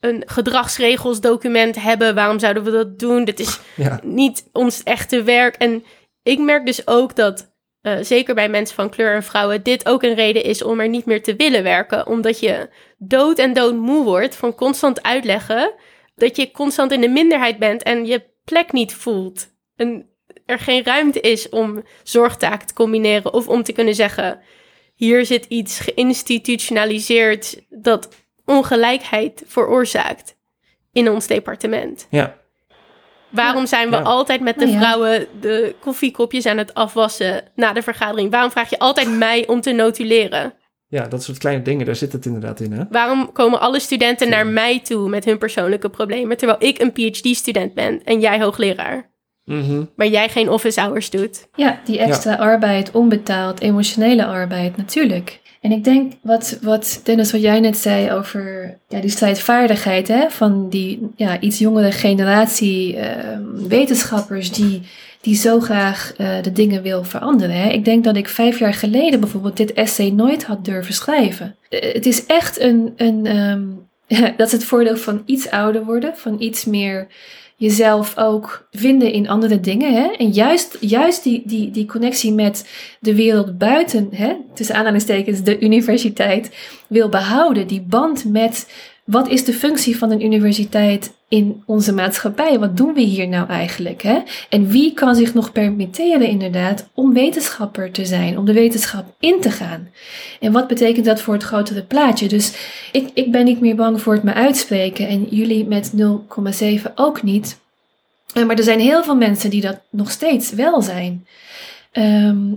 een 0.04 0.24
gedragsregelsdocument 0.26 1.82
hebben? 1.82 2.16
Waarom 2.16 2.40
zouden 2.40 2.64
we 2.64 2.72
dat 2.72 3.00
doen? 3.00 3.24
Dit 3.26 3.40
is 3.40 3.60
Ja. 3.76 4.00
niet 4.04 4.50
ons 4.52 4.84
echte 4.84 5.24
werk. 5.24 5.56
En 5.56 5.84
ik 6.24 6.40
merk 6.40 6.66
dus 6.66 6.88
ook 6.88 7.16
dat, 7.16 7.56
eh, 7.82 7.98
zeker 8.02 8.36
bij 8.36 8.50
mensen 8.50 8.76
van 8.76 8.90
kleur 8.90 9.16
en 9.16 9.24
vrouwen, 9.24 9.64
dit 9.64 9.86
ook 9.88 10.04
een 10.04 10.16
reden 10.16 10.44
is 10.44 10.64
om 10.64 10.80
er 10.80 10.90
niet 10.90 11.06
meer 11.06 11.24
te 11.24 11.36
willen 11.36 11.64
werken. 11.64 12.08
Omdat 12.08 12.40
je 12.40 12.70
dood 12.98 13.40
en 13.40 13.54
dood 13.54 13.76
moe 13.76 14.04
wordt 14.04 14.36
van 14.36 14.56
constant 14.56 15.04
uitleggen 15.04 15.74
dat 16.16 16.36
je 16.36 16.52
constant 16.52 16.92
in 16.92 17.02
de 17.02 17.10
minderheid 17.10 17.60
bent 17.60 17.84
en 17.84 18.06
je 18.06 18.24
plek 18.44 18.72
niet 18.72 18.94
voelt. 18.94 19.48
En 19.76 20.10
er 20.46 20.60
geen 20.60 20.84
ruimte 20.84 21.20
is 21.20 21.50
om 21.50 21.84
zorgtaken 22.04 22.68
te 22.68 22.74
combineren 22.74 23.34
of 23.34 23.48
om 23.48 23.64
te 23.64 23.72
kunnen 23.74 23.96
zeggen: 23.96 24.40
hier 24.96 25.26
zit 25.26 25.46
iets 25.46 25.80
geïnstitutionaliseerd 25.80 27.62
dat 27.70 28.23
ongelijkheid 28.46 29.44
veroorzaakt 29.48 30.36
in 30.92 31.10
ons 31.10 31.28
departement. 31.28 32.08
Ja. 32.10 32.36
Waarom 33.30 33.66
zijn 33.68 33.90
we 33.90 33.96
Ja. 33.96 34.02
altijd 34.02 34.42
met 34.42 34.60
de 34.60 34.66
Nou 34.66 34.78
vrouwen 34.78 35.28
de 35.40 35.76
koffiekopjes 35.80 36.46
aan 36.46 36.58
het 36.58 36.74
afwassen 36.74 37.44
na 37.56 37.74
de 37.74 37.82
vergadering? 37.82 38.32
Waarom 38.32 38.52
vraag 38.52 38.70
je 38.70 38.80
altijd 38.80 39.18
mij 39.18 39.48
om 39.48 39.62
te 39.62 39.72
notuleren? 39.72 40.54
ja, 40.88 41.08
dat 41.08 41.24
soort 41.24 41.38
kleine 41.38 41.62
dingen, 41.64 41.86
daar 41.86 41.96
zit 41.96 42.12
het 42.14 42.26
inderdaad 42.26 42.60
in, 42.60 42.72
hè? 42.72 42.84
Waarom 42.90 43.32
komen 43.32 43.60
alle 43.60 43.80
studenten 43.80 44.30
naar 44.30 44.48
mij 44.48 44.80
toe 44.80 45.10
met 45.10 45.26
hun 45.26 45.38
persoonlijke 45.38 45.90
problemen, 45.90 46.38
terwijl 46.38 46.64
ik 46.64 46.80
een 46.82 46.92
PhD-student 46.92 47.74
ben 47.74 48.04
en 48.04 48.20
jij 48.20 48.42
hoogleraar? 48.42 49.12
Mhm. 49.46 49.84
Maar 49.96 50.08
jij 50.08 50.30
geen 50.30 50.50
office 50.50 50.82
hours 50.82 51.10
doet. 51.10 51.48
Ja, 51.56 51.80
die 51.86 52.00
extra 52.00 52.36
arbeid, 52.36 52.92
onbetaald, 52.92 53.62
emotionele 53.62 54.26
arbeid, 54.26 54.78
natuurlijk. 54.78 55.42
En 55.64 55.72
ik 55.72 55.84
denk, 55.84 56.14
wat, 56.22 56.60
wat 56.62 57.02
Dennis, 57.04 57.32
wat 57.32 57.42
jij 57.42 57.60
net 57.60 57.78
zei 57.78 58.12
over 58.12 58.74
ja, 58.88 59.00
die 59.00 59.10
strijdvaardigheid 59.10 60.08
hè, 60.08 60.30
van 60.30 60.70
die 60.70 61.12
ja, 61.16 61.40
iets 61.40 61.60
jongere 61.60 61.92
generatie 61.92 62.98
eh, 62.98 63.40
wetenschappers 63.68 64.52
die, 64.52 64.82
die 65.22 65.36
zo 65.36 65.60
graag 65.60 66.14
eh, 66.18 66.42
de 66.42 66.52
dingen 66.52 66.82
wil 66.82 67.04
veranderen. 67.04 67.56
Hè. 67.56 67.70
Ik 67.70 67.86
denk 67.86 68.04
dat 68.04 68.16
ik 68.16 68.28
vijf 68.28 68.60
jaar 68.60 68.74
geleden 68.74 69.20
bijvoorbeeld 69.20 69.58
dit 69.58 69.74
essay 69.74 70.10
nooit 70.10 70.44
had 70.44 70.66
durven 70.66 70.94
schrijven. 70.94 71.56
Eh, 71.70 71.94
het 71.94 72.06
is 72.06 72.26
echt 72.26 72.60
een, 72.60 72.94
een 72.98 73.26
ehm, 73.26 73.64
dat 74.38 74.48
is 74.48 74.52
het 74.52 74.64
voordeel 74.64 74.98
van 74.98 75.24
iets 75.26 75.50
ouder 75.50 75.86
worden, 75.86 76.18
van 76.18 76.36
iets 76.40 76.66
meer 76.66 77.08
jezelf 77.56 78.18
ook 78.18 78.68
vinden 78.72 79.12
in 79.12 79.30
andere 79.30 79.60
dingen. 79.60 79.94
Hè? 79.94 80.08
En 80.08 80.30
juist, 80.30 80.78
juist 80.80 81.24
die, 81.24 81.42
die, 81.46 81.72
die 81.72 81.86
connectie 81.86 82.34
met 82.34 82.70
de 83.00 83.16
wereld 83.16 83.58
buiten, 83.58 84.10
hè? 84.12 84.36
tussen 84.54 84.76
aanhalingstekens 84.76 85.44
de 85.44 85.60
universiteit, 85.60 86.56
wil 86.88 87.10
behouden. 87.10 87.68
Die 87.68 87.82
band 87.82 88.26
met 88.26 88.68
wat 89.04 89.28
is 89.28 89.44
de 89.44 89.54
functie 89.54 89.98
van 89.98 90.12
een 90.12 90.24
universiteit 90.26 91.14
in 91.28 91.64
onze 91.66 91.94
maatschappij? 91.94 92.60
Wat 92.60 92.78
doen 92.78 92.94
we 92.94 93.02
hier 93.02 93.28
nou 93.28 93.50
eigenlijk? 93.50 94.02
Hè? 94.02 94.20
En 94.50 94.68
wie 94.68 94.94
kan 94.94 95.16
zich 95.16 95.34
nog 95.34 95.52
permitteren 95.52 96.28
inderdaad 96.28 96.90
om 96.94 97.14
wetenschapper 97.14 97.92
te 97.92 98.06
zijn, 98.06 98.38
om 98.38 98.46
de 98.46 98.54
wetenschap 98.54 99.06
in 99.20 99.42
te 99.42 99.52
gaan? 99.52 99.88
En 100.40 100.52
wat 100.52 100.68
betekent 100.68 101.06
dat 101.06 101.22
voor 101.22 101.34
het 101.34 101.44
grotere 101.44 101.82
plaatje? 101.84 102.28
Dus 102.28 102.54
ik, 102.92 103.10
ik 103.14 103.32
ben 103.32 103.46
niet 103.46 103.60
meer 103.60 103.76
bang 103.76 104.02
voor 104.02 104.14
het 104.14 104.24
me 104.24 104.34
uitspreken 104.34 105.08
en 105.08 105.28
jullie 105.30 105.66
met 105.66 105.92
0,7 105.98 106.94
ook 106.96 107.24
niet. 107.24 107.60
Eh, 108.34 108.46
maar 108.46 108.58
er 108.58 108.64
zijn 108.64 108.80
heel 108.80 109.04
veel 109.04 109.16
mensen 109.16 109.50
die 109.50 109.62
dat 109.62 109.80
nog 109.90 110.12
steeds 110.12 110.52
wel 110.52 110.82
zijn. 110.82 111.26
Ehm, 111.92 112.06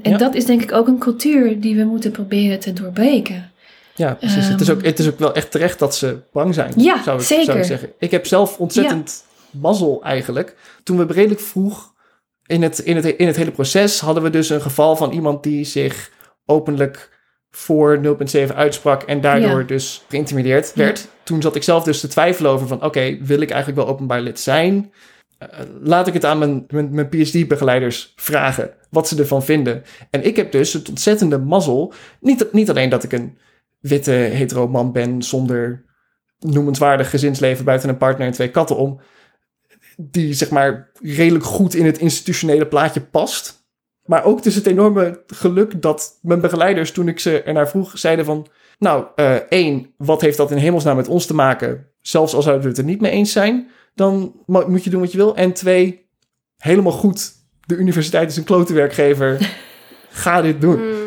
en 0.02 0.10
Ja. 0.10 0.16
dat 0.16 0.34
is 0.34 0.44
denk 0.44 0.62
ik 0.62 0.72
ook 0.72 0.86
een 0.88 0.98
cultuur 0.98 1.60
die 1.60 1.76
we 1.76 1.84
moeten 1.84 2.10
proberen 2.10 2.60
te 2.60 2.72
doorbreken. 2.72 3.50
Ja, 3.96 4.14
precies. 4.14 4.48
het, 4.48 4.60
is 4.60 4.70
ook, 4.70 4.84
het 4.84 4.98
is 4.98 5.08
ook 5.08 5.18
wel 5.18 5.34
echt 5.34 5.50
terecht 5.50 5.78
dat 5.78 5.96
ze 5.96 6.18
bang 6.32 6.54
zijn. 6.54 6.72
Ja, 6.76 7.02
zou 7.02 7.18
ik, 7.20 7.26
zeker. 7.26 7.44
Zou 7.44 7.58
ik, 7.58 7.64
zeggen. 7.64 7.92
ik 7.98 8.10
heb 8.10 8.26
zelf 8.26 8.58
ontzettend 8.58 9.24
mazzel 9.50 10.00
eigenlijk. 10.02 10.56
Toen 10.82 10.96
we 11.06 11.12
redelijk 11.12 11.40
vroeg 11.40 11.94
in 12.46 12.62
het, 12.62 12.78
in, 12.78 12.96
het, 12.96 13.04
in 13.04 13.26
het 13.26 13.36
hele 13.36 13.50
proces 13.50 14.00
hadden 14.00 14.22
we 14.22 14.30
dus 14.30 14.50
een 14.50 14.60
geval 14.62 14.96
van 14.96 15.10
iemand 15.12 15.42
die 15.42 15.64
zich 15.64 16.10
openlijk 16.44 17.14
voor 17.50 18.00
0.7 18.36 18.54
uitsprak 18.54 19.02
en 19.02 19.20
daardoor 19.20 19.60
Ja. 19.60 19.66
dus 19.66 20.04
geïntimideerd 20.08 20.72
Ja. 20.74 20.84
werd. 20.84 21.08
Toen 21.22 21.42
zat 21.42 21.56
ik 21.56 21.62
zelf 21.62 21.84
dus 21.84 22.00
te 22.00 22.08
twijfelen 22.08 22.50
over 22.50 22.66
van 22.66 22.84
oké, 22.84 23.18
wil 23.20 23.40
ik 23.40 23.50
eigenlijk 23.50 23.82
wel 23.84 23.94
openbaar 23.94 24.20
lid 24.20 24.40
zijn? 24.40 24.92
Eh, 25.38 25.48
laat 25.82 26.06
ik 26.06 26.14
het 26.14 26.24
aan 26.24 26.38
mijn, 26.38 26.64
mijn, 26.68 26.94
mijn 26.94 27.08
PhD-begeleiders 27.08 28.12
vragen 28.16 28.70
wat 28.90 29.08
ze 29.08 29.18
ervan 29.18 29.44
vinden. 29.44 29.82
En 30.10 30.24
ik 30.24 30.36
heb 30.36 30.52
dus 30.52 30.72
het 30.72 30.88
ontzettende 30.88 31.38
mazzel. 31.38 31.92
Niet, 32.20 32.52
niet 32.52 32.70
alleen 32.70 32.88
dat 32.88 33.02
ik 33.02 33.12
een 33.12 33.38
witte 33.88 34.10
hetero 34.10 34.68
man 34.68 34.92
ben 34.92 35.22
zonder 35.22 35.84
noemenswaardig 36.38 37.10
gezinsleven 37.10 37.64
buiten 37.64 37.88
een 37.88 37.96
partner 37.96 38.26
en 38.26 38.32
twee 38.32 38.50
katten 38.50 38.76
om. 38.76 39.00
Die 39.96 40.34
zeg 40.34 40.50
maar 40.50 40.90
redelijk 41.02 41.44
goed 41.44 41.74
in 41.74 41.86
het 41.86 41.98
institutionele 41.98 42.66
plaatje 42.66 43.00
past. 43.00 43.64
Maar 44.04 44.24
ook 44.24 44.42
dus 44.42 44.54
het 44.54 44.66
enorme 44.66 45.22
geluk 45.26 45.82
dat 45.82 46.18
mijn 46.22 46.40
begeleiders, 46.40 46.92
toen 46.92 47.08
ik 47.08 47.20
ze 47.20 47.42
ernaar 47.42 47.68
vroeg, 47.68 47.98
zeiden 47.98 48.24
van... 48.24 48.46
Nou, 48.78 49.06
eh, 49.14 49.34
één, 49.34 49.94
wat 49.96 50.20
heeft 50.20 50.36
dat 50.36 50.50
in 50.50 50.56
hemelsnaam 50.56 50.96
met 50.96 51.08
ons 51.08 51.26
te 51.26 51.34
maken? 51.34 51.86
Zelfs 52.00 52.34
al 52.34 52.42
zouden 52.42 52.64
we 52.64 52.68
het 52.68 52.78
er 52.78 52.84
niet 52.84 53.00
mee 53.00 53.10
eens 53.10 53.32
zijn, 53.32 53.70
dan 53.94 54.40
mo- 54.46 54.68
moet 54.68 54.84
je 54.84 54.90
doen 54.90 55.00
wat 55.00 55.12
je 55.12 55.18
wil. 55.18 55.36
En 55.36 55.52
twee, 55.52 56.08
helemaal 56.56 56.92
goed, 56.92 57.32
de 57.66 57.76
universiteit 57.76 58.30
is 58.30 58.36
een 58.36 58.44
klote 58.44 58.72
werkgever. 58.72 59.56
Ga 60.10 60.42
dit 60.42 60.60
doen. 60.60 60.80
Mm. 60.80 61.05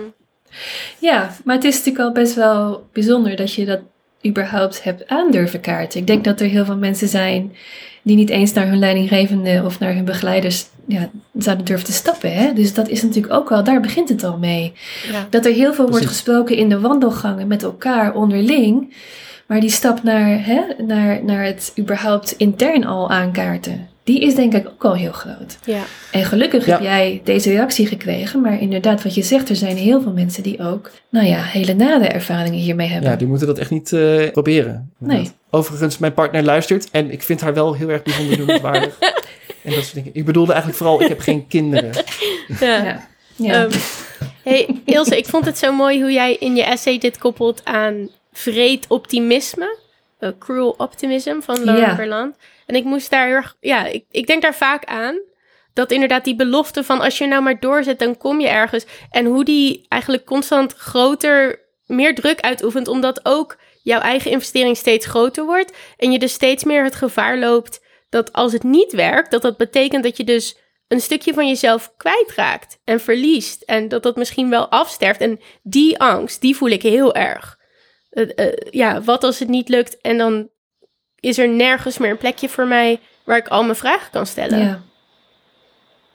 Ja, 1.00 1.36
maar 1.44 1.56
het 1.56 1.64
is 1.64 1.78
natuurlijk 1.78 2.06
al 2.06 2.12
best 2.12 2.36
wel 2.36 2.88
bijzonder 2.94 3.36
dat 3.36 3.54
je 3.54 3.66
dat 3.66 3.80
überhaupt 4.26 4.84
hebt 4.84 5.08
aandurven 5.08 5.60
kaarten. 5.60 6.00
Ik 6.00 6.08
denk 6.08 6.24
dat 6.24 6.42
er 6.42 6.48
heel 6.48 6.66
veel 6.66 6.78
mensen 6.78 7.08
zijn 7.08 7.56
die 8.02 8.16
niet 8.16 8.30
eens 8.30 8.54
naar 8.54 8.68
hun 8.68 8.80
leidinggevende 8.80 9.62
of 9.66 9.80
naar 9.80 9.94
hun 9.94 10.06
begeleiders 10.06 10.68
ja, 10.88 11.10
zouden 11.34 11.66
durven 11.66 11.86
te 11.86 11.92
stappen. 11.92 12.34
Hè? 12.34 12.54
Dus 12.54 12.74
dat 12.74 12.88
is 12.88 13.04
natuurlijk 13.04 13.34
ook 13.34 13.50
wel, 13.50 13.64
daar 13.64 13.82
begint 13.82 14.10
het 14.10 14.24
al 14.24 14.38
mee. 14.38 14.74
Ja. 15.12 15.28
Dat 15.30 15.46
er 15.46 15.54
heel 15.54 15.74
veel 15.74 15.90
wordt 15.90 16.06
gesproken 16.06 16.56
in 16.56 16.70
de 16.70 16.80
wandelgangen 16.80 17.48
met 17.48 17.64
elkaar 17.64 18.14
onderling. 18.14 18.94
Maar 19.48 19.60
die 19.60 19.70
stap 19.70 20.04
naar, 20.04 20.46
hè, 20.46 20.62
naar, 20.86 21.24
naar 21.24 21.44
het 21.44 21.74
überhaupt 21.80 22.32
intern 22.38 22.86
al 22.86 23.10
aankaarten, 23.10 23.89
die 24.10 24.22
is 24.22 24.36
denk 24.36 24.54
ik 24.54 24.68
ook 24.68 24.86
al 24.86 24.96
heel 24.96 25.12
groot. 25.12 25.58
ja. 25.66 25.82
En 26.12 26.26
gelukkig 26.26 26.66
Ja. 26.66 26.72
heb 26.72 26.82
jij 26.82 27.22
deze 27.24 27.50
reactie 27.50 27.88
gekregen. 27.88 28.42
Maar 28.42 28.62
inderdaad, 28.62 29.04
wat 29.04 29.16
je 29.16 29.22
zegt, 29.22 29.50
er 29.50 29.56
zijn 29.56 29.78
heel 29.78 30.02
veel 30.02 30.12
mensen 30.12 30.44
die 30.44 30.60
ook, 30.60 30.92
nou 31.10 31.26
ja, 31.28 31.42
hele 31.42 31.74
nare 31.74 32.08
ervaringen 32.08 32.60
hiermee 32.60 32.88
hebben. 32.88 33.10
Ja, 33.10 33.16
die 33.16 33.28
moeten 33.28 33.48
dat 33.48 33.58
echt 33.58 33.70
niet 33.70 33.94
eh, 33.94 34.32
proberen. 34.32 34.92
Nee. 34.98 35.32
Overigens, 35.50 35.98
mijn 35.98 36.14
partner 36.14 36.44
luistert 36.44 36.90
en 36.92 37.12
ik 37.12 37.24
vind 37.24 37.42
haar 37.42 37.54
wel 37.54 37.74
heel 37.76 37.90
erg 37.90 38.04
bijzonder 38.04 38.38
noemenswaardig. 38.38 38.98
en 39.64 39.74
dat 39.74 39.84
soort 39.84 39.94
dingen. 39.94 40.10
Ik 40.14 40.26
bedoelde 40.26 40.52
eigenlijk 40.52 40.82
vooral, 40.82 41.02
ik 41.02 41.08
heb 41.08 41.20
geen 41.20 41.48
kinderen. 41.48 41.92
Ja. 42.60 42.84
ja. 42.84 43.08
ja. 43.36 43.54
Ehm, 43.64 43.72
hey 44.44 44.82
Ilse, 44.86 45.18
ik 45.18 45.26
vond 45.26 45.46
het 45.46 45.58
zo 45.58 45.72
mooi 45.74 46.02
hoe 46.02 46.12
jij 46.12 46.36
in 46.36 46.56
je 46.56 46.64
essay 46.64 46.98
dit 46.98 47.18
koppelt 47.18 47.62
aan 47.66 48.10
vreed 48.34 48.86
optimisme. 48.88 49.78
Eh, 50.20 50.30
cruel 50.40 50.76
optimism 50.78 51.40
van 51.40 51.64
Laurent 51.64 51.88
Ja. 51.88 51.96
Berland. 51.96 52.36
En 52.66 52.76
ik 52.76 52.84
moest 52.84 53.10
daar 53.10 53.26
heel 53.26 53.36
erg, 53.36 53.56
ja, 53.60 53.86
ik, 53.86 54.06
ik 54.12 54.28
denk 54.28 54.42
daar 54.42 54.56
vaak 54.56 54.86
aan. 54.86 55.20
Dat 55.74 55.92
inderdaad 55.92 56.24
die 56.24 56.36
belofte 56.36 56.84
van 56.84 57.02
als 57.02 57.18
je 57.18 57.28
nou 57.28 57.42
maar 57.42 57.60
doorzet, 57.60 58.00
dan 58.00 58.18
kom 58.18 58.40
je 58.40 58.48
ergens. 58.48 58.86
En 59.12 59.26
hoe 59.26 59.44
die 59.44 59.86
eigenlijk 59.88 60.26
constant 60.26 60.74
groter, 60.74 61.60
meer 61.86 62.16
druk 62.16 62.40
uitoefent. 62.40 62.88
Omdat 62.88 63.26
ook 63.26 63.58
jouw 63.84 64.00
eigen 64.00 64.32
investering 64.32 64.78
steeds 64.78 65.06
groter 65.06 65.46
wordt. 65.46 65.78
En 65.98 66.12
je 66.12 66.20
dus 66.20 66.34
steeds 66.34 66.64
meer 66.64 66.84
het 66.84 66.96
gevaar 66.96 67.38
loopt 67.38 67.82
dat 68.10 68.34
als 68.34 68.54
het 68.54 68.64
niet 68.64 68.92
werkt, 68.92 69.32
dat 69.32 69.42
dat 69.42 69.58
betekent 69.58 70.04
dat 70.04 70.18
je 70.18 70.24
dus 70.24 70.58
een 70.88 71.02
stukje 71.02 71.34
van 71.34 71.48
jezelf 71.48 71.94
kwijtraakt 71.98 72.80
en 72.84 73.00
verliest. 73.00 73.62
En 73.62 73.88
dat 73.88 74.04
dat 74.04 74.16
misschien 74.16 74.50
wel 74.50 74.70
afsterft. 74.70 75.22
En 75.22 75.40
die 75.64 76.00
angst, 76.00 76.42
die 76.42 76.56
voel 76.56 76.70
ik 76.70 76.82
heel 76.82 77.16
erg. 77.16 77.59
Eh, 78.10 78.48
ja, 78.70 79.02
wat 79.02 79.24
als 79.24 79.40
het 79.40 79.48
niet 79.48 79.70
lukt 79.70 80.02
en 80.02 80.18
dan 80.18 80.50
is 81.20 81.38
er 81.38 81.50
nergens 81.50 81.98
meer 81.98 82.10
een 82.10 82.18
plekje 82.18 82.50
voor 82.50 82.68
mij 82.68 83.00
waar 83.24 83.38
ik 83.38 83.48
al 83.48 83.64
mijn 83.64 83.76
vragen 83.76 84.12
kan 84.12 84.26
stellen. 84.26 84.60
Ja, 84.60 84.82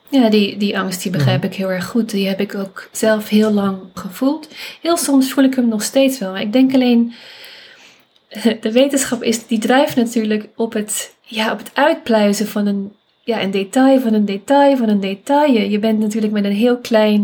ja 0.09 0.29
die, 0.29 0.57
die 0.57 0.79
angst 0.79 1.01
die 1.01 1.11
begrijp 1.11 1.43
ik 1.43 1.55
heel 1.55 1.71
erg 1.71 1.85
goed. 1.85 2.09
Die 2.09 2.27
heb 2.27 2.39
ik 2.39 2.55
ook 2.55 2.89
zelf 2.91 3.29
heel 3.29 3.51
lang 3.51 3.79
gevoeld. 3.93 4.47
Heel 4.81 4.97
soms 4.97 5.33
voel 5.33 5.43
ik 5.43 5.55
hem 5.55 5.67
nog 5.67 5.83
steeds 5.83 6.19
wel. 6.19 6.31
Maar 6.31 6.41
ik 6.41 6.53
denk 6.53 6.73
alleen, 6.73 7.13
de 8.61 8.71
wetenschap 8.71 9.23
is, 9.23 9.47
die 9.47 9.59
drijft 9.59 9.95
natuurlijk 9.95 10.47
op 10.55 10.73
het, 10.73 11.15
ja, 11.21 11.51
op 11.51 11.57
het 11.57 11.71
uitpluizen 11.73 12.47
van 12.47 12.65
een, 12.67 12.95
ja, 13.25 13.41
een 13.41 13.51
detail 13.51 13.99
van 13.99 14.13
een 14.13 14.25
detail 14.25 14.77
van 14.77 14.89
een 14.89 14.99
detail. 14.99 15.69
Je 15.69 15.79
bent 15.79 15.99
natuurlijk 15.99 16.33
met 16.33 16.43
een 16.43 16.51
heel 16.51 16.77
klein, 16.77 17.19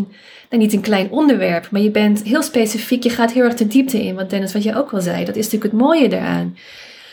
nou 0.49 0.61
niet 0.61 0.73
een 0.73 0.81
klein 0.81 1.09
onderwerp, 1.09 1.67
maar 1.71 1.81
je 1.81 1.91
bent 1.91 2.23
heel 2.23 2.41
specifiek. 2.41 3.03
Je 3.03 3.09
gaat 3.09 3.31
heel 3.31 3.43
erg 3.43 3.53
de 3.53 3.67
diepte 3.67 4.03
in. 4.03 4.15
Want 4.15 4.29
Dennis, 4.29 4.53
wat 4.53 4.63
je 4.63 4.75
ook 4.75 4.93
al 4.93 5.01
zei, 5.01 5.25
dat 5.25 5.35
is 5.35 5.43
natuurlijk 5.43 5.71
het 5.71 5.81
mooie 5.81 6.09
daaraan. 6.09 6.57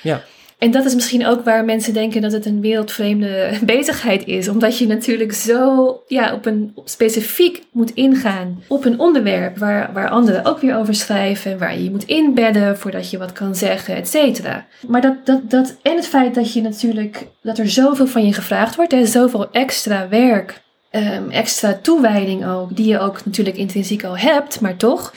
Ja. 0.02 0.24
En 0.58 0.70
dat 0.70 0.84
is 0.84 0.94
misschien 0.94 1.26
ook 1.26 1.44
waar 1.44 1.64
mensen 1.64 1.92
denken 1.92 2.20
dat 2.20 2.32
het 2.32 2.46
een 2.46 2.60
wereldvreemde 2.60 3.50
bezigheid 3.62 4.26
is. 4.26 4.48
Omdat 4.48 4.78
je 4.78 4.86
natuurlijk 4.86 5.32
zo 5.32 6.02
ja, 6.06 6.34
op 6.34 6.46
een 6.46 6.74
specifiek 6.84 7.62
moet 7.72 7.94
ingaan 7.94 8.62
op 8.68 8.84
een 8.84 8.98
onderwerp 8.98 9.58
waar, 9.58 9.90
waar 9.92 10.08
anderen 10.08 10.44
ook 10.44 10.58
weer 10.58 10.76
over 10.76 10.94
schrijven. 10.94 11.58
Waar 11.58 11.74
je 11.74 11.84
je 11.84 11.90
moet 11.90 12.04
inbedden 12.04 12.78
voordat 12.78 13.10
je 13.10 13.18
wat 13.18 13.32
kan 13.32 13.54
zeggen, 13.54 13.96
et 13.96 14.08
cetera. 14.08 14.66
Maar 14.86 15.00
dat, 15.00 15.26
dat, 15.26 15.50
dat, 15.50 15.76
en 15.82 15.96
het 15.96 16.06
feit 16.06 16.34
dat 16.34 16.52
je 16.52 16.62
natuurlijk, 16.62 17.26
dat 17.42 17.58
er 17.58 17.68
zoveel 17.68 18.06
van 18.06 18.26
je 18.26 18.32
gevraagd 18.32 18.76
wordt. 18.76 18.92
Er 18.92 19.06
zoveel 19.06 19.50
extra 19.50 20.08
werk, 20.08 20.60
ehm, 20.90 21.30
extra 21.30 21.78
toewijding 21.82 22.46
ook, 22.46 22.76
die 22.76 22.86
je 22.86 22.98
ook 22.98 23.24
natuurlijk 23.24 23.56
intrinsiek 23.56 24.04
al 24.04 24.18
hebt, 24.18 24.60
maar 24.60 24.76
toch 24.76 25.12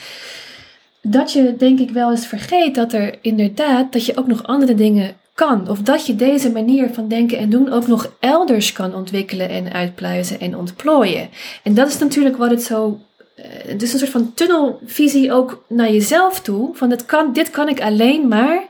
dat 1.02 1.34
je 1.34 1.56
denk 1.58 1.80
ik 1.80 1.90
wel 1.90 2.12
eens 2.12 2.28
vergeet 2.28 2.76
dat 2.76 2.94
er 2.94 3.16
inderdaad, 3.22 3.94
dat 3.94 4.06
je 4.06 4.18
ook 4.18 4.28
nog 4.28 4.44
andere 4.44 4.76
dingen 4.76 5.16
kan. 5.46 5.70
Of 5.70 5.80
dat 5.80 6.06
je 6.06 6.16
deze 6.16 6.52
manier 6.52 6.90
van 6.94 7.08
denken 7.08 7.38
en 7.38 7.50
doen 7.50 7.72
ook 7.72 7.88
nog 7.88 8.12
elders 8.20 8.72
kan 8.72 8.96
ontwikkelen 8.96 9.50
en 9.50 9.74
uitpluizen 9.74 10.40
en 10.40 10.58
ontplooien. 10.58 11.30
En 11.64 11.74
dat 11.74 11.88
is 11.88 11.98
natuurlijk 11.98 12.38
wat 12.38 12.50
het 12.50 12.64
zo. 12.64 13.00
eh, 13.36 13.46
Het 13.68 13.82
is 13.82 13.94
een 13.94 14.00
soort 14.00 14.12
van 14.12 14.34
tunnelvisie 14.34 15.32
ook 15.34 15.64
naar 15.68 15.92
jezelf 15.92 16.40
toe. 16.42 16.70
Van 16.74 16.90
het 16.90 17.06
kan, 17.06 17.34
dit 17.34 17.50
kan 17.50 17.70
ik 17.70 17.82
alleen 17.82 18.28
maar 18.28 18.70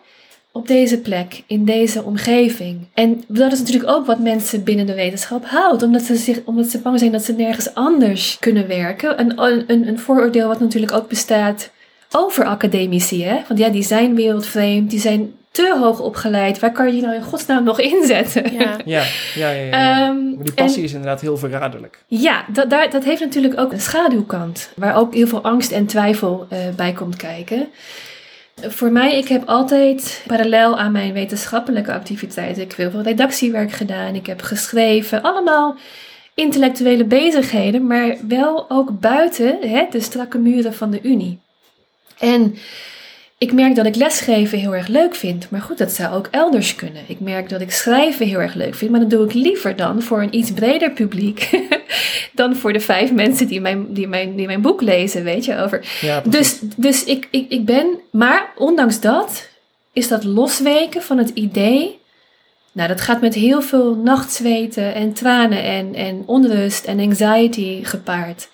op 0.51 0.67
deze 0.67 0.99
plek, 0.99 1.43
in 1.47 1.65
deze 1.65 2.03
omgeving. 2.03 2.87
En 2.93 3.23
dat 3.27 3.51
is 3.51 3.59
natuurlijk 3.59 3.89
ook 3.91 4.05
wat 4.05 4.19
mensen 4.19 4.63
binnen 4.63 4.85
de 4.85 4.93
wetenschap 4.95 5.45
houdt. 5.45 5.83
Omdat 5.83 6.01
ze, 6.01 6.15
zich, 6.15 6.39
omdat 6.45 6.67
ze 6.67 6.79
bang 6.79 6.99
zijn 6.99 7.11
dat 7.11 7.23
ze 7.23 7.33
nergens 7.33 7.73
anders 7.73 8.37
kunnen 8.39 8.67
werken. 8.67 9.19
Een, 9.19 9.41
een, 9.67 9.87
een 9.87 9.99
vooroordeel 9.99 10.47
wat 10.47 10.59
natuurlijk 10.59 10.91
ook 10.91 11.07
bestaat 11.09 11.69
over 12.11 12.45
academici. 12.45 13.23
Hè? 13.23 13.37
Want 13.47 13.59
ja, 13.59 13.69
die 13.69 13.83
zijn 13.83 14.15
wereldvreemd, 14.15 14.89
die 14.89 14.99
zijn 14.99 15.33
te 15.51 15.77
hoog 15.79 15.99
opgeleid. 15.99 16.59
Waar 16.59 16.71
kan 16.71 16.87
je 16.87 16.95
je 16.95 17.01
nou 17.01 17.15
in 17.15 17.23
godsnaam 17.23 17.63
nog 17.63 17.79
inzetten? 17.93 18.53
Ja. 18.53 18.59
Ja, 18.61 18.77
ja, 18.85 19.03
ja. 19.35 19.49
ja, 19.51 19.51
ja. 19.51 19.71
Ehm, 20.07 20.35
maar 20.35 20.43
die 20.43 20.53
passie 20.53 20.77
en- 20.79 20.83
is 20.83 20.91
inderdaad 20.93 21.21
heel 21.21 21.37
verraderlijk. 21.37 22.03
ja, 22.07 22.45
dat, 22.53 22.69
daar, 22.69 22.89
dat 22.89 23.03
heeft 23.03 23.21
natuurlijk 23.21 23.59
ook 23.59 23.71
een 23.71 23.81
schaduwkant. 23.81 24.69
Waar 24.75 24.95
ook 24.95 25.13
heel 25.13 25.27
veel 25.27 25.41
angst 25.43 25.71
en 25.71 25.85
twijfel 25.85 26.45
eh, 26.49 26.59
bij 26.75 26.93
komt 26.93 27.15
kijken. 27.15 27.67
Voor 28.67 28.91
mij, 28.91 29.17
ik 29.17 29.27
heb 29.27 29.43
altijd 29.45 30.23
parallel 30.27 30.77
aan 30.79 30.91
mijn 30.91 31.13
wetenschappelijke 31.13 31.93
activiteiten. 31.93 32.61
Ik 32.63 32.67
heb 32.69 32.77
heel 32.77 32.91
veel 32.91 33.01
redactiewerk 33.01 33.71
gedaan. 33.71 34.15
Ik 34.15 34.25
heb 34.25 34.41
geschreven. 34.41 35.21
Allemaal 35.21 35.75
intellectuele 36.33 37.03
bezigheden. 37.03 37.87
Maar 37.87 38.15
wel 38.27 38.65
ook 38.69 38.99
buiten 38.99 39.57
hè, 39.61 39.85
de 39.91 39.99
strakke 39.99 40.37
muren 40.37 40.73
van 40.73 40.91
de 40.91 40.99
Unie. 41.01 41.39
En 42.19 42.55
ik 43.41 43.53
merk 43.53 43.75
dat 43.75 43.85
ik 43.85 43.95
lesgeven 43.95 44.59
heel 44.59 44.75
erg 44.75 44.87
leuk 44.87 45.15
vind. 45.15 45.49
Maar 45.49 45.61
goed, 45.61 45.77
dat 45.77 45.91
zou 45.91 46.15
ook 46.15 46.27
elders 46.31 46.75
kunnen. 46.75 47.03
Ik 47.07 47.19
merk 47.19 47.49
dat 47.49 47.61
ik 47.61 47.71
schrijven 47.71 48.27
heel 48.27 48.39
erg 48.39 48.53
leuk 48.53 48.75
vind. 48.75 48.91
Maar 48.91 48.99
dat 48.99 49.09
doe 49.09 49.25
ik 49.25 49.33
liever 49.33 49.75
dan 49.75 50.01
voor 50.01 50.21
een 50.21 50.35
iets 50.35 50.51
breder 50.51 50.91
publiek. 50.91 51.49
dan 52.33 52.55
voor 52.55 52.73
de 52.73 52.79
vijf 52.79 53.11
mensen 53.11 53.47
die 53.47 53.61
mijn, 53.61 53.93
die 53.93 54.07
mijn, 54.07 54.35
die 54.35 54.45
mijn 54.45 54.61
boek 54.61 54.81
lezen, 54.81 55.23
weet 55.23 55.45
je. 55.45 55.57
Over. 55.57 55.85
Ja. 56.01 56.21
Dus, 56.25 56.59
dus 56.75 57.03
ik, 57.03 57.27
ik, 57.31 57.49
ik 57.49 57.65
ben. 57.65 57.99
Maar 58.11 58.51
ondanks 58.55 58.99
dat 58.99 59.49
is 59.93 60.07
dat 60.07 60.23
losweken 60.23 61.01
van 61.01 61.17
het 61.17 61.29
idee. 61.29 61.99
Nou, 62.71 62.87
dat 62.87 63.01
gaat 63.01 63.21
met 63.21 63.33
heel 63.33 63.61
veel 63.61 63.95
nachtzweten 63.95 64.93
en 64.93 65.13
tranen 65.13 65.63
en, 65.63 65.95
en 65.95 66.23
onrust 66.25 66.85
en 66.85 66.99
anxiety 66.99 67.83
gepaard. 67.83 68.49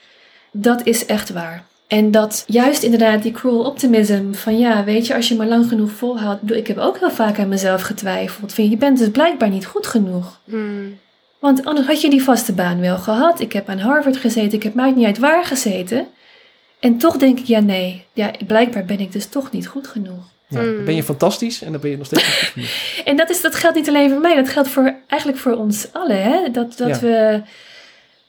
Dat 0.51 0.85
is 0.85 1.05
echt 1.05 1.29
waar. 1.29 1.66
En 1.87 2.11
dat 2.11 2.43
juist 2.47 2.83
inderdaad 2.83 3.21
die 3.21 3.31
cruel 3.31 3.59
optimism 3.59 4.33
van 4.33 4.59
ja, 4.59 4.83
weet 4.83 5.07
je, 5.07 5.15
als 5.15 5.27
je 5.27 5.35
maar 5.35 5.47
lang 5.47 5.67
genoeg 5.67 5.91
volhoudt. 5.91 6.35
Ik 6.35 6.41
bedoel, 6.41 6.57
Ik 6.57 6.67
heb 6.67 6.77
ook 6.77 6.99
heel 6.99 7.11
vaak 7.11 7.39
aan 7.39 7.47
mezelf 7.47 7.81
getwijfeld. 7.81 8.53
Van, 8.53 8.69
je 8.69 8.77
bent 8.77 8.97
dus 8.97 9.09
blijkbaar 9.09 9.49
niet 9.49 9.65
goed 9.65 9.87
genoeg. 9.87 10.39
Hmm. 10.43 10.97
Want 11.39 11.65
anders 11.65 11.87
had 11.87 12.01
je 12.01 12.09
die 12.09 12.23
vaste 12.23 12.53
baan 12.53 12.79
wel 12.79 12.97
gehad. 12.97 13.39
Ik 13.39 13.53
heb 13.53 13.69
aan 13.69 13.79
Harvard 13.79 14.17
gezeten, 14.17 14.53
ik 14.53 14.63
heb 14.63 14.73
maakt 14.73 14.95
niet 14.95 15.05
uit 15.05 15.17
waar 15.17 15.45
gezeten. 15.45 16.07
En 16.79 16.97
toch 16.97 17.17
denk 17.17 17.39
ik, 17.39 17.45
ja 17.45 17.59
nee, 17.59 18.05
ja, 18.13 18.31
blijkbaar 18.47 18.85
ben 18.85 18.99
ik 18.99 19.11
dus 19.11 19.25
toch 19.25 19.51
niet 19.51 19.67
goed 19.67 19.87
genoeg. 19.87 20.35
Ja, 20.47 20.61
dan 20.61 20.85
ben 20.85 20.95
je 20.95 21.03
fantastisch 21.03 21.61
en 21.61 21.71
dan 21.71 21.81
ben 21.81 21.89
je 21.89 21.97
nog 21.97 22.05
steeds 22.05 22.25
niet 22.25 22.33
goed 22.35 22.47
genoeg. 22.47 22.69
En 23.09 23.17
dat, 23.17 23.29
is, 23.29 23.41
dat 23.41 23.55
geldt 23.55 23.75
niet 23.75 23.87
alleen 23.87 24.09
voor 24.09 24.19
mij, 24.19 24.35
dat 24.35 24.49
geldt 24.49 24.69
voor, 24.69 24.95
eigenlijk 25.07 25.41
voor 25.41 25.55
ons 25.55 25.87
allen. 25.93 26.21
Hè? 26.21 26.51
Dat, 26.51 26.77
dat 26.77 26.87
Ja. 26.87 26.99
we 26.99 27.41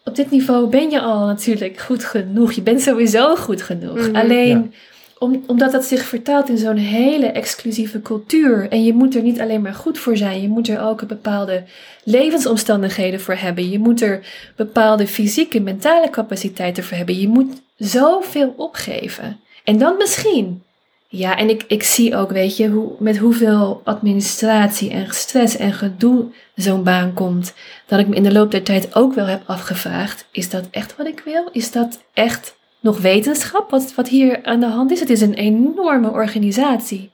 op 0.08 0.16
dit 0.16 0.30
niveau 0.30 0.68
ben 0.68 0.90
je 0.90 1.00
al 1.00 1.26
natuurlijk 1.26 1.78
goed 1.78 2.04
genoeg. 2.04 2.52
Je 2.52 2.62
bent 2.62 2.80
sowieso 2.80 3.36
goed 3.36 3.62
genoeg. 3.62 4.08
Mhm. 4.08 4.16
Alleen 4.16 4.72
om, 5.18 5.42
omdat 5.46 5.72
dat 5.72 5.84
zich 5.84 6.02
vertaalt 6.02 6.48
in 6.48 6.58
zo'n 6.58 6.76
hele 6.76 7.26
exclusieve 7.26 8.02
cultuur. 8.02 8.68
En 8.68 8.84
je 8.84 8.94
moet 8.94 9.14
er 9.14 9.22
niet 9.22 9.40
alleen 9.40 9.62
maar 9.62 9.74
goed 9.74 9.98
voor 9.98 10.16
zijn. 10.16 10.40
Je 10.40 10.48
moet 10.48 10.68
er 10.68 10.80
ook 10.80 11.06
bepaalde 11.06 11.62
levensomstandigheden 12.04 13.20
voor 13.20 13.34
hebben. 13.34 13.70
Je 13.70 13.78
moet 13.78 14.02
er 14.02 14.20
bepaalde 14.56 15.06
fysieke, 15.06 15.60
mentale 15.60 16.10
capaciteiten 16.10 16.84
voor 16.84 16.96
hebben. 16.96 17.20
Je 17.20 17.28
moet 17.28 17.62
zoveel 17.76 18.54
opgeven. 18.56 19.40
En 19.64 19.78
dan 19.78 19.96
misschien. 19.96 20.62
Ja, 21.10 21.36
en 21.36 21.48
ik, 21.48 21.64
ik 21.68 21.82
zie 21.82 22.16
ook, 22.16 22.30
weet 22.30 22.56
je, 22.56 22.68
hoe, 22.68 22.92
met 22.98 23.16
hoeveel 23.16 23.80
administratie 23.84 24.90
en 24.90 25.14
stress 25.14 25.56
en 25.56 25.72
gedoe 25.72 26.32
zo'n 26.54 26.82
baan 26.82 27.14
komt. 27.14 27.54
Dat 27.86 27.98
ik 27.98 28.08
me 28.08 28.14
in 28.14 28.22
de 28.22 28.32
loop 28.32 28.50
der 28.50 28.62
tijd 28.62 28.94
ook 28.94 29.14
wel 29.14 29.26
heb 29.26 29.42
afgevraagd: 29.46 30.26
is 30.30 30.50
dat 30.50 30.68
echt 30.70 30.96
wat 30.96 31.06
ik 31.06 31.22
wil? 31.24 31.48
Is 31.52 31.70
dat 31.70 31.98
echt 32.12 32.56
nog 32.80 33.00
wetenschap 33.00 33.70
wat, 33.70 33.94
wat 33.94 34.08
hier 34.08 34.44
aan 34.44 34.60
de 34.60 34.66
hand 34.66 34.90
is? 34.90 35.00
Het 35.00 35.10
is 35.10 35.20
een 35.20 35.34
enorme 35.34 36.10
organisatie 36.10 37.10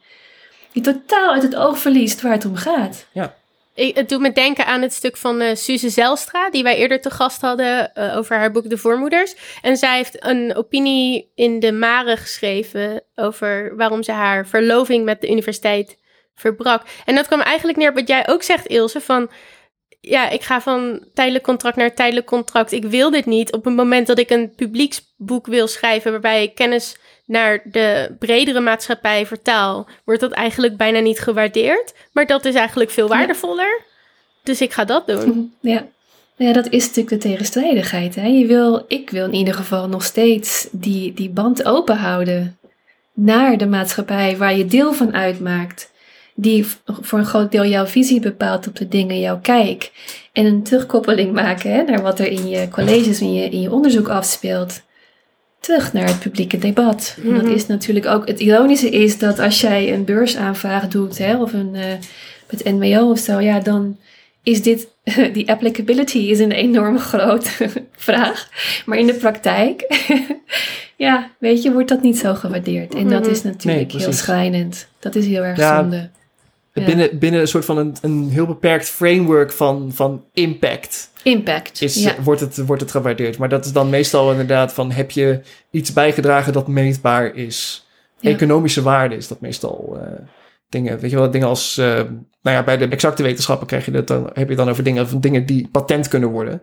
die 0.72 0.82
totaal 0.82 1.32
uit 1.32 1.42
het 1.42 1.57
oog 1.57 1.78
verliest 1.78 2.20
waar 2.20 2.32
het 2.32 2.45
om 2.45 2.57
gaat. 2.57 3.07
Ik, 3.75 3.97
het 3.97 4.09
doet 4.09 4.20
me 4.20 4.33
denken 4.33 4.66
aan 4.66 4.83
het 4.83 4.93
stuk 4.93 5.16
van 5.16 5.41
eh 5.41 5.55
Suze 5.55 5.89
Zelstra, 5.89 6.51
die 6.51 6.62
wij 6.62 6.77
eerder 6.77 7.01
te 7.01 7.11
gast 7.11 7.41
hadden 7.41 7.95
eh, 7.95 8.16
over 8.16 8.37
haar 8.37 8.51
boek 8.51 8.70
De 8.70 8.79
Voormoeders. 8.79 9.35
En 9.62 9.77
zij 9.77 9.97
heeft 9.97 10.25
een 10.25 10.57
opinie 10.57 11.33
in 11.35 11.61
de 11.61 11.72
Mare 11.72 12.16
geschreven 12.16 13.03
over 13.14 13.77
waarom 13.77 14.03
ze 14.03 14.12
haar 14.12 14.47
verloving 14.47 15.05
met 15.05 15.20
de 15.20 15.31
universiteit 15.31 15.99
verbrak. 16.35 16.83
En 17.05 17.14
dat 17.14 17.27
kwam 17.27 17.41
eigenlijk 17.41 17.79
neer 17.79 17.89
op 17.89 17.95
wat 17.95 18.09
jij 18.09 18.29
ook 18.29 18.43
zegt, 18.43 18.66
Ilse, 18.66 19.01
van 19.01 19.31
ja, 20.01 20.29
ik 20.29 20.43
ga 20.43 20.61
van 20.61 21.07
tijdelijk 21.14 21.45
contract 21.45 21.77
naar 21.77 21.95
tijdelijk 21.95 22.27
contract. 22.27 22.72
Ik 22.72 22.85
wil 22.85 23.11
dit 23.11 23.27
niet. 23.27 23.53
Op 23.53 23.64
het 23.64 23.75
moment 23.75 24.07
dat 24.07 24.18
ik 24.18 24.31
een 24.31 24.55
publieksboek 24.55 25.47
wil 25.47 25.66
schrijven 25.66 26.11
waarbij 26.11 26.43
ik 26.43 26.55
kennis 26.55 26.97
naar 27.25 27.62
de 27.64 28.14
bredere 28.18 28.61
maatschappij 28.61 29.27
vertaal, 29.27 29.87
wordt 30.05 30.20
dat 30.20 30.33
eigenlijk 30.33 30.77
bijna 30.77 30.99
niet 30.99 31.20
gewaardeerd. 31.20 31.95
Maar 32.12 32.27
dat 32.27 32.45
is 32.45 32.55
eigenlijk 32.55 32.91
veel 32.91 33.09
waardevoller. 33.09 33.83
Dus 34.43 34.61
ik 34.61 34.72
ga 34.72 34.85
dat 34.85 35.07
doen. 35.07 35.55
Ja. 35.61 35.87
ja, 36.37 36.53
dat 36.53 36.68
is 36.68 36.87
natuurlijk 36.87 37.22
de 37.22 37.29
tegenstrijdigheid. 37.29 38.14
Hè? 38.14 38.27
Je 38.27 38.47
wil, 38.47 38.85
ik 38.89 39.11
wil 39.11 39.25
in 39.25 39.35
ieder 39.35 39.55
geval 39.55 39.89
nog 39.89 40.05
steeds 40.05 40.68
die, 40.70 41.12
die 41.14 41.31
band 41.31 41.64
open 41.64 41.97
houden 41.97 42.59
naar 43.12 43.59
de 43.59 43.66
maatschappij 43.66 44.37
waar 44.37 44.57
je 44.57 44.66
deel 44.66 44.93
van 44.93 45.14
uitmaakt. 45.14 45.93
Die 46.35 46.66
voor 46.85 47.18
een 47.18 47.27
groot 47.27 47.53
deel 47.53 47.64
jouw 47.64 47.87
visie 47.87 48.20
bepaalt 48.20 48.66
op 48.66 48.77
de 48.77 48.89
dingen, 48.89 49.20
jouw 49.20 49.39
kijk. 49.43 49.93
En 50.33 50.45
een 50.47 50.62
terugkoppeling 50.62 51.33
maken 51.33 51.70
hè, 51.70 51.83
naar 51.83 52.03
wat 52.03 52.18
er 52.18 52.27
in 52.27 52.49
je 52.49 52.68
colleges, 52.68 53.20
in 53.20 53.35
je, 53.35 53.49
in 53.49 53.61
je 53.61 53.72
onderzoek 53.72 54.09
afspeelt. 54.09 54.83
Terug 55.64 55.92
naar 55.92 56.06
het 56.06 56.18
publieke 56.18 56.58
debat. 56.58 57.16
En 57.22 57.32
Mhm. 57.32 57.44
Dat 57.44 57.54
is 57.54 57.66
natuurlijk 57.66 58.06
ook. 58.06 58.28
Het 58.28 58.40
ironische 58.40 58.90
is 58.90 59.18
dat 59.18 59.38
als 59.38 59.60
jij 59.60 59.92
een 59.92 60.04
beursaanvraag 60.04 60.88
doet, 60.88 61.18
hè, 61.18 61.36
of 61.36 61.52
een 61.52 61.74
eh, 61.74 61.82
met 62.50 62.64
NWO 62.64 63.10
of 63.10 63.18
zo, 63.18 63.40
ja, 63.40 63.60
dan 63.60 63.96
is 64.42 64.62
dit, 64.62 64.88
die 65.32 65.50
applicability 65.50 66.18
is 66.18 66.38
een 66.38 66.52
enorm 66.52 66.98
grote 67.10 67.50
vraag. 67.96 68.48
Maar 68.86 68.98
in 68.98 69.06
de 69.06 69.14
praktijk, 69.14 69.86
ja, 70.96 71.30
weet 71.38 71.62
je, 71.62 71.72
wordt 71.72 71.88
dat 71.88 72.02
niet 72.02 72.18
zo 72.18 72.34
gewaardeerd. 72.34 72.94
En 72.94 73.08
dat 73.08 73.22
Mhm. 73.22 73.30
is 73.30 73.42
natuurlijk 73.42 73.92
Nee, 73.92 74.02
heel 74.02 74.12
schrijnend. 74.12 74.86
Dat 74.98 75.14
is 75.14 75.26
heel 75.26 75.42
erg 75.42 75.58
Ja, 75.58 75.80
zonde. 75.80 76.10
Ja. 76.75 76.85
Binnen, 76.85 77.18
binnen 77.18 77.41
een 77.41 77.49
soort 77.49 77.64
van 77.64 77.79
een, 77.79 77.97
een 78.03 78.29
heel 78.31 78.47
beperkt 78.47 78.89
framework 78.89 79.53
van, 79.53 79.91
van 79.93 80.25
impact 80.33 81.11
Impact. 81.25 81.81
is, 81.81 82.03
ja. 82.03 82.14
wordt, 82.22 82.41
het, 82.41 82.66
wordt 82.66 82.83
het 82.83 82.91
gewaardeerd. 82.91 83.39
Maar 83.39 83.49
dat 83.49 83.64
is 83.64 83.72
dan 83.72 83.91
meestal 83.91 84.31
inderdaad 84.31 84.72
van 84.72 84.91
heb 84.91 85.11
je 85.11 85.41
iets 85.70 85.93
bijgedragen 85.93 86.53
dat 86.53 86.68
meetbaar 86.68 87.35
is. 87.35 87.87
Ja. 88.20 88.31
Economische 88.31 88.83
waarde 88.83 89.16
is 89.16 89.29
dat 89.29 89.41
meestal 89.41 89.99
eh, 90.01 90.07
dingen. 90.68 90.99
Weet 90.99 91.11
je 91.11 91.16
wel, 91.16 91.31
dingen 91.31 91.49
als, 91.49 91.79
eh, 91.79 91.87
nou 92.43 92.57
ja, 92.57 92.62
bij 92.62 92.77
de 92.77 92.89
exacte 92.89 93.22
wetenschappen 93.22 93.66
krijg 93.66 93.85
je 93.85 93.91
dat 93.91 94.07
dan, 94.07 94.31
heb 94.33 94.49
je 94.49 94.57
dan 94.57 94.68
over 94.68 94.85
dingen, 94.85 95.09
van 95.09 95.20
dingen 95.20 95.47
die 95.47 95.68
patent 95.68 96.09
kunnen 96.09 96.29
worden, 96.29 96.62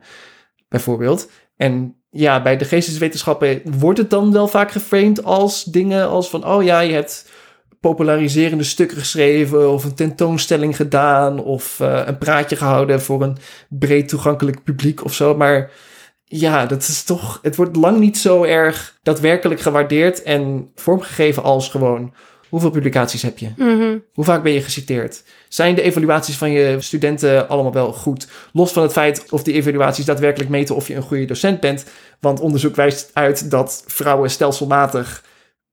bijvoorbeeld. 0.67 1.29
En 1.55 1.95
ja, 2.09 2.41
bij 2.41 2.57
de 2.57 2.65
geesteswetenschappen 2.65 3.61
wordt 3.77 3.99
het 3.99 4.09
dan 4.09 4.31
wel 4.31 4.47
vaak 4.47 4.71
geframed 4.71 5.23
als 5.23 5.63
dingen 5.63 6.07
als 6.09 6.29
van, 6.29 6.45
oh 6.45 6.63
ja, 6.63 6.79
je 6.79 6.93
hebt 6.93 7.29
populariserende 7.81 8.63
stukken 8.63 8.97
geschreven 8.97 9.71
of 9.71 9.83
een 9.83 9.95
tentoonstelling 9.95 10.75
gedaan 10.75 11.43
of 11.43 11.79
eh, 11.79 12.01
een 12.05 12.17
praatje 12.17 12.55
gehouden 12.55 13.01
voor 13.01 13.21
een 13.21 13.37
breed 13.69 14.07
toegankelijk 14.07 14.63
publiek 14.63 15.03
of 15.03 15.13
zo. 15.13 15.35
Maar 15.35 15.71
ja, 16.25 16.65
dat 16.65 16.81
is 16.81 17.03
toch, 17.03 17.39
het 17.41 17.55
wordt 17.55 17.75
lang 17.75 17.99
niet 17.99 18.17
zo 18.17 18.43
erg 18.43 18.99
daadwerkelijk 19.03 19.61
gewaardeerd 19.61 20.23
en 20.23 20.71
vormgegeven 20.75 21.43
als 21.43 21.69
gewoon 21.69 22.13
hoeveel 22.49 22.69
publicaties 22.69 23.21
heb 23.21 23.37
je? 23.37 23.49
Mhm. 23.57 23.97
Hoe 24.13 24.25
vaak 24.25 24.43
ben 24.43 24.51
je 24.51 24.61
geciteerd? 24.61 25.23
Zijn 25.49 25.75
de 25.75 25.81
evaluaties 25.81 26.37
van 26.37 26.51
je 26.51 26.75
studenten 26.79 27.49
allemaal 27.49 27.73
wel 27.73 27.93
goed? 27.93 28.27
Los 28.53 28.71
van 28.71 28.83
het 28.83 28.91
feit 28.91 29.31
of 29.31 29.43
die 29.43 29.53
evaluaties 29.53 30.05
daadwerkelijk 30.05 30.49
meten 30.49 30.75
of 30.75 30.87
je 30.87 30.95
een 30.95 31.01
goede 31.01 31.25
docent 31.25 31.59
bent. 31.59 31.85
Want 32.19 32.39
onderzoek 32.39 32.75
wijst 32.75 33.09
uit 33.13 33.51
dat 33.51 33.83
vrouwen 33.87 34.29
stelselmatig 34.29 35.23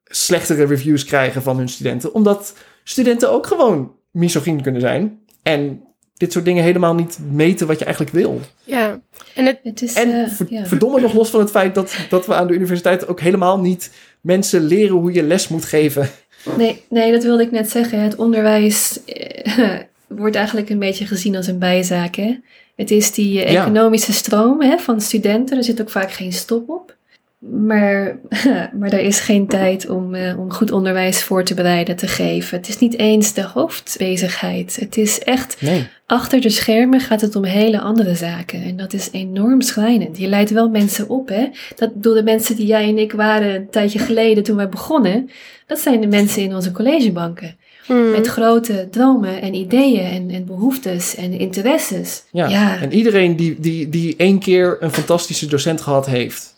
slechtere 0.09 0.64
reviews 0.66 1.04
krijgen 1.04 1.42
van 1.42 1.56
hun 1.56 1.68
studenten. 1.68 2.14
Omdat 2.14 2.54
studenten 2.84 3.30
ook 3.30 3.46
gewoon 3.46 3.92
misogyn 4.11 4.62
kunnen 4.62 4.80
zijn. 4.80 5.18
En 5.42 5.82
dit 6.16 6.32
soort 6.32 6.44
dingen 6.44 6.62
helemaal 6.64 6.94
niet 6.94 7.18
meten 7.30 7.66
wat 7.66 7.78
je 7.78 7.84
eigenlijk 7.84 8.14
wil. 8.14 8.40
Ja, 8.64 9.00
en 9.34 9.46
het, 9.46 9.59
Het 9.62 9.82
is, 9.82 9.94
En 9.94 10.24
eh, 10.24 10.30
ver- 10.30 10.46
ja. 10.50 10.66
verdomme 10.66 11.00
nog 11.00 11.12
los 11.12 11.30
van 11.30 11.40
het 11.40 11.50
feit 11.50 11.74
dat, 11.74 11.96
dat 12.09 12.26
we 12.26 12.34
aan 12.34 12.46
de 12.46 12.54
universiteit 12.54 13.06
ook 13.09 13.20
helemaal 13.20 13.61
niet 13.61 13.90
mensen 14.20 14.61
leren 14.64 14.96
hoe 14.96 15.12
je 15.12 15.22
les 15.22 15.48
moet 15.48 15.64
geven. 15.64 16.09
Nee, 16.56 16.82
nee, 16.88 17.12
dat 17.12 17.22
wilde 17.22 17.42
ik 17.42 17.50
net 17.50 17.70
zeggen. 17.70 18.00
Het 18.00 18.16
onderwijs 18.16 19.04
eh, 19.04 19.78
wordt 20.06 20.36
eigenlijk 20.36 20.70
een 20.70 20.78
beetje 20.78 21.06
gezien 21.06 21.36
als 21.36 21.46
een 21.46 21.59
bijzaak. 21.59 22.14
Hè? 22.16 22.38
Het 22.76 22.90
is 22.90 23.12
die 23.12 23.32
Ja. 23.32 23.42
economische 23.44 24.12
stroom 24.12 24.61
hè, 24.62 24.78
van 24.78 25.00
studenten. 25.00 25.56
Er 25.56 25.64
zit 25.64 25.80
ook 25.80 25.90
vaak 25.90 26.12
geen 26.12 26.32
stop 26.32 26.68
op. 26.68 26.96
Maar, 27.39 28.18
maar 28.78 28.93
er 28.93 29.01
is 29.01 29.20
geen 29.20 29.47
tijd 29.47 29.89
om, 29.89 30.14
eh, 30.14 30.39
om 30.39 30.53
goed 30.53 30.70
onderwijs 30.72 31.22
voor 31.22 31.45
te 31.45 31.55
bereiden, 31.55 31.97
te 31.97 32.07
geven. 32.07 32.57
Het 32.59 32.68
is 32.68 32.78
niet 32.78 32.99
eens 32.99 33.32
de 33.34 33.43
hoofdbezigheid. 33.43 34.76
Het 34.80 34.97
is 34.97 35.18
echt, 35.18 35.57
Nee. 35.62 35.86
achter 36.07 36.41
de 36.41 36.49
schermen 36.51 37.01
gaat 37.01 37.20
het 37.20 37.36
om 37.36 37.45
hele 37.45 37.80
andere 37.80 38.14
zaken. 38.14 38.62
En 38.62 38.76
dat 38.76 38.93
is 38.93 39.09
enorm 39.12 39.61
schrijnend. 39.61 40.18
Je 40.18 40.26
leidt 40.26 40.51
wel 40.51 40.68
mensen 40.68 41.09
op, 41.09 41.28
hè. 41.28 41.49
Dat 41.76 41.91
door 41.95 42.14
de 42.14 42.22
mensen 42.22 42.57
die 42.57 42.66
jij 42.66 42.89
en 42.89 42.99
ik 42.99 43.12
waren 43.12 43.55
een 43.55 43.70
tijdje 43.70 43.99
geleden 43.99 44.43
toen 44.43 44.57
wij 44.57 44.68
begonnen. 44.68 45.30
Dat 45.66 45.78
zijn 45.78 46.01
de 46.01 46.07
mensen 46.07 46.43
in 46.43 46.55
onze 46.55 46.72
collegebanken. 46.72 47.57
mm, 47.89 48.11
Met 48.11 48.26
grote 48.26 48.89
dromen 48.91 49.41
en 49.41 49.55
ideeën 49.55 50.05
en, 50.05 50.30
en 50.30 50.47
behoeftes 50.47 51.14
en 51.14 51.32
interesses. 51.32 52.22
Ja. 52.32 52.49
Ja. 52.49 52.80
En 52.80 52.93
iedereen 52.93 53.36
die, 53.36 53.57
die, 53.61 53.89
die 53.89 54.14
één 54.16 54.39
keer 54.39 54.76
een 54.80 54.93
fantastische 54.93 55.47
docent 55.47 55.80
gehad 55.80 56.07
heeft, 56.07 56.55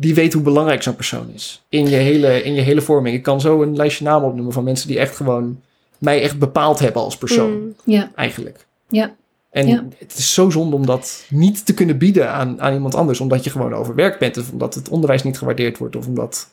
die 0.00 0.14
weet 0.14 0.32
hoe 0.32 0.42
belangrijk 0.42 0.82
zo'n 0.82 0.96
persoon 0.96 1.30
is. 1.34 1.62
In 1.68 1.88
je, 1.88 1.96
hele, 1.96 2.42
in 2.42 2.54
je 2.54 2.60
hele 2.60 2.80
vorming. 2.80 3.16
Ik 3.16 3.22
kan 3.22 3.40
zo 3.40 3.62
een 3.62 3.76
lijstje 3.76 4.04
namen 4.04 4.28
opnoemen 4.28 4.52
van 4.52 4.64
mensen 4.64 4.88
die 4.88 4.98
echt 4.98 5.16
gewoon 5.16 5.60
mij 5.98 6.22
echt 6.22 6.38
bepaald 6.38 6.78
hebben 6.78 7.02
als 7.02 7.16
persoon, 7.16 7.52
mm. 7.52 7.74
Ja, 7.84 8.10
eigenlijk. 8.14 8.66
ja. 8.88 9.14
En 9.50 9.92
het 9.98 10.14
is 10.18 10.34
zo 10.34 10.50
zonde 10.50 10.76
om 10.76 10.86
dat 10.86 11.24
niet 11.30 11.66
te 11.66 11.74
kunnen 11.74 11.98
bieden 11.98 12.30
aan, 12.30 12.60
aan 12.60 12.72
iemand 12.74 12.94
anders, 12.94 13.20
omdat 13.20 13.44
je 13.44 13.50
gewoon 13.50 13.74
overwerkt 13.74 14.18
bent, 14.18 14.36
of 14.38 14.50
omdat 14.52 14.74
het 14.74 14.88
onderwijs 14.88 15.22
niet 15.22 15.38
gewaardeerd 15.38 15.78
wordt, 15.78 15.96
of 15.96 16.06
omdat 16.06 16.48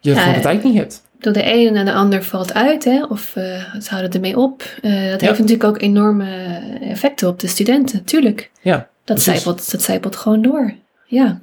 je 0.00 0.10
Ja, 0.14 0.18
gewoon 0.20 0.34
de 0.34 0.40
tijd 0.40 0.64
niet 0.64 0.74
hebt. 0.76 1.02
Door 1.18 1.32
de 1.32 1.42
ene 1.42 1.70
naar 1.70 1.84
de 1.84 1.92
ander 1.92 2.22
valt 2.24 2.54
uit, 2.54 2.84
hè? 2.84 3.04
of 3.04 3.36
eh, 3.36 3.74
ze 3.80 3.90
houden 3.90 4.10
ermee 4.12 4.36
op. 4.36 4.62
Eh, 4.82 4.90
dat 5.10 5.20
Ja. 5.20 5.26
heeft 5.26 5.38
natuurlijk 5.38 5.64
ook 5.64 5.80
enorme 5.80 6.58
effecten 6.80 7.28
op 7.28 7.40
de 7.40 7.46
studenten, 7.46 7.96
natuurlijk. 7.96 8.50
Ja, 8.60 8.88
Dat 9.04 9.20
zijpelt, 9.22 9.70
dat 9.70 9.82
zijpelt 9.82 10.16
gewoon 10.16 10.42
door. 10.42 10.74
Ja. 11.06 11.40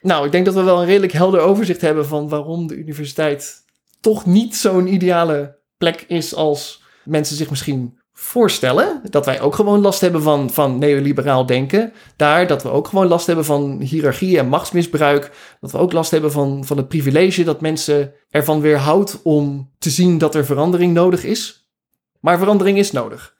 Nou, 0.00 0.26
ik 0.26 0.32
denk 0.32 0.44
dat 0.44 0.54
we 0.54 0.62
wel 0.62 0.80
een 0.80 0.86
redelijk 0.86 1.12
helder 1.12 1.40
overzicht 1.40 1.80
hebben 1.80 2.06
van 2.06 2.28
waarom 2.28 2.66
de 2.66 2.76
universiteit 2.76 3.64
toch 4.00 4.26
niet 4.26 4.56
zo'n 4.56 4.86
ideale 4.86 5.58
plek 5.78 6.04
is 6.08 6.34
als 6.34 6.82
mensen 7.04 7.36
zich 7.36 7.50
misschien 7.50 7.98
voorstellen. 8.12 9.00
Dat 9.10 9.26
wij 9.26 9.40
ook 9.40 9.54
gewoon 9.54 9.80
last 9.80 10.00
hebben 10.00 10.22
van, 10.22 10.50
van 10.50 10.78
neoliberaal 10.78 11.46
denken. 11.46 11.92
Daar, 12.16 12.46
dat 12.46 12.62
we 12.62 12.68
ook 12.68 12.88
gewoon 12.88 13.06
last 13.06 13.26
hebben 13.26 13.44
van 13.44 13.80
hiërarchie 13.80 14.38
en 14.38 14.48
machtsmisbruik. 14.48 15.56
Dat 15.60 15.70
we 15.70 15.78
ook 15.78 15.92
last 15.92 16.10
hebben 16.10 16.32
van, 16.32 16.64
van 16.64 16.76
het 16.76 16.88
privilege 16.88 17.44
dat 17.44 17.60
mensen 17.60 18.14
ervan 18.30 18.60
weerhoudt 18.60 19.20
om 19.22 19.72
te 19.78 19.90
zien 19.90 20.18
dat 20.18 20.34
er 20.34 20.44
verandering 20.44 20.92
nodig 20.94 21.24
is. 21.24 21.70
Maar 22.20 22.38
verandering 22.38 22.78
is 22.78 22.92
nodig. 22.92 23.36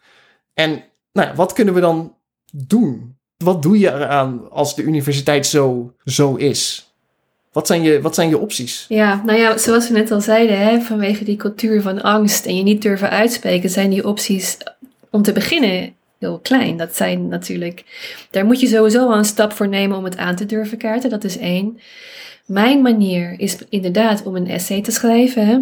En 0.55 0.85
nou 1.13 1.35
wat 1.35 1.53
kunnen 1.53 1.75
we 1.75 1.81
dan 1.81 2.17
doen? 2.53 3.20
Wat 3.45 3.63
doe 3.63 3.79
je 3.79 3.89
eraan 3.89 4.51
als 4.51 4.75
de 4.75 4.83
universiteit 4.83 5.47
zo, 5.47 5.93
zo 6.05 6.35
is? 6.35 6.89
Wat 7.53 7.67
zijn, 7.67 7.83
je, 7.83 8.01
wat 8.01 8.15
zijn 8.15 8.29
je 8.29 8.39
opties? 8.39 8.85
Ja, 8.89 9.23
nou 9.25 9.39
ja, 9.39 9.59
zoals 9.59 9.89
we 9.89 9.95
net 9.99 10.11
al 10.11 10.21
zeiden, 10.21 10.59
hè, 10.59 10.81
vanwege 10.81 11.25
die 11.25 11.37
cultuur 11.37 11.83
van 11.83 12.03
angst 12.03 12.47
en 12.47 12.57
je 12.57 12.63
niet 12.63 12.83
durven 12.83 13.11
uitspreken, 13.11 13.71
zijn 13.71 13.91
die 13.91 14.07
opties 14.07 14.57
om 15.11 15.23
te 15.23 15.33
beginnen 15.33 15.93
heel 16.19 16.39
klein. 16.43 16.77
Dat 16.77 16.97
zijn 16.97 17.29
natuurlijk, 17.29 17.85
daar 18.31 18.45
moet 18.45 18.61
je 18.61 18.67
sowieso 18.67 19.09
al 19.09 19.17
een 19.19 19.25
stap 19.25 19.53
voor 19.53 19.69
nemen 19.69 19.97
om 19.97 20.05
het 20.05 20.17
aan 20.17 20.37
te 20.37 20.47
durven 20.47 20.79
kaarten. 20.79 21.11
Dat 21.11 21.25
is 21.25 21.39
één. 21.39 21.81
Mijn 22.47 22.83
manier 22.83 23.35
is 23.39 23.57
inderdaad 23.69 24.23
om 24.23 24.37
een 24.37 24.49
essay 24.49 24.81
te 24.83 24.91
schrijven. 24.91 25.47
Hè? 25.47 25.53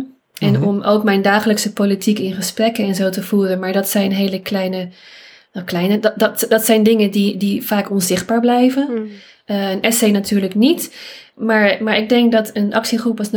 En 0.47 0.53
Mhm. 0.53 0.63
om 0.65 0.83
ook 0.83 1.05
mijn 1.05 1.23
dagelijkse 1.23 1.73
politiek 1.73 2.19
in 2.19 2.33
gesprekken 2.35 2.85
en 2.85 2.95
zo 2.95 3.11
te 3.11 3.23
voeren. 3.23 3.59
Maar 3.59 3.73
dat 3.73 3.89
zijn 3.89 4.13
hele 4.13 4.41
kleine, 4.43 4.89
nou 5.53 5.67
kleine, 5.67 5.99
dat, 5.99 6.13
dat, 6.17 6.47
dat 6.49 6.65
zijn 6.65 6.83
dingen 6.83 7.11
die, 7.11 7.37
die 7.37 7.67
vaak 7.67 7.91
onzichtbaar 7.91 8.41
blijven. 8.41 8.87
Mm. 8.91 9.09
Eh, 9.45 9.71
een 9.71 9.83
essay 9.83 10.11
natuurlijk 10.11 10.55
niet. 10.55 10.95
Maar, 11.35 11.77
maar 11.81 11.97
ik 11.97 12.09
denk 12.09 12.33
dat 12.33 12.51
een 12.53 12.75
actiegroep 12.75 13.19
als 13.19 13.31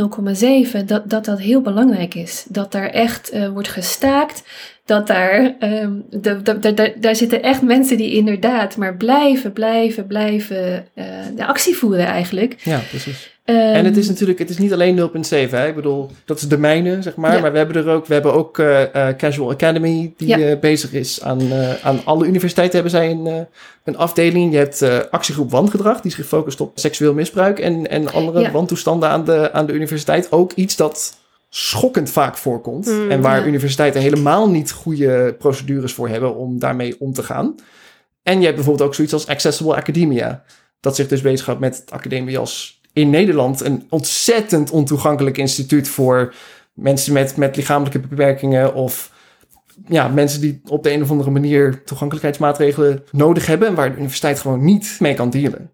0,7, 0.74 0.84
dat, 0.84 1.10
dat 1.10 1.24
dat 1.24 1.38
heel 1.38 1.60
belangrijk 1.60 2.14
is. 2.14 2.44
Dat 2.48 2.72
daar 2.72 2.88
echt 2.88 3.30
eh, 3.30 3.48
wordt 3.48 3.68
gestaakt. 3.68 4.42
Dat 4.84 5.06
daar, 5.06 5.54
ehm, 5.58 5.92
de, 6.10 6.42
de, 6.42 6.58
de- 6.58 6.74
de- 6.74 6.94
daar 7.00 7.16
zitten 7.16 7.42
echt 7.42 7.62
mensen 7.62 7.96
die 7.96 8.12
inderdaad 8.12 8.76
maar 8.76 8.96
blijven, 8.96 9.52
blijven, 9.52 10.06
blijven 10.06 10.86
eh, 10.94 11.04
de 11.36 11.46
actie 11.46 11.76
voeren 11.76 12.06
eigenlijk. 12.06 12.54
Ja, 12.58 12.80
precies. 12.88 13.31
Ehm, 13.44 13.58
En 13.58 13.84
het 13.84 13.96
is 13.96 14.08
natuurlijk, 14.08 14.38
het 14.38 14.50
is 14.50 14.58
niet 14.58 14.72
alleen 14.72 14.94
0.7. 14.94 15.58
Hè? 15.58 15.66
Ik 15.68 15.74
bedoel, 15.74 16.10
dat 16.24 16.36
is 16.40 16.48
de 16.48 16.58
mijne, 16.58 17.02
zeg 17.02 17.16
maar. 17.16 17.34
Ja. 17.34 17.40
Maar 17.40 17.52
we 17.52 17.58
hebben 17.58 17.76
er 17.76 17.88
ook, 17.88 18.06
we 18.06 18.14
hebben 18.14 18.32
ook 18.32 18.58
eh, 18.58 19.08
eh, 19.08 19.16
Casual 19.16 19.50
Academy, 19.50 20.14
die 20.16 20.28
Ja. 20.28 20.38
eh, 20.38 20.58
bezig 20.58 20.92
is 20.92 21.22
aan, 21.22 21.40
aan 21.82 22.00
alle 22.04 22.26
universiteiten 22.26 22.74
hebben 22.74 22.90
zij 23.00 23.10
een, 23.10 23.46
een 23.84 23.96
afdeling. 23.96 24.52
Je 24.52 24.58
hebt 24.58 25.10
actiegroep 25.10 25.50
Wangedrag, 25.50 26.00
die 26.00 26.10
zich 26.12 26.26
focust 26.26 26.60
op 26.60 26.72
seksueel 26.74 27.14
misbruik 27.14 27.58
en, 27.58 27.90
en 27.90 28.12
andere 28.12 28.40
Ja. 28.40 28.50
wantoestanden 28.50 29.08
aan 29.08 29.24
de, 29.24 29.52
aan 29.52 29.66
de 29.66 29.72
universiteit. 29.72 30.32
Ook 30.32 30.52
iets 30.52 30.76
dat 30.76 31.16
schokkend 31.48 32.10
vaak 32.10 32.36
voorkomt. 32.36 32.86
Mm, 32.86 33.10
en 33.10 33.20
waar 33.20 33.46
universiteiten 33.46 34.00
helemaal 34.00 34.50
niet 34.50 34.72
goede 34.72 35.34
procedures 35.38 35.92
voor 35.92 36.08
hebben 36.08 36.36
om 36.36 36.58
daarmee 36.58 36.96
om 36.98 37.12
te 37.12 37.22
gaan. 37.22 37.54
En 38.22 38.38
je 38.38 38.44
hebt 38.44 38.56
bijvoorbeeld 38.56 38.88
ook 38.88 38.94
zoiets 38.94 39.12
als 39.14 39.26
Accessible 39.26 39.74
Academia. 39.74 40.42
Dat 40.80 40.96
zich 40.96 41.08
dus 41.08 41.20
bezighoudt 41.20 41.60
met 41.60 41.84
academie 41.88 42.38
als 42.38 42.80
in 42.92 43.10
Nederland 43.10 43.60
een 43.60 43.86
ontzettend 43.88 44.70
ontoegankelijk 44.70 45.38
instituut 45.38 45.88
voor 45.88 46.34
mensen 46.74 47.12
met, 47.12 47.36
met 47.36 47.56
lichamelijke 47.56 47.98
beperkingen 47.98 48.74
of 48.74 49.10
ja, 49.88 50.08
mensen 50.08 50.40
die 50.40 50.60
op 50.68 50.82
de 50.82 50.92
een 50.92 51.02
of 51.02 51.10
andere 51.10 51.30
manier 51.30 51.82
toegankelijkheidsmaatregelen 51.84 53.04
nodig 53.10 53.46
hebben 53.46 53.68
en 53.68 53.74
waar 53.74 53.90
de 53.90 53.96
universiteit 53.96 54.40
gewoon 54.40 54.64
niet 54.64 54.96
mee 54.98 55.14
kan 55.14 55.30
dealen. 55.30 55.70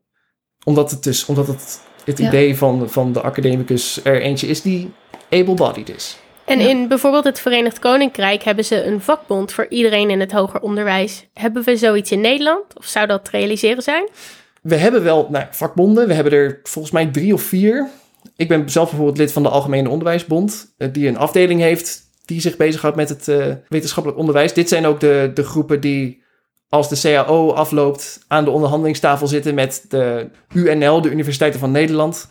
Omdat 0.64 0.90
het 0.90 1.02
dus, 1.02 1.26
omdat 1.26 1.46
het, 1.46 1.80
het 2.04 2.18
Ja. 2.18 2.26
idee 2.28 2.56
van, 2.56 2.90
van 2.90 3.12
de 3.12 3.20
academicus 3.20 4.00
er 4.04 4.20
eentje 4.22 4.46
is 4.46 4.62
die 4.62 4.92
able-bodied 5.30 5.88
is. 5.96 6.18
En 6.44 6.58
Ja. 6.60 6.68
in 6.68 6.88
bijvoorbeeld 6.88 7.24
het 7.24 7.40
Verenigd 7.40 7.78
Koninkrijk 7.78 8.42
hebben 8.42 8.64
ze 8.64 8.84
een 8.84 9.00
vakbond 9.00 9.52
voor 9.52 9.66
iedereen 9.68 10.10
in 10.10 10.20
het 10.20 10.32
hoger 10.32 10.60
onderwijs. 10.60 11.26
Hebben 11.34 11.64
we 11.64 11.76
zoiets 11.76 12.10
in 12.12 12.20
Nederland? 12.20 12.64
Of 12.76 12.84
zou 12.84 13.06
dat 13.06 13.24
te 13.24 13.30
realiseren 13.30 13.82
zijn? 13.82 14.08
We 14.62 14.76
hebben 14.76 15.02
wel 15.02 15.28
nou, 15.30 15.46
vakbonden. 15.50 16.06
We 16.06 16.14
hebben 16.14 16.32
er 16.32 16.60
volgens 16.62 16.94
mij 16.94 17.06
drie 17.06 17.34
of 17.34 17.42
vier. 17.42 17.88
Ik 18.36 18.48
ben 18.48 18.70
zelf 18.70 18.88
bijvoorbeeld 18.88 19.18
lid 19.18 19.32
van 19.32 19.42
de 19.42 19.48
Algemene 19.48 19.88
Onderwijsbond, 19.88 20.74
eh, 20.76 20.88
die 20.92 21.08
een 21.08 21.18
afdeling 21.18 21.60
heeft 21.60 22.06
die 22.28 22.40
zich 22.40 22.56
bezighoudt 22.56 22.96
met 22.96 23.08
het 23.08 23.28
eh, 23.28 23.54
wetenschappelijk 23.68 24.20
onderwijs. 24.20 24.52
Dit 24.52 24.68
zijn 24.68 24.86
ook 24.86 25.00
de, 25.00 25.30
de 25.34 25.44
groepen 25.44 25.80
die, 25.80 26.22
als 26.68 26.88
de 26.88 27.00
CAO 27.00 27.52
afloopt, 27.52 28.24
aan 28.26 28.44
de 28.44 28.50
onderhandelingstafel 28.50 29.26
zitten 29.26 29.54
met 29.54 29.84
de 29.88 30.30
UNL, 30.54 31.00
de 31.00 31.10
Universiteiten 31.10 31.60
van 31.60 31.70
Nederland. 31.70 32.28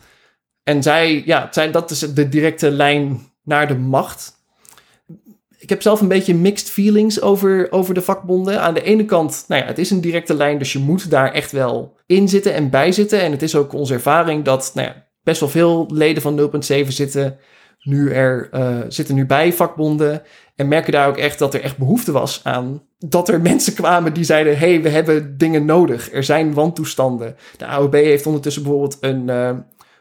En 0.63 0.83
zij, 0.83 1.23
ja, 1.25 1.47
zij, 1.51 1.71
dat 1.71 1.91
is 1.91 1.99
de 1.99 2.29
directe 2.29 2.71
lijn 2.71 3.31
naar 3.43 3.67
de 3.67 3.75
macht. 3.75 4.36
Ik 5.59 5.69
heb 5.69 5.81
zelf 5.81 6.01
een 6.01 6.07
beetje 6.07 6.35
mixed 6.35 6.69
feelings 6.69 7.21
over, 7.21 7.71
over 7.71 7.93
de 7.93 8.01
vakbonden. 8.01 8.61
Aan 8.61 8.73
de 8.73 8.83
ene 8.83 9.05
kant, 9.05 9.45
nou 9.47 9.61
ja, 9.61 9.67
het 9.67 9.77
is 9.77 9.91
een 9.91 10.01
directe 10.01 10.33
lijn, 10.33 10.57
dus 10.57 10.73
je 10.73 10.79
moet 10.79 11.09
daar 11.09 11.31
echt 11.31 11.51
wel 11.51 11.97
in 12.05 12.29
zitten 12.29 12.53
en 12.53 12.69
bij 12.69 12.91
zitten. 12.91 13.21
En 13.21 13.31
het 13.31 13.41
is 13.41 13.55
ook 13.55 13.73
onze 13.73 13.93
ervaring 13.93 14.43
dat 14.43 14.71
nou 14.73 14.87
ja, 14.87 15.07
best 15.23 15.39
wel 15.39 15.49
veel 15.49 15.89
leden 15.93 16.21
van 16.21 16.51
0.7 16.83 16.87
zitten 16.87 17.37
nu, 17.79 18.11
er, 18.11 18.49
eh, 18.51 18.77
zitten 18.87 19.15
nu 19.15 19.25
bij 19.25 19.53
vakbonden. 19.53 20.21
En 20.55 20.67
merken 20.67 20.91
daar 20.91 21.07
ook 21.07 21.17
echt 21.17 21.39
dat 21.39 21.53
er 21.53 21.61
echt 21.61 21.77
behoefte 21.77 22.11
was 22.11 22.39
aan 22.43 22.81
dat 22.99 23.29
er 23.29 23.41
mensen 23.41 23.73
kwamen 23.73 24.13
die 24.13 24.23
zeiden: 24.23 24.57
hey, 24.57 24.81
we 24.81 24.89
hebben 24.89 25.37
dingen 25.37 25.65
nodig. 25.65 26.13
Er 26.13 26.23
zijn 26.23 26.53
wantoestanden. 26.53 27.35
De 27.57 27.65
AOB 27.65 27.93
heeft 27.93 28.25
ondertussen 28.25 28.63
bijvoorbeeld 28.63 28.97
een, 28.99 29.29
eh, 29.29 29.55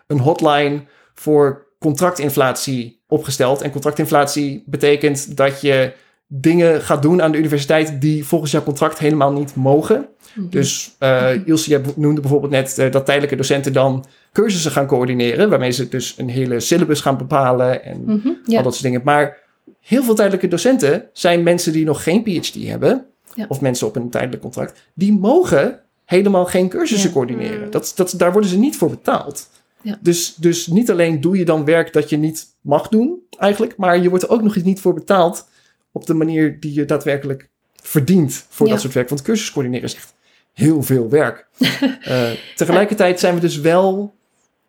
een 0.07 0.21
hotline 0.21 0.85
voor 1.15 1.66
contractinflatie 1.79 3.01
opgesteld. 3.09 3.61
En 3.63 3.71
contractinflatie 3.71 4.63
betekent 4.67 5.37
dat 5.37 5.61
je 5.61 5.93
dingen 6.29 6.83
gaat 6.83 7.03
doen 7.03 7.23
aan 7.23 7.33
de 7.33 7.39
universiteit 7.39 8.01
die 8.01 8.25
volgens 8.25 8.51
jouw 8.51 8.63
contract 8.63 8.99
helemaal 8.99 9.33
niet 9.33 9.55
mogen. 9.55 10.09
Mhm. 10.35 10.49
Dus 10.49 10.95
eh 10.99 11.31
Ilse, 11.45 11.71
jij 11.71 11.81
noemde 11.97 12.21
bijvoorbeeld 12.21 12.53
net 12.53 12.79
eh, 12.79 12.91
dat 12.93 13.05
tijdelijke 13.05 13.37
docenten 13.37 13.73
dan 13.73 14.05
cursussen 14.33 14.71
gaan 14.71 14.87
coördineren, 14.87 15.49
waarmee 15.51 15.71
ze 15.71 15.89
dus 15.89 16.15
een 16.19 16.29
hele 16.29 16.61
syllabus 16.61 17.01
gaan 17.01 17.17
bepalen 17.17 17.85
en 17.85 18.03
Mhm, 18.05 18.29
al 18.57 18.63
dat 18.63 18.73
soort 18.73 18.83
dingen. 18.83 19.01
Maar 19.05 19.39
heel 19.81 20.03
veel 20.03 20.15
tijdelijke 20.15 20.49
docenten 20.49 21.05
zijn 21.13 21.43
mensen 21.43 21.73
die 21.73 21.85
nog 21.85 22.03
geen 22.03 22.23
PhD 22.23 22.55
hebben, 22.67 23.07
Ja. 23.35 23.45
of 23.49 23.61
mensen 23.61 23.87
op 23.87 23.97
een 23.97 24.11
tijdelijk 24.11 24.43
contract, 24.43 24.91
die 24.95 25.13
mogen 25.13 25.81
helemaal 26.05 26.45
geen 26.45 26.69
cursussen 26.69 27.09
Ja. 27.09 27.15
coördineren. 27.15 27.65
Mm. 27.65 27.71
Dat, 27.71 27.93
dat, 27.97 28.15
daar 28.17 28.33
worden 28.33 28.51
ze 28.51 28.59
niet 28.59 28.77
voor 28.77 28.91
betaald. 28.91 29.49
Ja. 29.87 29.99
Dus, 30.01 30.35
dus 30.35 30.67
niet 30.67 30.91
alleen 30.91 31.21
doe 31.21 31.39
je 31.39 31.45
dan 31.45 31.65
werk 31.65 31.93
dat 31.93 32.11
je 32.11 32.17
niet 32.17 32.47
mag 32.61 32.89
doen, 32.89 33.23
eigenlijk, 33.39 33.77
maar 33.77 33.99
je 33.99 34.09
wordt 34.09 34.25
er 34.25 34.31
ook 34.31 34.43
nog 34.43 34.57
eens 34.57 34.65
niet 34.65 34.81
voor 34.81 34.95
betaald 34.95 35.49
op 35.93 36.07
de 36.07 36.15
manier 36.15 36.61
die 36.61 36.73
je 36.75 36.85
daadwerkelijk 36.85 37.49
verdient 37.83 38.47
voor 38.49 38.67
Ja. 38.67 38.73
dat 38.73 38.81
soort 38.83 38.95
werk. 38.95 39.09
Want 39.09 39.23
cursus 39.23 39.53
coördineren 39.53 39.89
is 39.89 39.95
echt 39.95 40.15
heel 40.53 40.83
veel 40.83 41.09
werk. 41.09 41.47
Eh, 42.01 42.31
tegelijkertijd 42.57 43.21
zijn 43.21 43.35
we 43.35 43.41
dus 43.41 43.59
wel 43.59 44.15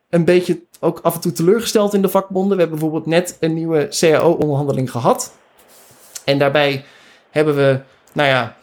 een 0.09 0.25
beetje 0.25 0.59
ook 0.79 0.99
af 0.99 1.15
en 1.15 1.21
toe 1.21 1.31
teleurgesteld 1.31 1.93
in 1.93 2.01
de 2.01 2.09
vakbonden. 2.09 2.57
We 2.57 2.61
hebben 2.63 2.79
bijvoorbeeld 2.79 3.05
net 3.05 3.37
een 3.39 3.53
nieuwe 3.53 3.87
CAO-onderhandeling 3.99 4.91
gehad. 4.91 5.33
En 6.23 6.39
daarbij 6.39 6.85
hebben 7.29 7.55
we, 7.55 7.79
nou 8.13 8.27
ja, 8.29 8.57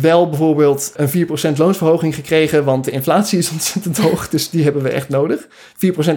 wel 0.00 0.28
bijvoorbeeld 0.28 0.92
een 0.96 1.26
4% 1.54 1.56
loonsverhoging 1.56 2.14
gekregen, 2.14 2.64
want 2.64 2.84
de 2.84 2.90
inflatie 2.90 3.38
is 3.38 3.50
ontzettend 3.56 3.98
hoog, 3.98 4.28
dus 4.28 4.50
die 4.50 4.64
hebben 4.64 4.82
we 4.82 4.88
echt 4.88 5.08
nodig. 5.08 5.46
4% 5.46 5.48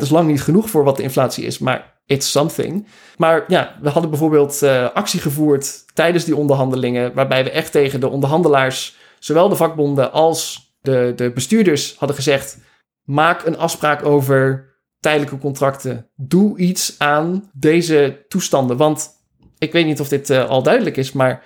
is 0.01 0.09
lang 0.09 0.27
niet 0.27 0.41
genoeg 0.41 0.69
voor 0.69 0.83
wat 0.83 0.97
de 0.97 1.03
inflatie 1.03 1.45
is, 1.45 1.59
maar 1.59 1.99
it's 2.05 2.31
something. 2.31 2.87
Maar 3.17 3.43
ja, 3.47 3.77
we 3.81 3.89
hadden 3.89 4.09
bijvoorbeeld 4.09 4.61
eh, 4.61 4.89
actie 4.93 5.19
gevoerd 5.19 5.83
tijdens 5.93 6.23
die 6.23 6.35
onderhandelingen, 6.35 7.13
waarbij 7.13 7.43
we 7.43 7.51
echt 7.51 7.71
tegen 7.71 7.99
de 7.99 8.09
onderhandelaars, 8.09 8.97
zowel 9.19 9.49
de 9.49 9.55
vakbonden 9.55 10.11
als 10.11 10.71
de, 10.81 11.13
de 11.15 11.31
bestuurders, 11.31 11.95
hadden 11.97 12.17
gezegd: 12.17 12.57
maak 13.03 13.45
een 13.45 13.57
afspraak 13.57 14.05
over 14.05 14.75
tijdelijke 14.99 15.37
contracten. 15.37 16.09
Doe 16.15 16.57
iets 16.57 16.95
aan 16.97 17.49
deze 17.53 18.25
toestanden. 18.27 18.77
Want 18.77 19.09
ik 19.57 19.71
weet 19.71 19.85
niet 19.85 19.99
of 19.99 20.07
dit 20.07 20.29
eh, 20.29 20.49
al 20.49 20.63
duidelijk 20.63 20.97
is, 20.97 21.11
maar 21.11 21.43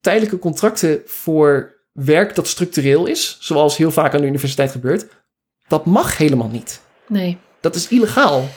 tijdelijke 0.00 0.38
contracten 0.38 1.02
voor 1.06 1.76
werk 1.92 2.34
dat 2.34 2.46
structureel 2.46 3.06
is, 3.06 3.36
zoals 3.40 3.76
heel 3.76 3.90
vaak 3.90 4.14
aan 4.14 4.20
de 4.20 4.26
universiteit 4.26 4.70
gebeurt, 4.70 5.06
dat 5.68 5.86
mag 5.86 6.16
helemaal 6.16 6.48
niet. 6.48 6.80
Nee. 7.06 7.38
Dat 7.60 7.74
is 7.74 7.88
illegaal. 7.88 8.48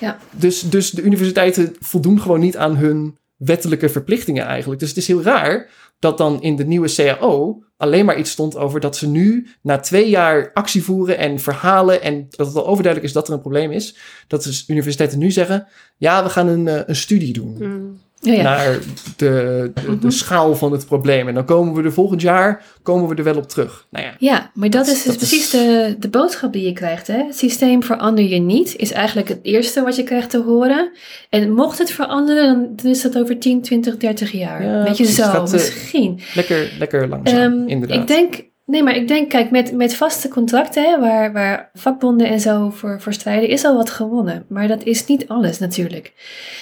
Ja. 0.00 0.18
Dus, 0.30 0.60
dus 0.60 0.90
de 0.90 1.02
universiteiten 1.02 1.76
voldoen 1.80 2.20
gewoon 2.20 2.40
niet 2.40 2.56
aan 2.56 2.76
hun 2.76 3.18
wettelijke 3.36 3.88
verplichtingen 3.88 4.44
eigenlijk. 4.44 4.80
Dus 4.80 4.88
het 4.88 4.98
is 4.98 5.06
heel 5.06 5.22
raar 5.22 5.70
dat 5.98 6.18
dan 6.18 6.42
in 6.42 6.56
de 6.56 6.64
nieuwe 6.64 6.94
CAO 6.94 7.64
alleen 7.76 8.04
maar 8.04 8.18
iets 8.18 8.30
stond 8.30 8.56
over 8.56 8.80
dat 8.80 8.96
ze 8.96 9.08
nu 9.08 9.46
na 9.62 9.78
twee 9.78 10.08
jaar 10.08 10.50
actie 10.52 10.84
voeren 10.84 11.18
en 11.18 11.38
verhalen 11.38 12.02
en 12.02 12.26
dat 12.30 12.46
het 12.46 12.56
al 12.56 12.66
overduidelijk 12.66 13.04
is 13.04 13.12
dat 13.12 13.28
er 13.28 13.34
een 13.34 13.40
probleem 13.40 13.70
is. 13.70 13.96
Dat 14.26 14.42
dus 14.42 14.64
universiteiten 14.68 15.18
nu 15.18 15.30
zeggen, 15.30 15.66
ja, 15.96 16.22
we 16.22 16.28
gaan 16.28 16.48
een, 16.48 16.68
eh, 16.68 16.80
een 16.86 16.96
studie 16.96 17.32
doen 17.32 17.56
Mm. 17.58 18.00
Ja, 18.24 18.32
ja. 18.32 18.42
naar 18.42 18.78
de, 19.16 19.70
de, 19.74 19.82
de 19.84 19.90
Mhm. 19.96 20.10
schaal 20.10 20.56
van 20.56 20.72
het 20.72 20.86
probleem. 20.86 21.28
En 21.28 21.34
dan 21.34 21.44
komen 21.44 21.74
we 21.74 21.82
er 21.82 21.92
volgend 21.92 22.20
jaar 22.20 22.64
komen 22.82 23.08
we 23.08 23.14
er 23.14 23.24
wel 23.24 23.36
op 23.36 23.48
terug. 23.48 23.86
Nou 23.90 24.04
ja, 24.06 24.12
Ja, 24.18 24.50
maar 24.54 24.70
dat, 24.70 24.86
Dat- 24.86 24.94
is 24.94 25.02
dus 25.02 25.12
dat 25.12 25.22
is- 25.22 25.28
precies 25.28 25.50
de, 25.50 25.96
de 25.98 26.08
boodschap 26.08 26.52
die 26.52 26.64
je 26.64 26.72
krijgt. 26.72 27.06
Hè? 27.06 27.16
Het 27.24 27.36
systeem 27.38 27.82
verander 27.82 28.24
je 28.24 28.38
niet, 28.38 28.76
is 28.76 28.92
eigenlijk 28.92 29.28
het 29.28 29.38
eerste 29.42 29.82
wat 29.82 29.96
je 29.96 30.02
krijgt 30.02 30.30
te 30.30 30.42
horen. 30.42 30.90
En 31.30 31.52
mocht 31.52 31.78
het 31.78 31.90
veranderen, 31.90 32.72
dan, 32.76 32.90
is 32.90 33.02
dat 33.02 33.18
over 33.18 33.38
10, 33.38 33.62
20, 33.62 33.96
30 33.96 34.32
jaar. 34.32 34.64
Ja, 34.64 34.82
Weet 34.84 34.96
je 34.96 35.04
zo, 35.06 35.22
gaat, 35.22 35.46
eh, 35.46 35.52
misschien. 35.52 36.20
lekker, 36.34 36.72
lekker 36.78 37.08
langzaam, 37.08 37.52
Ehm, 37.60 37.68
inderdaad. 37.68 37.98
ik 38.00 38.06
denk 38.06 38.50
Nee, 38.72 38.82
maar 38.82 38.96
ik 38.96 39.08
denk, 39.08 39.28
kijk, 39.28 39.50
met, 39.50 39.72
met 39.72 39.94
vaste 39.94 40.28
contracten, 40.28 40.82
hè, 40.82 41.00
waar, 41.00 41.32
waar 41.32 41.70
vakbonden 41.74 42.28
en 42.28 42.40
zo 42.40 42.70
voor, 42.70 43.00
voor 43.00 43.12
strijden, 43.12 43.48
is 43.48 43.64
al 43.64 43.76
wat 43.76 43.90
gewonnen. 43.90 44.44
Maar 44.48 44.68
dat 44.68 44.82
is 44.84 45.06
niet 45.06 45.28
alles 45.28 45.58
natuurlijk. 45.58 46.12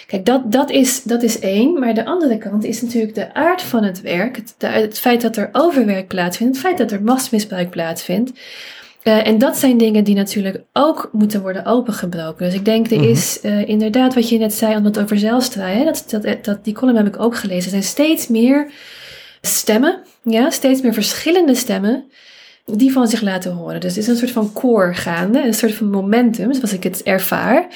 Kijk, 0.07 0.25
dat, 0.27 0.53
dat, 0.53 0.71
is, 0.71 1.03
dat 1.03 1.23
is 1.23 1.39
één. 1.39 1.79
Maar 1.79 1.95
de 1.95 2.05
andere 2.05 2.39
kant 2.39 2.65
is 2.65 2.83
natuurlijk 2.83 3.15
de 3.15 3.35
aard 3.35 3.63
van 3.63 3.85
het 3.85 4.01
werk. 4.01 4.37
Het, 4.37 4.55
de- 4.59 4.67
het 4.67 4.99
feit 4.99 5.21
dat 5.21 5.37
er 5.37 5.49
overwerk 5.53 6.09
plaatsvindt. 6.09 6.53
Het 6.57 6.67
feit 6.67 6.79
dat 6.79 6.91
er 6.91 7.03
machtsmisbruik 7.03 7.71
plaatsvindt. 7.71 8.33
Eh, 9.03 9.27
en 9.27 9.39
dat 9.39 9.57
zijn 9.57 9.79
dingen 9.79 10.05
die 10.05 10.15
natuurlijk 10.15 10.63
ook 10.73 11.09
moeten 11.13 11.41
worden 11.43 11.65
opengebroken. 11.67 12.45
Dus 12.47 12.55
ik 12.55 12.65
denk, 12.65 12.91
er 12.91 12.97
Mhm. 12.99 13.09
is 13.09 13.41
eh, 13.41 13.69
inderdaad 13.69 14.15
wat 14.15 14.29
je 14.29 14.39
net 14.39 14.53
zei, 14.55 14.77
omdat 14.77 15.01
over 15.01 15.17
hè, 15.59 15.85
dat, 15.85 16.05
dat, 16.09 16.45
dat, 16.45 16.65
die 16.65 16.75
column 16.75 16.97
heb 16.97 17.07
ik 17.07 17.21
ook 17.21 17.37
gelezen. 17.37 17.65
Er 17.65 17.71
zijn 17.71 17.83
steeds 17.83 18.29
meer 18.29 18.71
stemmen, 19.41 20.03
ja, 20.22 20.51
steeds 20.51 20.80
meer 20.80 20.93
verschillende 20.93 21.55
stemmen, 21.55 22.05
die 22.64 22.93
van 22.93 23.09
zich 23.09 23.20
laten 23.20 23.53
horen. 23.53 23.80
Dus 23.80 23.93
er 23.93 23.99
is 23.99 24.07
een 24.07 24.16
soort 24.16 24.30
van 24.30 24.53
koor 24.53 24.95
gaande, 24.95 25.43
een 25.45 25.55
soort 25.55 25.74
van 25.74 25.91
momentum, 25.91 26.55
zoals 26.55 26.72
ik 26.72 26.82
het 26.82 27.03
ervaar. 27.03 27.66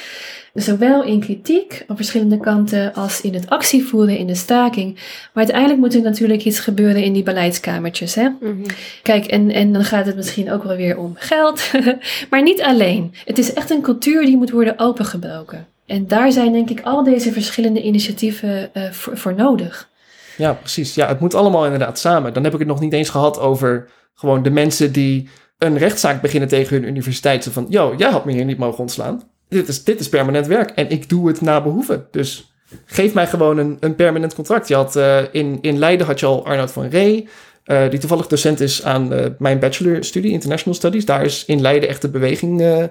Zowel 0.54 1.04
in 1.04 1.20
kritiek 1.20 1.84
op 1.88 1.96
verschillende 1.96 2.40
kanten 2.40 2.94
als 2.94 3.20
in 3.20 3.34
het 3.34 3.50
actievoeren 3.50 4.18
in 4.18 4.26
de 4.26 4.34
staking. 4.34 4.94
Maar 4.94 5.44
uiteindelijk 5.44 5.80
moet 5.80 5.94
er 5.94 6.02
natuurlijk 6.02 6.44
iets 6.44 6.58
gebeuren 6.58 7.02
in 7.02 7.12
die 7.12 7.22
beleidskamertjes. 7.22 8.14
Hè? 8.14 8.28
Mhm. 8.40 8.64
Kijk, 9.02 9.24
en, 9.26 9.50
en 9.50 9.72
dan 9.72 9.84
gaat 9.84 10.06
het 10.06 10.16
misschien 10.16 10.52
ook 10.52 10.62
wel 10.62 10.76
weer 10.76 10.98
om 10.98 11.14
geld. 11.18 11.70
maar 12.30 12.42
niet 12.42 12.62
alleen. 12.62 13.14
Het 13.24 13.38
is 13.38 13.52
echt 13.52 13.70
een 13.70 13.80
cultuur 13.80 14.24
die 14.24 14.36
moet 14.36 14.50
worden 14.50 14.78
opengebroken. 14.78 15.66
En 15.86 16.06
daar 16.06 16.32
zijn 16.32 16.52
denk 16.52 16.70
ik 16.70 16.80
al 16.80 17.04
deze 17.04 17.32
verschillende 17.32 17.82
initiatieven 17.82 18.74
eh, 18.74 18.90
voor, 18.90 19.18
voor 19.18 19.34
nodig. 19.34 19.88
Ja, 20.37 20.53
precies. 20.53 20.95
Ja, 20.95 21.09
het 21.09 21.20
moet 21.20 21.35
allemaal 21.35 21.64
inderdaad 21.64 21.99
samen. 21.99 22.32
Dan 22.32 22.45
heb 22.45 22.53
ik 22.53 22.59
het 22.59 22.68
nog 22.68 22.80
niet 22.80 22.93
eens 22.93 23.09
gehad 23.09 23.39
over 23.39 23.89
gewoon 24.14 24.43
de 24.43 24.51
mensen 24.51 24.93
die 24.93 25.28
een 25.59 25.78
rechtszaak 25.78 26.20
beginnen 26.22 26.49
tegen 26.49 26.76
hun 26.76 26.89
universiteit. 26.89 27.45
Zo 27.45 27.51
van, 27.51 27.66
yo, 27.68 27.95
jij 27.97 28.11
had 28.11 28.24
me 28.24 28.32
hier 28.32 28.45
niet 28.45 28.59
mogen 28.59 28.78
ontslaan. 28.78 29.22
Dit 29.49 29.68
is, 29.68 29.85
dit 29.85 30.01
is 30.01 30.09
permanent 30.09 30.47
werk 30.47 30.70
en 30.70 30.91
ik 30.91 31.09
doe 31.09 31.28
het 31.28 31.41
na 31.41 31.62
behoeven. 31.62 32.07
Dus 32.11 32.55
geef 32.85 33.14
mij 33.14 33.26
gewoon 33.26 33.59
een, 33.59 33.76
een 33.80 33.95
permanent 33.95 34.35
contract. 34.35 34.68
Je 34.68 34.74
had, 34.74 34.97
eh, 34.97 35.22
in, 35.32 35.59
in 35.61 35.78
Leiden 35.78 36.07
had 36.07 36.20
je 36.20 36.26
al 36.26 36.47
Arnoud 36.47 36.72
van 36.72 36.87
Ree, 36.87 37.28
eh, 37.64 37.91
die 37.91 37.99
toevallig 37.99 38.26
docent 38.26 38.61
is 38.61 38.85
aan 38.85 39.12
eh, 39.12 39.30
mijn 39.39 39.59
bachelorstudie, 39.59 40.32
International 40.32 40.74
Studies. 40.74 41.05
Daar 41.05 41.24
is 41.24 41.45
in 41.45 41.61
Leiden 41.61 41.89
echt 41.89 42.03
de 42.03 42.11
beweging 42.11 42.89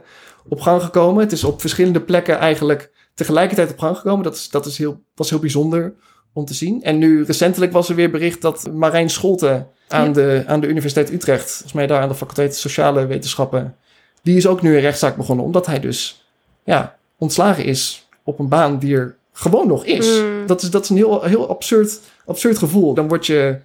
op 0.50 0.62
gang 0.62 0.82
gekomen. 0.84 1.24
Het 1.24 1.32
is 1.32 1.44
op 1.44 1.62
verschillende 1.62 2.02
plekken 2.02 2.38
eigenlijk 2.38 2.92
tegelijkertijd 3.14 3.72
op 3.72 3.80
gang 3.80 3.98
gekomen. 3.98 4.24
Dat, 4.24 4.36
is, 4.36 4.50
dat 4.50 4.66
is 4.66 4.78
heel, 4.78 5.04
was 5.16 5.30
heel 5.30 5.40
bijzonder 5.40 5.94
om 6.34 6.46
te 6.46 6.54
zien. 6.54 6.84
En 6.84 6.98
nu 6.98 7.24
recentelijk 7.24 7.72
was 7.72 7.90
er 7.90 7.96
weer 7.96 8.12
bericht 8.12 8.42
dat 8.42 8.70
Marijn 8.74 9.10
Scholten 9.10 9.68
aan, 9.88 10.08
Ja. 10.08 10.12
de, 10.14 10.44
aan 10.48 10.60
de 10.60 10.68
Universiteit 10.68 11.12
Utrecht, 11.12 11.50
volgens 11.52 11.74
mij 11.74 11.88
daar 11.88 12.02
aan 12.02 12.10
de 12.10 12.16
faculteit 12.16 12.56
Sociale 12.56 13.06
Wetenschappen, 13.06 13.76
die 14.22 14.38
is 14.38 14.48
ook 14.48 14.62
nu 14.62 14.76
een 14.76 14.82
rechtszaak 14.82 15.16
begonnen, 15.16 15.46
omdat 15.46 15.66
hij 15.66 15.80
dus 15.80 16.26
ja, 16.64 16.96
ontslagen 17.18 17.66
is 17.66 18.08
op 18.24 18.40
een 18.40 18.48
baan 18.48 18.80
die 18.80 18.96
er 18.96 19.16
gewoon 19.34 19.68
nog 19.68 19.86
is. 19.86 20.20
Mm. 20.20 20.48
Dat 20.48 20.62
is, 20.62 20.70
dat 20.70 20.84
is 20.84 20.90
een 20.90 20.96
heel, 20.96 21.22
heel 21.24 21.50
absurd, 21.50 22.00
absurd 22.26 22.58
gevoel. 22.58 22.94
Dan 22.94 23.08
word 23.08 23.26
je 23.26 23.58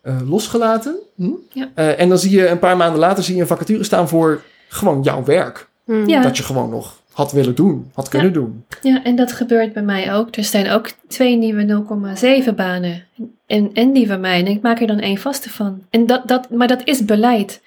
eh, 0.00 0.16
losgelaten. 0.28 0.96
Hm? 1.14 1.30
Ja. 1.52 1.70
Eh, 1.74 2.00
en 2.00 2.08
dan 2.08 2.18
zie 2.18 2.30
je 2.30 2.48
een 2.48 2.58
paar 2.58 2.76
maanden 2.76 3.00
later 3.00 3.24
zie 3.24 3.34
je 3.34 3.40
een 3.40 3.46
vacature 3.46 3.84
staan 3.84 4.08
voor 4.08 4.42
gewoon 4.68 5.02
jouw 5.02 5.24
werk. 5.24 5.68
Ja. 6.06 6.22
Dat 6.22 6.36
je 6.36 6.42
gewoon 6.42 6.70
nog 6.70 7.00
had 7.16 7.32
willen 7.32 7.54
doen, 7.54 7.90
had 7.94 8.08
kunnen 8.08 8.32
doen. 8.32 8.64
Ja, 8.82 9.02
en 9.04 9.16
dat 9.16 9.32
gebeurt 9.32 9.72
bij 9.72 9.82
mij 9.82 10.14
ook. 10.14 10.36
Er 10.36 10.44
zijn 10.44 10.70
ook 10.70 10.90
twee 11.08 11.36
nieuwe 11.36 11.84
0,7 12.48 12.54
banen. 12.54 13.04
En, 13.46 13.70
en 13.72 13.92
die 13.92 14.06
van 14.06 14.20
mij. 14.20 14.38
En 14.40 14.46
ik 14.46 14.62
maak 14.62 14.80
er 14.80 14.86
dan 14.86 14.98
één 14.98 15.16
vaste 15.18 15.50
van. 15.50 15.82
En 15.90 16.06
dat, 16.06 16.28
dat, 16.28 16.50
maar 16.50 16.68
dat 16.68 16.80
is 16.84 17.04
beleid. 17.04 17.62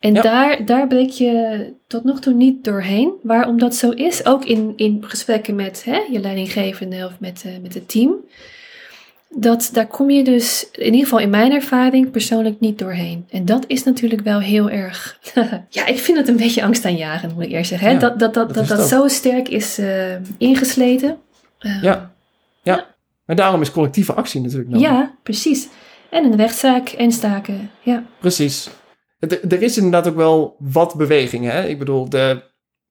En 0.00 0.14
Ja. 0.14 0.22
daar, 0.22 0.64
daar 0.64 0.86
breek 0.86 1.10
je 1.10 1.66
tot 1.86 2.04
nog 2.04 2.20
toe 2.20 2.32
niet 2.32 2.64
doorheen. 2.64 3.12
Waarom 3.22 3.58
dat 3.58 3.74
zo 3.74 3.90
is, 3.90 4.26
ook 4.26 4.44
in, 4.44 4.72
in 4.76 5.04
gesprekken 5.06 5.54
met 5.54 5.84
hè, 5.84 5.98
je 6.10 6.20
leidinggevende 6.20 7.04
of 7.04 7.20
met, 7.20 7.42
eh, 7.46 7.52
met 7.62 7.74
het 7.74 7.88
team. 7.88 8.14
Dat, 9.36 9.70
daar 9.72 9.86
kom 9.86 10.10
je 10.10 10.24
dus, 10.24 10.68
in 10.72 10.84
ieder 10.84 11.00
geval 11.00 11.18
in 11.18 11.30
mijn 11.30 11.52
ervaring, 11.52 12.10
persoonlijk 12.10 12.60
niet 12.60 12.78
doorheen. 12.78 13.26
En 13.30 13.44
dat 13.44 13.64
is 13.66 13.84
natuurlijk 13.84 14.22
wel 14.22 14.40
heel 14.40 14.70
erg. 14.70 15.18
ja, 15.68 15.86
ik 15.86 15.98
vind 15.98 16.18
het 16.18 16.28
een 16.28 16.36
beetje 16.36 16.62
angstaanjagend, 16.62 17.34
moet 17.34 17.44
ik 17.44 17.50
eerst 17.50 17.68
zeggen. 17.68 17.88
Hè? 17.88 17.94
Ja, 17.94 18.00
dat 18.00 18.18
dat, 18.18 18.34
dat, 18.34 18.54
dat 18.54 18.68
dat, 18.68 18.88
zo 18.88 19.08
sterk 19.08 19.48
is 19.48 19.78
eh, 19.78 20.14
ingesleten. 20.38 21.18
Eh, 21.58 21.82
Ja. 21.82 22.12
Ja. 22.62 22.86
En 23.26 23.36
daarom 23.36 23.60
is 23.60 23.70
collectieve 23.70 24.12
actie 24.12 24.40
natuurlijk 24.40 24.70
nodig. 24.70 24.88
ja, 24.88 25.14
precies. 25.22 25.68
En 26.10 26.24
een 26.24 26.36
rechtszaak 26.36 26.88
en 26.88 27.12
staken. 27.12 27.70
Ja, 27.82 28.04
Precies. 28.20 28.68
Er, 29.18 29.52
er 29.52 29.62
is 29.62 29.76
inderdaad 29.76 30.08
ook 30.08 30.16
wel 30.16 30.56
wat 30.58 30.94
beweging. 30.94 31.50
Hè? 31.50 31.66
Ik 31.66 31.78
bedoel, 31.78 32.08
de, 32.08 32.42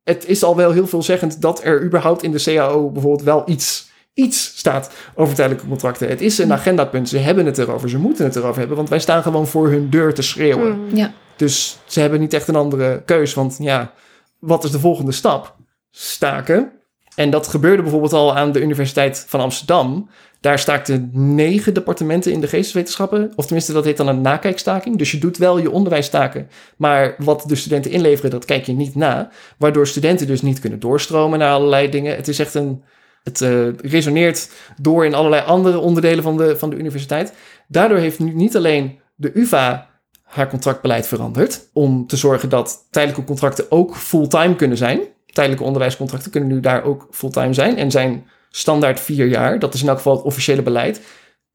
het 0.04 0.28
is 0.28 0.44
al 0.44 0.56
wel 0.56 0.72
heel 0.72 0.88
veelzeggend 0.88 1.42
dat 1.42 1.64
er 1.64 1.84
überhaupt 1.84 2.24
in 2.24 2.32
de 2.32 2.44
CAO 2.44 2.90
bijvoorbeeld 2.90 3.24
wel 3.24 3.44
iets, 3.46 3.89
iets 4.20 4.54
staat 4.58 4.92
over 5.16 5.36
tijdelijke 5.36 5.68
contracten. 5.68 6.08
Het 6.10 6.22
is 6.22 6.38
een 6.38 6.48
Ja. 6.48 6.54
agendapunt. 6.54 7.10
Ze 7.10 7.18
hebben 7.18 7.46
het 7.46 7.58
erover. 7.58 7.90
Ze 7.90 7.98
moeten 7.98 8.26
het 8.26 8.36
erover 8.36 8.60
hebben. 8.60 8.78
Want 8.78 8.90
wij 8.90 9.00
staan 9.00 9.22
gewoon 9.24 9.48
voor 9.48 9.70
hun 9.70 9.90
deur 9.90 10.14
te 10.14 10.22
schreeuwen. 10.22 10.86
Mhm. 10.86 10.96
ja. 10.96 11.12
Dus 11.36 11.78
ze 11.86 12.00
hebben 12.00 12.20
niet 12.20 12.34
echt 12.34 12.48
een 12.48 12.56
andere 12.56 13.02
keus. 13.06 13.34
Want 13.34 13.56
ja, 13.60 13.92
wat 14.40 14.64
is 14.64 14.72
de 14.72 14.80
volgende 14.80 15.12
stap? 15.12 15.56
Staken. 15.92 16.72
En 17.16 17.30
dat 17.30 17.48
gebeurde 17.48 17.82
bijvoorbeeld 17.82 18.14
al 18.14 18.36
aan 18.36 18.52
de 18.52 18.62
Universiteit 18.62 19.26
van 19.28 19.40
Amsterdam. 19.40 20.10
Daar 20.42 20.60
staakten 20.60 21.10
negen 21.14 21.74
departementen 21.74 22.32
in 22.32 22.42
de 22.42 22.48
geesteswetenschappen. 22.48 23.32
Of 23.36 23.46
tenminste, 23.46 23.74
dat 23.74 23.86
heet 23.86 23.98
dan 23.98 24.08
een 24.08 24.22
nakijkstaking. 24.22 24.98
Dus 24.98 25.12
je 25.12 25.18
doet 25.18 25.38
wel 25.38 25.58
je 25.58 25.72
onderwijs 25.72 26.06
staken. 26.06 26.50
Maar 26.78 27.16
wat 27.18 27.44
de 27.48 27.56
studenten 27.56 27.92
inleveren, 27.92 28.32
dat 28.32 28.46
kijk 28.46 28.66
je 28.66 28.74
niet 28.74 28.96
na. 28.96 29.30
Waardoor 29.58 29.88
studenten 29.88 30.28
dus 30.28 30.42
niet 30.42 30.60
kunnen 30.60 30.80
doorstromen 30.80 31.40
naar 31.40 31.52
allerlei 31.54 31.90
dingen. 31.90 32.16
Het 32.16 32.28
is 32.28 32.40
echt 32.40 32.54
een. 32.54 32.84
Het 33.24 33.42
eh, 33.42 33.78
resoneert 33.78 34.50
door 34.82 35.06
in 35.06 35.14
allerlei 35.14 35.46
andere 35.46 35.80
onderdelen 35.80 36.24
van 36.24 36.38
de, 36.38 36.58
van 36.58 36.70
de 36.70 36.76
universiteit. 36.76 37.34
Daardoor 37.68 37.98
heeft 37.98 38.20
nu 38.20 38.34
niet 38.34 38.56
alleen 38.56 39.00
de 39.16 39.32
UVA 39.34 39.90
haar 40.24 40.50
contractbeleid 40.50 41.08
veranderd. 41.08 41.70
Om 41.74 42.08
te 42.08 42.18
zorgen 42.18 42.50
dat 42.50 42.88
tijdelijke 42.92 43.24
contracten 43.24 43.66
ook 43.72 43.96
fulltime 43.96 44.56
kunnen 44.56 44.78
zijn. 44.78 45.00
Tijdelijke 45.26 45.66
onderwijscontracten 45.66 46.32
kunnen 46.32 46.50
nu 46.50 46.60
daar 46.60 46.84
ook 46.84 47.08
fulltime 47.12 47.54
zijn. 47.54 47.78
En 47.78 47.92
zijn 47.92 48.28
standaard 48.50 49.00
vier 49.00 49.28
jaar. 49.28 49.60
Dat 49.60 49.74
is 49.74 49.82
in 49.82 49.88
elk 49.88 49.98
geval 49.98 50.16
het 50.16 50.26
officiële 50.26 50.62
beleid. 50.62 51.02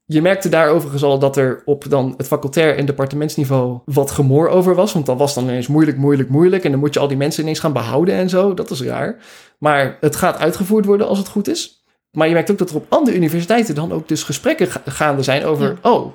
Je 0.07 0.21
merkte 0.21 0.49
daar 0.49 0.69
overigens 0.69 1.03
al 1.03 1.19
dat 1.19 1.37
er 1.37 1.61
op 1.65 1.89
dan 1.89 2.13
het 2.17 2.27
facultair 2.27 2.77
en 2.77 2.85
departementsniveau 2.85 3.79
wat 3.85 4.11
gemoor 4.11 4.47
over 4.47 4.75
was. 4.75 4.93
Want 4.93 5.05
dat 5.05 5.17
was 5.17 5.33
dan 5.33 5.43
ineens 5.43 5.67
moeilijk, 5.67 5.97
moeilijk, 5.97 6.29
moeilijk. 6.29 6.63
En 6.63 6.71
dan 6.71 6.79
moet 6.79 6.93
je 6.93 6.99
al 6.99 7.07
die 7.07 7.17
mensen 7.17 7.43
ineens 7.43 7.59
gaan 7.59 7.73
behouden 7.73 8.15
en 8.15 8.29
zo. 8.29 8.53
Dat 8.53 8.69
is 8.69 8.81
raar. 8.81 9.17
Maar 9.59 9.97
het 9.99 10.15
gaat 10.15 10.37
uitgevoerd 10.37 10.85
worden 10.85 11.07
als 11.07 11.17
het 11.17 11.27
goed 11.27 11.47
is. 11.47 11.83
Maar 12.11 12.27
je 12.27 12.33
merkt 12.33 12.51
ook 12.51 12.57
dat 12.57 12.69
er 12.69 12.75
op 12.75 12.85
andere 12.89 13.17
universiteiten 13.17 13.75
dan 13.75 13.91
ook 13.91 14.07
dus 14.07 14.23
gesprekken 14.23 14.67
ga- 14.67 14.81
gaande 14.85 15.23
zijn 15.23 15.45
over... 15.45 15.77
Oh, 15.81 16.13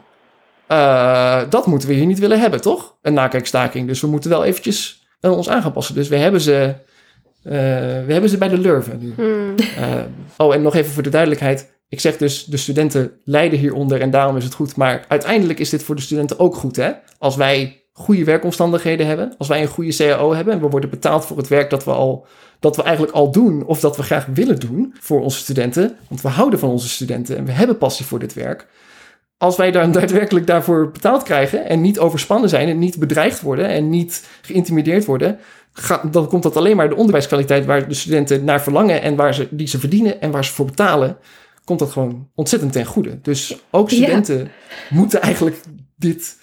eh, 0.66 1.41
dat 1.51 1.66
moeten 1.66 1.88
we 1.88 1.95
hier 1.95 2.07
niet 2.07 2.18
willen 2.18 2.41
hebben, 2.41 2.61
toch? 2.61 2.97
Een 3.03 3.14
nakijkstaking. 3.14 3.86
Dus 3.86 4.01
we 4.01 4.07
moeten 4.07 4.30
wel 4.30 4.45
eventjes 4.45 5.07
aan 5.20 5.32
ons 5.32 5.49
aan 5.49 5.62
gaan 5.62 5.72
passen. 5.72 5.95
Dus 5.95 6.09
we 6.09 6.16
hebben 6.16 6.41
ze, 6.41 6.74
eh, 7.43 7.53
we 8.07 8.07
hebben 8.12 8.30
ze 8.30 8.38
bij 8.38 8.49
de 8.49 8.59
lurven 8.59 8.99
nu. 8.99 9.14
Eh, 9.76 9.88
oh, 10.36 10.55
en 10.55 10.62
nog 10.62 10.74
even 10.74 10.93
voor 10.93 11.03
de 11.03 11.09
duidelijkheid. 11.11 11.78
Ik 11.91 12.01
zeg 12.01 12.16
dus, 12.16 12.45
de 12.45 12.57
studenten 12.57 13.12
lijden 13.24 13.59
hieronder 13.59 14.01
en 14.01 14.11
daarom 14.11 14.36
is 14.36 14.45
het 14.45 14.55
goed. 14.55 14.76
Maar 14.76 15.05
uiteindelijk 15.09 15.59
is 15.59 15.70
dit 15.70 15.82
voor 15.82 15.97
de 15.97 16.03
studenten 16.03 16.38
ook 16.38 16.55
goed, 16.55 16.76
hè? 16.76 16.91
Als 17.18 17.36
wij 17.36 17.82
goede 17.93 18.24
werkomstandigheden 18.24 19.07
hebben, 19.07 19.34
als 19.38 19.49
wij 19.49 19.62
een 19.62 19.68
goede 19.68 19.97
CAO 19.97 20.34
hebben 20.34 20.55
en 20.55 20.61
we 20.61 20.68
worden 20.68 20.91
betaald 20.91 21.26
voor 21.26 21.36
het 21.36 21.49
werk 21.49 21.70
dat 21.70 21.84
we, 21.84 21.91
al, 21.91 22.26
dat 22.61 22.76
we 22.76 22.82
eigenlijk 22.82 23.14
al 23.14 23.30
doen 23.30 23.64
of 23.64 23.80
dat 23.80 23.97
we 23.97 24.03
graag 24.03 24.26
willen 24.26 24.59
doen 24.59 24.95
voor 25.01 25.22
onze 25.22 25.38
studenten. 25.38 25.97
Want 26.09 26.20
we 26.20 26.28
houden 26.28 26.59
van 26.59 26.68
onze 26.68 26.88
studenten 26.88 27.36
en 27.36 27.45
we 27.45 27.53
hebben 27.53 27.78
passie 27.78 28.07
voor 28.07 28.18
dit 28.18 28.34
werk. 28.34 28.66
Als 29.36 29.57
wij 29.57 29.70
dan 29.70 29.93
daadwerkelijk 30.01 30.47
daarvoor 30.47 30.91
betaald 30.91 31.22
krijgen 31.22 31.68
en 31.68 31.80
niet 31.80 31.99
overspannen 31.99 32.49
zijn 32.49 32.68
en 32.68 32.78
niet 32.78 32.99
bedreigd 32.99 33.41
worden 33.41 33.68
en 33.68 33.88
niet 33.88 34.28
geïntimideerd 34.43 35.05
worden, 35.05 35.38
dan 36.11 36.28
komt 36.28 36.43
dat 36.43 36.57
alleen 36.57 36.76
maar 36.76 36.88
de 36.88 36.97
onderwijskwaliteit 36.97 37.66
waar 37.66 37.88
de 37.88 37.95
studenten 37.95 38.45
naar 38.45 38.62
verlangen 38.62 39.03
en 39.03 39.16
waar 39.16 39.34
ze, 39.34 39.49
die 39.51 39.68
ze 39.68 39.78
verdienen 39.78 40.20
en 40.20 40.30
waar 40.30 40.45
ze 40.45 40.53
voor 40.53 40.66
betalen, 40.66 41.16
komt 41.71 41.79
dat 41.89 41.93
gewoon 41.93 42.29
ontzettend 42.35 42.73
ten 42.73 42.85
goede. 42.85 43.21
Dus 43.21 43.59
ook 43.71 43.91
Ja. 43.91 43.97
studenten 43.97 44.51
moeten 44.91 45.21
eigenlijk 45.23 45.61
dit 45.97 46.39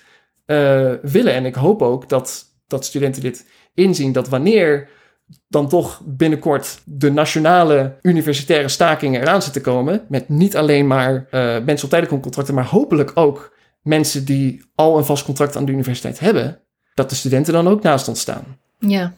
eh, 0.45 0.93
willen. 1.01 1.33
En 1.33 1.45
ik 1.45 1.55
hoop 1.55 1.81
ook 1.81 2.09
dat, 2.09 2.45
dat 2.67 2.85
studenten 2.85 3.21
dit 3.21 3.45
inzien, 3.73 4.11
dat 4.11 4.27
wanneer 4.29 4.89
dan 5.47 5.69
toch 5.69 6.01
binnenkort 6.05 6.81
de 6.85 7.11
nationale 7.11 7.97
universitaire 8.01 8.67
stakingen 8.67 9.21
eraan 9.21 9.41
zitten 9.41 9.61
komen, 9.61 10.05
met 10.09 10.29
niet 10.29 10.57
alleen 10.57 10.87
maar 10.87 11.13
eh, 11.31 11.41
mensen 11.41 11.83
op 11.83 11.89
tijdelijke 11.89 12.19
contracten, 12.19 12.53
maar 12.55 12.65
hopelijk 12.65 13.11
ook 13.13 13.55
mensen 13.81 14.25
die 14.25 14.65
al 14.75 14.97
een 14.97 15.05
vast 15.05 15.25
contract 15.25 15.55
aan 15.55 15.65
de 15.65 15.71
universiteit 15.71 16.19
hebben, 16.19 16.59
dat 16.93 17.09
de 17.09 17.15
studenten 17.15 17.53
dan 17.53 17.67
ook 17.67 17.83
naast 17.83 18.07
ons 18.07 18.19
staan. 18.19 18.57
Ja, 18.79 19.13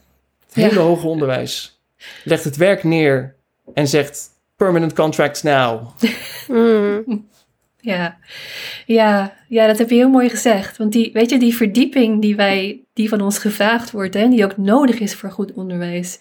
Het 0.46 0.54
hele 0.56 0.74
Ja. 0.74 0.80
hoger 0.82 1.10
onderwijs 1.10 1.82
legt 2.24 2.44
het 2.44 2.56
werk 2.58 2.84
neer 2.84 3.36
en 3.74 3.88
zegt 3.88 4.30
permanent 4.60 4.94
contracts 4.94 5.42
now. 5.44 5.82
Mhm. 6.48 7.18
ja. 7.80 8.18
Ja, 8.86 9.34
ja, 9.48 9.68
dat 9.68 9.78
heb 9.78 9.90
je 9.90 9.96
heel 9.96 10.10
mooi 10.10 10.30
gezegd. 10.30 10.78
Want 10.78 10.92
die, 10.92 11.10
weet 11.14 11.30
je, 11.30 11.40
die 11.40 11.56
verdieping 11.56 12.22
die 12.22 12.36
wij, 12.36 12.82
die 12.94 13.10
van 13.10 13.22
ons 13.22 13.38
gevraagd 13.40 13.92
wordt 13.92 14.16
en 14.16 14.30
die 14.30 14.44
ook 14.44 14.58
nodig 14.58 15.00
is 15.00 15.16
voor 15.16 15.32
goed 15.32 15.54
onderwijs, 15.54 16.20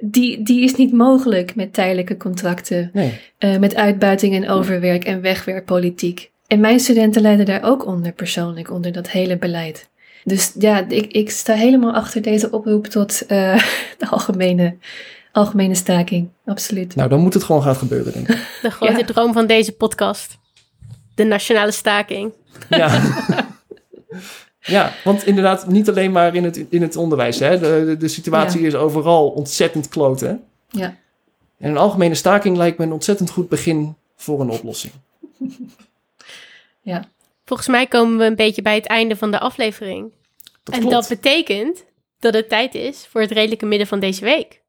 die, 0.00 0.42
die 0.42 0.62
is 0.64 0.74
niet 0.74 0.92
mogelijk 0.92 1.54
met 1.54 1.72
tijdelijke 1.72 2.16
contracten, 2.16 2.90
Nee. 2.92 3.20
eh, 3.38 3.58
met 3.58 3.74
uitbuiting 3.74 4.34
en 4.34 4.48
overwerk 4.48 5.04
en 5.04 5.20
wegwerkpolitiek. 5.20 6.30
En 6.46 6.60
mijn 6.60 6.80
studenten 6.80 7.22
lijden 7.22 7.46
daar 7.46 7.64
ook 7.64 7.86
onder, 7.86 8.12
persoonlijk, 8.12 8.70
onder 8.70 8.92
dat 8.92 9.10
hele 9.10 9.36
beleid. 9.38 9.88
Dus 10.24 10.52
ja, 10.58 10.88
ik, 10.88 11.12
ik 11.12 11.30
sta 11.30 11.54
helemaal 11.54 11.92
achter 11.92 12.22
deze 12.22 12.50
oproep 12.50 12.86
tot 12.86 13.26
eh, 13.26 13.58
de 13.98 14.08
algemene, 14.10 14.76
algemene 15.38 15.74
staking. 15.74 16.28
Absoluut. 16.46 16.94
Nou, 16.94 17.08
dan 17.08 17.20
moet 17.20 17.34
het 17.34 17.44
gewoon 17.44 17.62
gaan 17.62 17.76
gebeuren, 17.76 18.12
denk 18.12 18.28
ik. 18.28 18.36
De 18.62 18.70
grote 18.70 18.98
Ja. 18.98 19.04
droom 19.04 19.32
van 19.32 19.46
deze 19.46 19.72
podcast. 19.72 20.38
De 21.14 21.24
nationale 21.24 21.70
staking. 21.72 22.32
Ja. 22.68 23.00
ja, 24.60 24.92
want 25.04 25.26
inderdaad, 25.26 25.66
niet 25.66 25.88
alleen 25.88 26.12
maar 26.12 26.34
in 26.34 26.44
het, 26.44 26.64
in 26.68 26.82
het 26.82 26.96
onderwijs. 26.96 27.38
Hè. 27.38 27.58
De, 27.58 27.84
de, 27.86 27.96
de 27.96 28.08
situatie 28.08 28.60
Ja. 28.60 28.66
is 28.66 28.74
overal 28.74 29.28
ontzettend 29.28 29.88
kloten. 29.88 30.44
Ja. 30.70 30.96
En 31.58 31.70
een 31.70 31.76
algemene 31.76 32.14
staking 32.14 32.56
lijkt 32.56 32.78
me 32.78 32.84
een 32.84 32.92
ontzettend 32.92 33.30
goed 33.30 33.48
begin 33.48 33.94
voor 34.16 34.40
een 34.40 34.50
oplossing. 34.50 34.92
Ja. 36.80 37.04
Volgens 37.44 37.68
mij 37.68 37.86
komen 37.86 38.18
we 38.18 38.24
een 38.24 38.36
beetje 38.36 38.62
bij 38.62 38.74
het 38.74 38.86
einde 38.86 39.16
van 39.16 39.30
de 39.30 39.38
aflevering. 39.38 40.12
Dat 40.62 40.74
en 40.74 40.80
klopt. 40.80 40.94
dat 40.94 41.08
betekent 41.08 41.84
dat 42.18 42.34
het 42.34 42.48
tijd 42.48 42.74
is 42.74 43.06
voor 43.10 43.20
het 43.20 43.30
redelijke 43.30 43.66
midden 43.66 43.86
van 43.86 44.00
deze 44.00 44.24
week. 44.24 44.60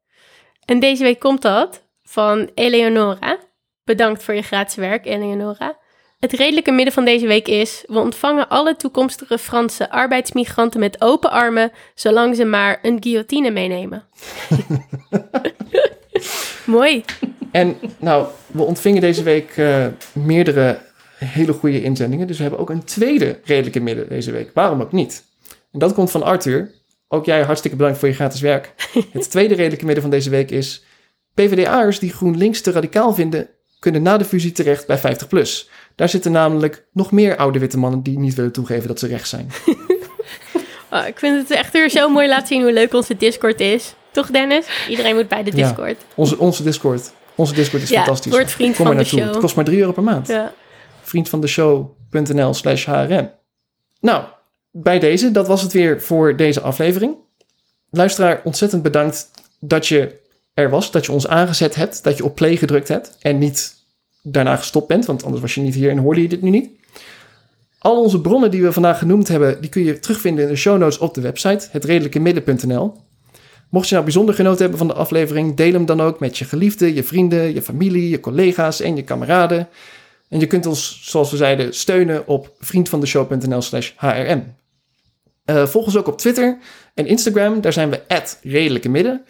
En 0.70 0.80
deze 0.80 1.02
week 1.02 1.18
komt 1.18 1.42
dat 1.42 1.82
van 2.02 2.50
Eleonora. 2.54 3.38
Bedankt 3.84 4.22
voor 4.22 4.34
je 4.34 4.42
gratis 4.42 4.74
werk, 4.74 5.06
Eleonora. 5.06 5.76
Het 6.18 6.32
redelijke 6.32 6.70
midden 6.70 6.94
van 6.94 7.04
deze 7.04 7.26
week 7.26 7.48
is: 7.48 7.84
we 7.86 7.98
ontvangen 7.98 8.48
alle 8.48 8.76
toekomstige 8.76 9.38
Franse 9.38 9.90
arbeidsmigranten 9.90 10.80
met 10.80 11.00
open 11.00 11.30
armen, 11.30 11.72
zolang 11.94 12.36
ze 12.36 12.44
maar 12.44 12.78
een 12.82 13.02
guillotine 13.02 13.50
meenemen. 13.50 14.04
Mooi. 16.66 17.04
En 17.50 17.76
nou, 17.98 18.26
we 18.46 18.62
ontvingen 18.62 19.00
deze 19.00 19.22
week 19.22 19.56
eh, 19.56 19.86
meerdere 20.12 20.78
hele 21.18 21.52
goede 21.52 21.82
inzendingen. 21.82 22.26
Dus 22.26 22.36
we 22.36 22.42
hebben 22.42 22.60
ook 22.60 22.70
een 22.70 22.84
tweede 22.84 23.40
redelijke 23.44 23.80
midden 23.80 24.08
deze 24.08 24.30
week. 24.30 24.50
Waarom 24.54 24.80
ook 24.80 24.92
niet? 24.92 25.24
En 25.72 25.78
dat 25.78 25.94
komt 25.94 26.10
van 26.10 26.22
Arthur. 26.22 26.79
Ook 27.12 27.24
jij 27.24 27.42
hartstikke 27.42 27.76
bedankt 27.76 27.98
voor 27.98 28.08
je 28.08 28.14
gratis 28.14 28.40
werk. 28.40 28.74
Het 29.12 29.30
tweede 29.30 29.54
redelijke 29.54 29.84
midden 29.84 30.02
van 30.02 30.10
deze 30.10 30.30
week 30.30 30.50
is... 30.50 30.84
PvdA'ers 31.34 31.98
die 31.98 32.12
GroenLinks 32.12 32.60
te 32.60 32.70
radicaal 32.70 33.14
vinden... 33.14 33.48
kunnen 33.78 34.02
na 34.02 34.16
de 34.18 34.24
fusie 34.24 34.52
terecht 34.52 34.86
bij 34.86 34.98
50PLUS. 34.98 35.68
Daar 35.94 36.08
zitten 36.08 36.32
namelijk 36.32 36.86
nog 36.92 37.12
meer 37.12 37.36
oude 37.36 37.58
witte 37.58 37.78
mannen... 37.78 38.02
die 38.02 38.18
niet 38.18 38.34
willen 38.34 38.52
toegeven 38.52 38.88
dat 38.88 38.98
ze 38.98 39.06
rechts 39.06 39.30
zijn. 39.30 39.50
Oh, 40.92 41.06
ik 41.06 41.18
vind 41.18 41.48
het 41.48 41.58
echt 41.58 41.72
weer 41.72 41.90
zo 41.90 42.08
mooi 42.08 42.28
laten 42.28 42.46
zien 42.46 42.62
hoe 42.62 42.72
leuk 42.72 42.94
onze 42.94 43.16
Discord 43.16 43.60
is. 43.60 43.94
Toch, 44.10 44.26
Dennis? 44.30 44.66
Iedereen 44.88 45.14
moet 45.14 45.28
bij 45.28 45.42
de 45.42 45.50
Ja. 45.56 45.66
Discord. 45.66 45.96
Onze, 46.14 46.38
onze 46.38 46.62
Discord. 46.62 47.12
Onze 47.34 47.54
Discord 47.54 47.82
is 47.82 47.88
Ja, 47.88 47.96
fantastisch. 47.96 48.32
word 48.32 48.50
vriend 48.50 48.76
Kom 48.76 48.86
van 48.86 48.94
maar 48.94 49.04
de 49.04 49.10
show. 49.10 49.20
Het 49.20 49.36
kost 49.38 49.56
maar 49.56 49.64
3 49.64 49.78
euro 49.78 49.92
per 49.92 50.02
maand. 50.02 50.28
Ja. 50.28 50.52
vriendvandeshow.nl 51.02 52.54
slash 52.54 52.86
hrm. 52.86 53.30
Nou, 54.00 54.24
bij 54.70 54.98
deze, 54.98 55.30
dat 55.30 55.46
was 55.46 55.62
het 55.62 55.72
weer 55.72 56.02
voor 56.02 56.36
deze 56.36 56.60
aflevering. 56.60 57.14
Luisteraar, 57.90 58.40
ontzettend 58.44 58.82
bedankt 58.82 59.30
dat 59.60 59.86
je 59.86 60.18
er 60.54 60.70
was, 60.70 60.90
dat 60.90 61.06
je 61.06 61.12
ons 61.12 61.26
aangezet 61.26 61.74
hebt, 61.74 62.04
dat 62.04 62.16
je 62.16 62.24
op 62.24 62.34
play 62.34 62.56
gedrukt 62.56 62.88
hebt 62.88 63.16
en 63.20 63.38
niet 63.38 63.74
daarna 64.22 64.56
gestopt 64.56 64.88
bent, 64.88 65.04
want 65.06 65.24
anders 65.24 65.42
was 65.42 65.54
je 65.54 65.60
niet 65.60 65.74
hier 65.74 65.90
en 65.90 65.98
hoorde 65.98 66.22
je 66.22 66.28
dit 66.28 66.42
nu 66.42 66.50
niet. 66.50 66.70
Al 67.78 68.02
onze 68.02 68.20
bronnen 68.20 68.50
die 68.50 68.62
we 68.62 68.72
vandaag 68.72 68.98
genoemd 68.98 69.28
hebben, 69.28 69.60
die 69.60 69.70
kun 69.70 69.84
je 69.84 69.98
terugvinden 69.98 70.44
in 70.44 70.50
de 70.50 70.56
show 70.56 70.78
notes 70.78 70.98
op 70.98 71.14
de 71.14 71.20
website, 71.20 71.68
hetredelijkemidden.nl. 71.70 72.96
Mocht 73.68 73.86
je 73.86 73.92
nou 73.92 74.04
bijzonder 74.04 74.34
genoten 74.34 74.60
hebben 74.60 74.78
van 74.78 74.86
de 74.86 74.94
aflevering, 74.94 75.56
deel 75.56 75.72
hem 75.72 75.86
dan 75.86 76.00
ook 76.00 76.20
met 76.20 76.38
je 76.38 76.44
geliefden, 76.44 76.94
je 76.94 77.04
vrienden, 77.04 77.54
je 77.54 77.62
familie, 77.62 78.08
je 78.08 78.20
collega's 78.20 78.80
en 78.80 78.96
je 78.96 79.02
kameraden. 79.02 79.68
En 80.28 80.40
je 80.40 80.46
kunt 80.46 80.66
ons, 80.66 81.00
zoals 81.02 81.30
we 81.30 81.36
zeiden, 81.36 81.74
steunen 81.74 82.26
op 82.26 82.52
vriendvandeshow.nl 82.58 83.62
slash 83.62 83.92
hrm. 83.96 84.42
Eh, 85.50 85.66
volg 85.66 85.84
ons 85.84 85.96
ook 85.96 86.06
op 86.06 86.18
Twitter 86.18 86.58
en 86.94 87.06
Instagram. 87.06 87.60
Daar 87.60 87.72
zijn 87.72 87.90
we 87.90 88.00
redelijke 88.42 88.88
midden. 88.88 89.24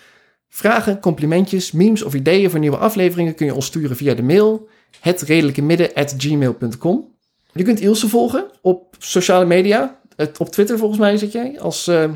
Vragen, 0.48 1.00
complimentjes, 1.00 1.72
memes 1.72 2.02
of 2.02 2.14
ideeën 2.14 2.50
voor 2.50 2.58
nieuwe 2.58 2.76
afleveringen 2.76 3.34
kun 3.34 3.46
je 3.46 3.54
ons 3.54 3.66
sturen 3.66 3.96
via 3.96 4.14
de 4.14 4.22
mail 4.22 4.68
hetredelijkemidden@gmail.com. 5.00 7.14
Je 7.52 7.62
kunt 7.62 7.80
Ilse 7.80 8.08
volgen 8.08 8.44
op 8.62 8.96
sociale 8.98 9.44
media. 9.44 9.98
Het, 10.16 10.38
op 10.38 10.48
Twitter 10.48 10.78
volgens 10.78 11.00
mij 11.00 11.16
zit 11.16 11.32
jij. 11.32 11.60
Als, 11.60 11.86
eh, 11.86 12.10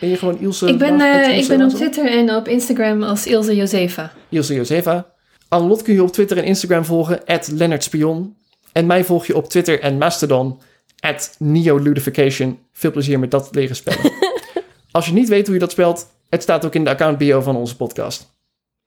ben 0.00 0.08
je 0.08 0.16
gewoon 0.16 0.38
Ilse? 0.40 0.68
Ik 0.68 0.78
ben, 0.78 1.00
eh, 1.00 1.36
Ilse 1.36 1.52
ik 1.52 1.58
ben 1.58 1.66
op? 1.66 1.72
Twitter 1.74 2.06
en 2.06 2.34
op 2.34 2.48
Instagram 2.48 3.02
als 3.02 3.26
Ilse 3.26 3.56
Josefa. 3.56 4.12
Ilse 4.28 4.54
Josefa. 4.54 5.06
Annelot 5.48 5.82
kun 5.82 5.94
je 5.94 6.02
op 6.02 6.12
Twitter 6.12 6.36
en 6.36 6.44
Instagram 6.44 6.84
volgen, 6.84 7.24
at 7.24 7.50
Leonard 7.52 7.84
Spion. 7.84 8.36
En 8.72 8.86
mij 8.86 9.04
volg 9.04 9.26
je 9.26 9.36
op 9.36 9.48
Twitter 9.48 9.80
en 9.80 9.98
Mastodon, 9.98 10.60
at 11.00 11.34
NeoLudification. 11.38 12.58
Veel 12.72 12.90
plezier 12.90 13.18
met 13.18 13.30
dat 13.30 13.48
leren 13.54 13.76
spellen. 13.76 14.12
Als 14.90 15.06
je 15.06 15.12
niet 15.12 15.28
weet 15.28 15.44
hoe 15.44 15.54
je 15.54 15.60
dat 15.60 15.70
spelt, 15.70 16.10
het 16.28 16.42
staat 16.42 16.64
ook 16.64 16.74
in 16.74 16.84
de 16.84 16.90
account 16.90 17.18
bio 17.18 17.40
van 17.40 17.56
onze 17.56 17.76
podcast. 17.76 18.30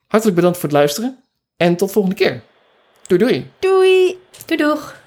Hartelijk 0.08 0.38
bedankt 0.38 0.58
voor 0.58 0.70
het 0.70 0.78
luisteren 0.78 1.24
en 1.58 1.76
tot 1.76 1.92
volgende 1.92 2.18
keer. 2.18 2.42
Doei 3.08 3.20
doei! 3.20 3.52
Doei! 3.60 4.18
Doei 4.46 4.62
doeg! 4.62 5.02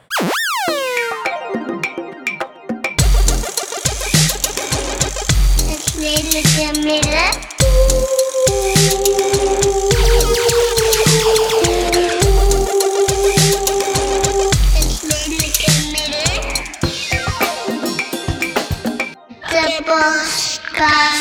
Het 5.66 5.94
redelijke 5.98 6.80
midden. 6.80 7.55
Podcast. 20.76 21.15